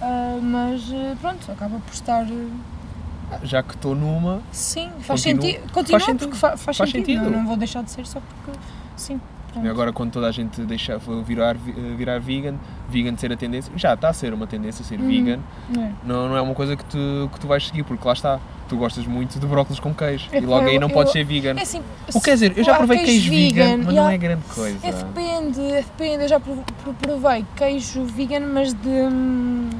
[0.00, 2.22] Ah, mas eh, pronto, acaba por estar.
[2.22, 5.72] eh, Já que estou numa, Sim, faz Continua- sentido.
[5.72, 6.18] Continua faz sentido.
[6.28, 7.06] porque fa- faz, Faz sentido.
[7.06, 7.30] sentido.
[7.30, 8.58] Não, não vou deixar de ser só porque.
[8.96, 9.20] Sim.
[9.56, 9.66] Pronto.
[9.66, 12.54] e agora quando toda a gente deixar virar, vi- virar vegan,
[12.88, 15.06] vegan ser a tendência, já está a ser uma tendência ser Uhum.
[15.08, 15.92] vegan, Não é?
[16.04, 18.38] não, não é uma coisa que tu, que tu vais seguir, porque lá está,
[18.68, 20.94] tu gostas muito de brócolis com queijo, É e logo que aí eu- não eu-
[20.94, 21.54] podes ser vegan.
[21.58, 21.80] É assim.
[22.14, 24.78] O quer dizer, eu já provei queijo, vegan, mas e não é grande coisa.
[24.86, 26.22] É, depende, é, depende.
[26.24, 28.88] Eu já prov- pro- provei queijo vegan, mas de.
[28.88, 29.70] hum,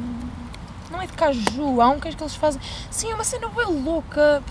[0.90, 2.60] Não é de caju, há um queijo que eles fazem.
[2.90, 4.42] Sim, é uma cena bem louca.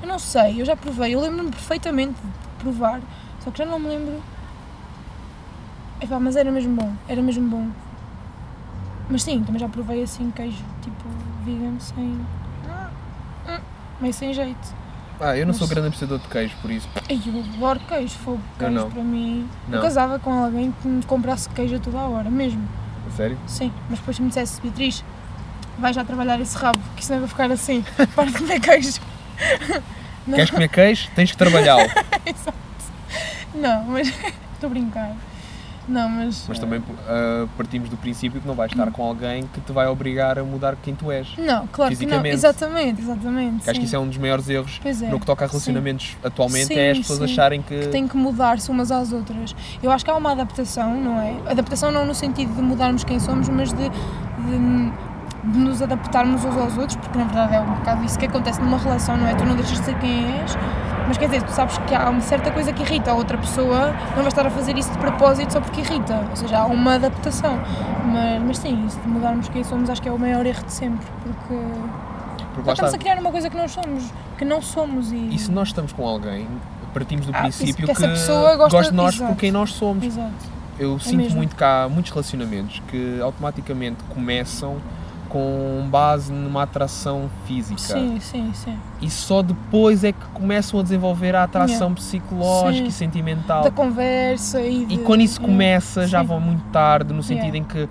[0.00, 3.00] Eu não sei, eu já provei, eu lembro-me perfeitamente de provar,
[3.44, 4.14] só que já não me lembro.
[6.00, 7.68] Epá, mas era mesmo bom, era mesmo bom.
[9.08, 11.04] Mas sim, também já provei assim queijo tipo
[11.44, 12.20] vegan sem.
[14.00, 14.74] Meio sem jeito.
[15.18, 16.86] Ah, eu não sou Mas- grande apreciador de queijo, por isso.
[17.08, 18.40] Ai, eu adoro queijo, fogo.
[18.58, 18.90] Queijo não.
[18.90, 19.48] para mim.
[19.68, 19.78] Não.
[19.78, 22.68] Eu casava com alguém que me comprasse queijo a toda a hora, mesmo.
[23.06, 23.38] A sério?
[23.46, 25.02] Sim, mas depois me dissesse, Beatriz,
[25.78, 27.82] vai já trabalhar esse rabo, que isso não vai ficar assim.
[28.14, 29.00] Para de comer queijo.
[30.26, 31.08] Não, Queres comer queijo?
[31.14, 31.88] Tens que trabalhá-lo.
[33.54, 34.08] não mas
[34.52, 35.16] estou a brincar.
[35.88, 36.44] Não, mas.
[36.48, 39.86] Mas também ah, partimos do princípio que não vais estar com alguém que te vai
[39.86, 41.28] obrigar a mudar quem tu és.
[41.38, 41.88] Não, claro que não.
[41.88, 42.34] fisicamente.
[42.34, 43.64] Exatamente, exatamente.
[43.64, 45.08] Que acho que isso é um dos maiores erros é.
[45.08, 45.52] no que toca a sim.
[45.52, 47.24] relacionamentos atualmente, Sim, é as pessoas sim.
[47.24, 47.78] acharem que.
[47.80, 49.54] que têm que mudar-se umas às outras.
[49.82, 51.34] Eu acho que há uma adaptação, não é?
[51.50, 54.92] Adaptação não no sentido de mudarmos quem somos, mas de, de,
[55.46, 58.60] de nos adaptarmos uns aos outros, porque na verdade é um bocado isso que acontece
[58.60, 59.34] numa relação, não é?
[59.34, 60.56] Tu não deixas de ser quem és,
[61.06, 63.92] mas quer dizer, tu sabes que há uma certa coisa que irrita a outra pessoa,
[64.10, 66.94] não vais estar a fazer isso de propósito só porque irrita, ou seja, há uma
[66.94, 67.58] adaptação.
[68.12, 70.72] Mas, mas sim, isso de mudarmos quem somos acho que é o maior erro de
[70.72, 71.62] sempre, porque
[72.54, 75.16] Porque estamos a criar uma coisa que não somos, que não somos e.
[75.34, 76.48] E se nós estamos com alguém,
[76.92, 79.32] partimos do Ah, princípio que que, pessoa gosta- de nós exato.
[79.32, 80.02] por quem nós somos.
[80.04, 80.56] Exato.
[80.78, 81.36] Eu sinto mesmo.
[81.36, 84.76] muito que há muitos relacionamentos que automaticamente começam
[85.36, 87.78] com base numa atração física.
[87.78, 88.78] Sim, sim, sim.
[89.02, 92.88] E só depois é que começam a desenvolver a atração psicológica Sim.
[92.88, 93.64] e sentimental.
[93.64, 94.94] Da conversa e de...
[94.94, 95.52] E quando isso Yeah.
[95.52, 96.26] começa, já Sim.
[96.26, 97.58] vão muito tarde, no sentido Yeah.
[97.58, 97.86] em que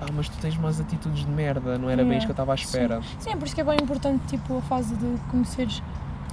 [0.00, 2.32] pá, mas tu tens umas atitudes de merda, não era bem Yeah, isto que eu
[2.32, 3.00] estava à espera.
[3.20, 5.80] Sim, é por isso que é bem importante, tipo, a fase de conheceres,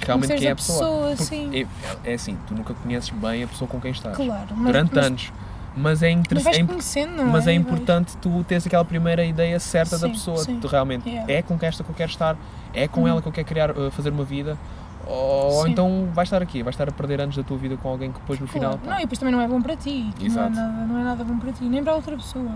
[0.01, 1.09] Realmente conheceres quem é a pessoa.
[1.11, 1.67] pessoa, sim.
[2.03, 4.15] é, é assim, tu nunca conheces bem a pessoa com quem estás.
[4.15, 4.47] Claro.
[4.55, 5.31] Mas, Durante mas, anos.
[5.77, 6.59] Mas é interessante.
[6.59, 10.37] é mas é vais- importante tu teres aquela primeira ideia certa da Sim, pessoa.
[10.37, 10.59] sim.
[10.59, 11.31] Tu realmente Yeah.
[11.33, 12.35] é com esta que eu quero estar,
[12.73, 13.07] é com Uhum.
[13.07, 14.57] ela que eu quero criar, uh, fazer uma vida.
[15.05, 18.11] Ou então vais estar aqui, vais estar a perder anos da tua vida com alguém
[18.11, 18.71] que depois no final.
[18.71, 18.83] Claro.
[18.85, 20.09] pá, Não, e depois também não é bom para ti.
[20.17, 20.49] Não é, Exato.
[20.55, 22.51] nada, não é nada bom para ti, nem para a outra pessoa.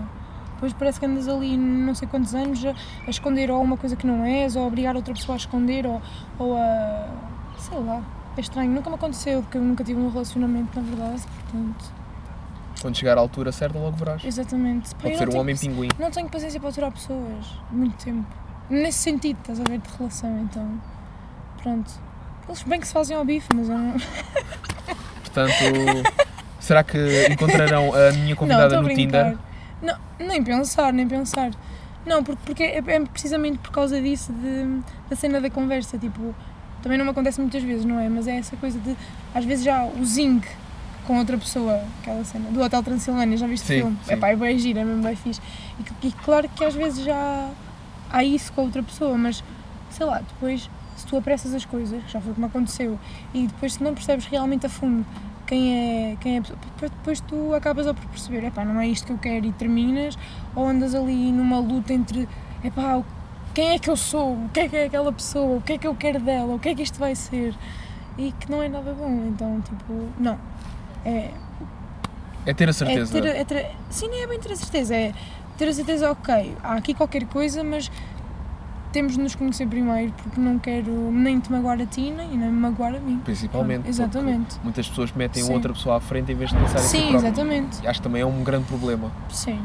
[0.54, 2.70] Depois parece que andas ali não sei quantos anos a,
[3.06, 5.86] a esconder ou uma coisa que não és, ou a obrigar outra pessoa a esconder,
[5.86, 6.00] ou,
[6.38, 7.06] ou a.
[7.58, 8.02] sei lá.
[8.36, 12.01] É estranho, nunca me aconteceu, porque eu nunca tive um relacionamento, na verdade, portanto.
[12.82, 14.24] Quando chegar à altura certa, logo verás.
[14.24, 14.92] Exatamente.
[14.96, 15.88] Pode ser não um tenho homem pinguim.
[16.00, 18.26] Não tenho paciência para aturar pessoas, muito tempo.
[18.68, 20.80] Nesse sentido, estás a ver, de relação, então.
[21.62, 21.92] Pronto.
[22.48, 23.94] Eles bem que se fazem ao bife, mas eu não.
[25.22, 25.52] Portanto,
[26.58, 26.98] será que
[27.30, 28.88] encontrarão a minha não, convidada a no.
[28.88, 29.38] Tinder?
[29.80, 31.52] Não, nem pensar, nem pensar.
[32.04, 35.96] Não, porque, porque é, é precisamente por causa disso, de, da cena da conversa.
[35.96, 36.34] Tipo,
[36.82, 38.08] também não me acontece muitas vezes, não é?
[38.08, 38.96] Mas é essa coisa de,
[39.32, 40.48] às vezes já o zinc
[41.06, 43.98] com outra pessoa, aquela cena do Hotel Transilvânia, já viste Sim, o filme?
[44.04, 44.12] sim.
[44.12, 45.40] É pá, é bem giro, é mesmo bem fixe.
[46.02, 47.50] E, e claro que às vezes já
[48.10, 49.42] há isso com a outra pessoa, mas
[49.90, 52.98] sei lá, depois se tu apressas as coisas, já foi como aconteceu,
[53.34, 55.04] e depois se não percebes realmente a fundo
[55.46, 58.86] quem é, quem é a pessoa, depois tu acabas a por perceber, epá, não é
[58.86, 60.16] isto que eu quero e terminas,
[60.54, 62.28] ou andas ali numa luta entre,
[62.62, 63.04] epá, o-
[63.54, 65.78] quem é que eu sou, o que é que é aquela pessoa, o que é
[65.78, 67.54] que eu quero dela, o que é que isto vai ser,
[68.16, 70.38] e que não é nada bom, então tipo, não,
[71.04, 71.30] é,
[72.46, 73.12] É ter a é certeza.
[73.20, 75.12] ter, é ter, sim, nem é bem ter a certeza, é
[75.56, 77.90] ter a certeza, ok, há aqui qualquer coisa, mas
[78.92, 82.50] temos de nos conhecer primeiro, porque não quero nem te magoar a ti, nem, nem
[82.50, 83.20] me magoar a mim.
[83.24, 83.88] Principalmente.
[83.88, 84.58] Exatamente.
[84.62, 85.52] Muitas pessoas metem Sim.
[85.54, 87.86] outra pessoa à frente em vez de pensar em si Sim, exatamente.
[87.86, 89.10] Acho que também é um grande problema.
[89.30, 89.60] Sim.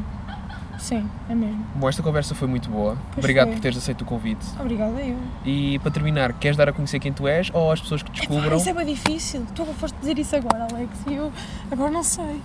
[0.78, 1.64] Sim, é mesmo.
[1.74, 2.96] Bom, esta conversa foi muito boa.
[3.12, 3.56] Pois Obrigado foi.
[3.56, 4.46] por teres aceito o convite.
[4.60, 5.18] Obrigada eu.
[5.44, 8.18] E para terminar, queres dar a conhecer quem tu és ou as pessoas que Epá,
[8.20, 8.56] descubram?
[8.56, 9.44] isso é bem difícil.
[9.54, 11.32] Tu foste dizer isso agora, Alex, e eu
[11.70, 12.40] agora não sei.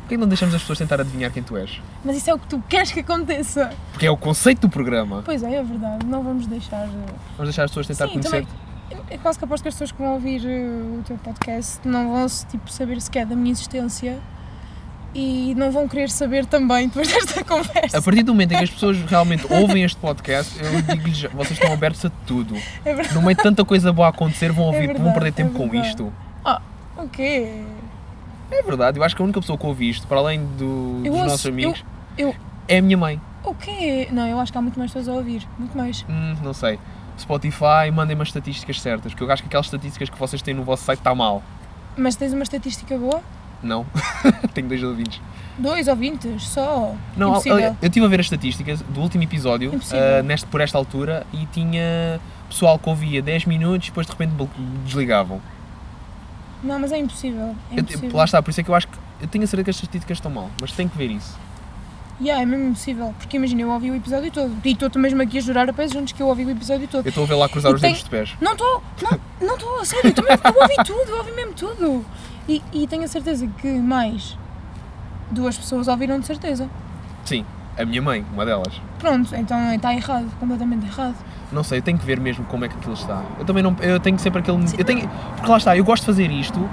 [0.00, 1.80] Porquê não deixamos as pessoas tentar adivinhar quem tu és?
[2.04, 3.72] Mas isso é o que tu queres que aconteça.
[3.92, 5.22] Porque é o conceito do programa.
[5.24, 6.06] Pois é, é verdade.
[6.06, 6.84] Não vamos deixar.
[6.86, 6.90] eh,
[7.36, 8.46] Vamos deixar as pessoas tentar Sim, conhecer.
[8.46, 9.02] também.
[9.10, 12.12] É quase que aposto que as pessoas que vão ouvir eh, o teu podcast não
[12.12, 14.18] vão tipo, saber sequer da minha existência
[15.18, 17.96] e não vão querer saber também depois desta conversa.
[17.98, 21.52] A partir do momento em que as pessoas realmente ouvem este podcast, eu digo-lhes, vocês
[21.52, 22.54] estão abertos a tudo.
[22.84, 23.14] É verdade.
[23.14, 25.52] No meio de tanta coisa boa a acontecer, vão ouvir, vão verdade, perder é tempo
[25.54, 25.88] com verdade.
[25.88, 26.12] isto.
[26.98, 27.62] O quê?
[28.50, 31.12] É verdade, eu acho que a única pessoa que ouve isto, para além do- Eu
[31.12, 31.84] dos ouço- nossos amigos,
[32.16, 32.34] eu-
[32.68, 33.20] é a minha mãe.
[33.44, 34.08] O quê?
[34.12, 35.46] Não, eu acho que há muito mais pessoas a ouvir.
[35.58, 36.04] Muito mais.
[36.08, 36.78] Hum, não sei.
[37.18, 40.62] Spotify, mandem-me as estatísticas certas, porque eu acho que aquelas estatísticas que vocês têm no
[40.62, 41.42] vosso site está mal.
[41.96, 43.20] Mas tens uma estatística boa?
[43.62, 43.86] Não.
[44.54, 45.20] Tenho dois ouvintes.
[45.58, 46.94] Dois ouvintes só?
[47.16, 47.58] Não, Impossível.
[47.80, 51.46] eu estive a ver as estatísticas do último episódio, ah, neste, por esta altura, e
[51.46, 54.32] tinha pessoal que ouvia 10 minutos e depois de repente
[54.84, 55.40] desligavam.
[56.62, 57.54] Não, mas é impossível.
[57.70, 58.10] É Eu- impossível.
[58.16, 58.98] lá está, por isso é que eu acho que.
[59.20, 61.34] Eu tenho a certeza que as estatísticas estão mal, mas tenho que ver isso.
[62.20, 63.14] Yeah, é mesmo impossível.
[63.18, 64.54] Porque imagina, eu ouvi o episódio todo.
[64.64, 67.04] E estou-te mesmo aqui a jurar a pés juntos que eu ouvi o episódio todo.
[67.04, 68.34] Eu estou a ver lá cruzar E os tem- dedos de pés.
[68.40, 68.82] Não estou,
[69.40, 72.06] não, estou, a sério, tô mesmo- eu ouvi tudo, eu ouvi mesmo tudo.
[72.48, 74.38] E, e tenho a certeza que mais
[75.30, 76.68] duas pessoas ouviram de certeza.
[77.24, 77.44] Sim,
[77.76, 78.80] a minha mãe, uma delas.
[78.98, 81.16] Pronto, então está errado, completamente errado.
[81.52, 83.22] Não sei, eu tenho que ver mesmo como é que aquilo está.
[83.38, 83.76] Eu também não.
[83.80, 84.58] Eu tenho sempre aquele.
[84.78, 86.68] Eu tenho, porque lá está, eu gosto de fazer isto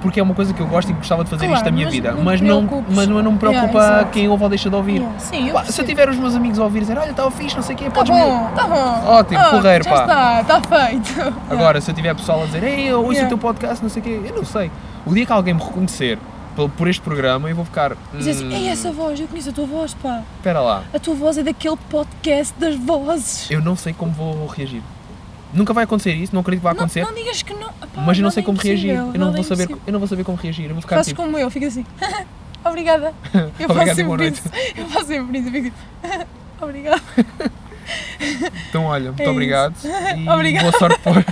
[0.00, 1.88] porque é uma coisa que eu gosto e gostava de fazer Claro, isto da minha
[1.90, 2.12] vida.
[2.12, 4.96] não Mas não, mas não me preocupa Yeah, quem ouve ou deixa de ouvir.
[5.00, 7.10] Yeah, Sim, eu Pá, se eu tiver os meus amigos a ouvir e dizer, olha,
[7.10, 9.04] está fixe, não sei o quê, Tá podes bom, tá bom.
[9.06, 10.00] Ótimo, Ah, porreiro, já pá.
[10.42, 11.34] está, está feito.
[11.50, 13.26] Agora, se eu tiver pessoal a dizer, ei, eu ouço Yeah.
[13.26, 14.70] o teu podcast, não sei o quê, eu não sei.
[15.06, 16.18] O dia que alguém me reconhecer
[16.76, 17.92] por, este programa, eu vou ficar.
[18.12, 20.20] Dizer assim, "Hum, ei, essa voz, eu conheço a tua voz, pá.
[20.36, 23.50] Espera lá, A tua voz é daquele podcast das vozes.
[23.50, 24.82] eu não sei como vou reagir.
[25.52, 27.70] Nunca vai acontecer isso, não acredito que vai Não, acontecer, não digas que não.
[27.96, 28.90] Mas eu não sei é como reagir.
[28.94, 30.66] Eu não, vou é saber, eu não vou saber como reagir.
[30.66, 31.22] Eu vou ficar Fazes tipo.
[31.22, 31.84] como eu, fico assim.
[32.64, 33.14] Obrigada.
[33.58, 34.42] Eu faço sempre isso.
[34.76, 35.50] Eu faço sempre isso.
[35.50, 36.26] Fico tipo.
[36.60, 37.02] Obrigada.
[38.68, 39.74] Então, olha, muito É obrigado.
[40.16, 40.62] E Obrigado.
[40.62, 41.24] boa sorte para,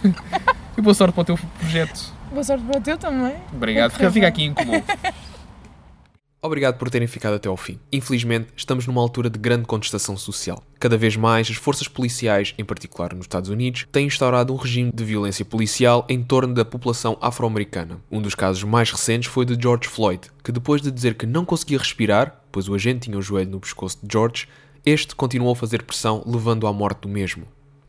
[0.76, 2.12] e boa sorte para o teu projeto.
[2.32, 3.34] Boa sorte para o teu também.
[3.52, 3.92] Obrigado.
[3.92, 4.82] Fica, fica aqui em comum.
[6.40, 7.80] Obrigado por terem ficado até ao fim.
[7.92, 10.62] Infelizmente, estamos numa altura de grande contestação social.
[10.78, 14.92] Cada vez mais, as forças policiais, em particular nos Estados Unidos, têm instaurado um regime
[14.94, 18.00] de violência policial em torno da população afro-americana.
[18.08, 21.44] Um dos casos mais recentes foi de George Floyd, que depois de dizer que não
[21.44, 24.46] conseguia respirar, pois o agente tinha o joelho no pescoço de George,
[24.86, 27.46] este continuou a fazer pressão, levando à morte do mesmo.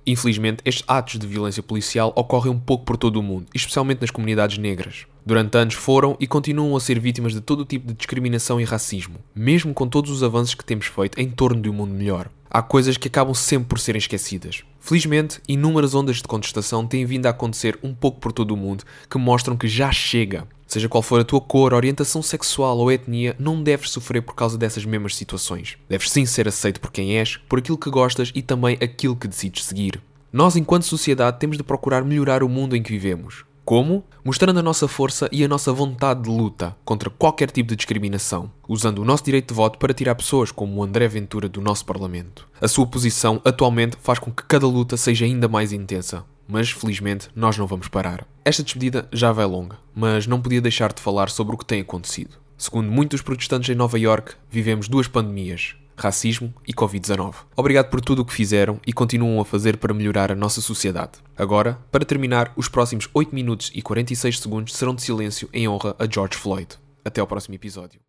[0.10, 4.10] Infelizmente, estes atos de violência policial ocorrem um pouco por todo o mundo, especialmente nas
[4.10, 5.06] comunidades negras.
[5.24, 9.20] Durante anos foram e continuam a ser vítimas de todo tipo de discriminação e racismo,
[9.36, 12.28] mesmo com todos os avanços que temos feito em torno de um mundo melhor.
[12.50, 14.64] Há coisas que acabam sempre por serem esquecidas.
[14.80, 18.86] Felizmente, inúmeras ondas de contestação têm vindo a acontecer um pouco por todo o mundo
[19.08, 20.48] que mostram que já chega.
[20.70, 24.56] Seja qual for a tua cor, orientação sexual ou etnia, não deves sofrer por causa
[24.56, 25.80] dessas mesmas situações.
[25.90, 29.28] Deves sim ser aceito por quem és, por aquilo que gostas e também aquilo que
[29.28, 30.00] decides seguir.
[30.32, 33.46] Nós, enquanto sociedade, temos de procurar melhorar o mundo em que vivemos.
[33.66, 34.04] Como?
[34.24, 38.52] Mostrando a nossa força e a nossa vontade de luta contra qualquer tipo de discriminação,
[38.68, 41.84] usando o nosso direito de voto para tirar pessoas como o André Ventura do nosso
[41.84, 42.48] Parlamento.
[42.62, 47.30] A sua posição atualmente faz com que cada luta seja ainda mais intensa, mas felizmente
[47.36, 48.28] nós não vamos parar.
[48.44, 51.82] Esta despedida já vai longa, mas não podia deixar de falar sobre o que tem
[51.82, 52.38] acontecido.
[52.58, 57.36] Segundo muitos protestantes em Nova York, vivemos duas pandemias, racismo e Covid-19.
[57.56, 61.20] Obrigado por tudo o que fizeram e continuam a fazer para melhorar a nossa sociedade.
[61.38, 65.96] Agora, para terminar, os próximos 8 minutos e 46 segundos serão de silêncio em honra
[66.00, 66.76] a George Floyd.
[67.06, 68.09] Até ao próximo episódio.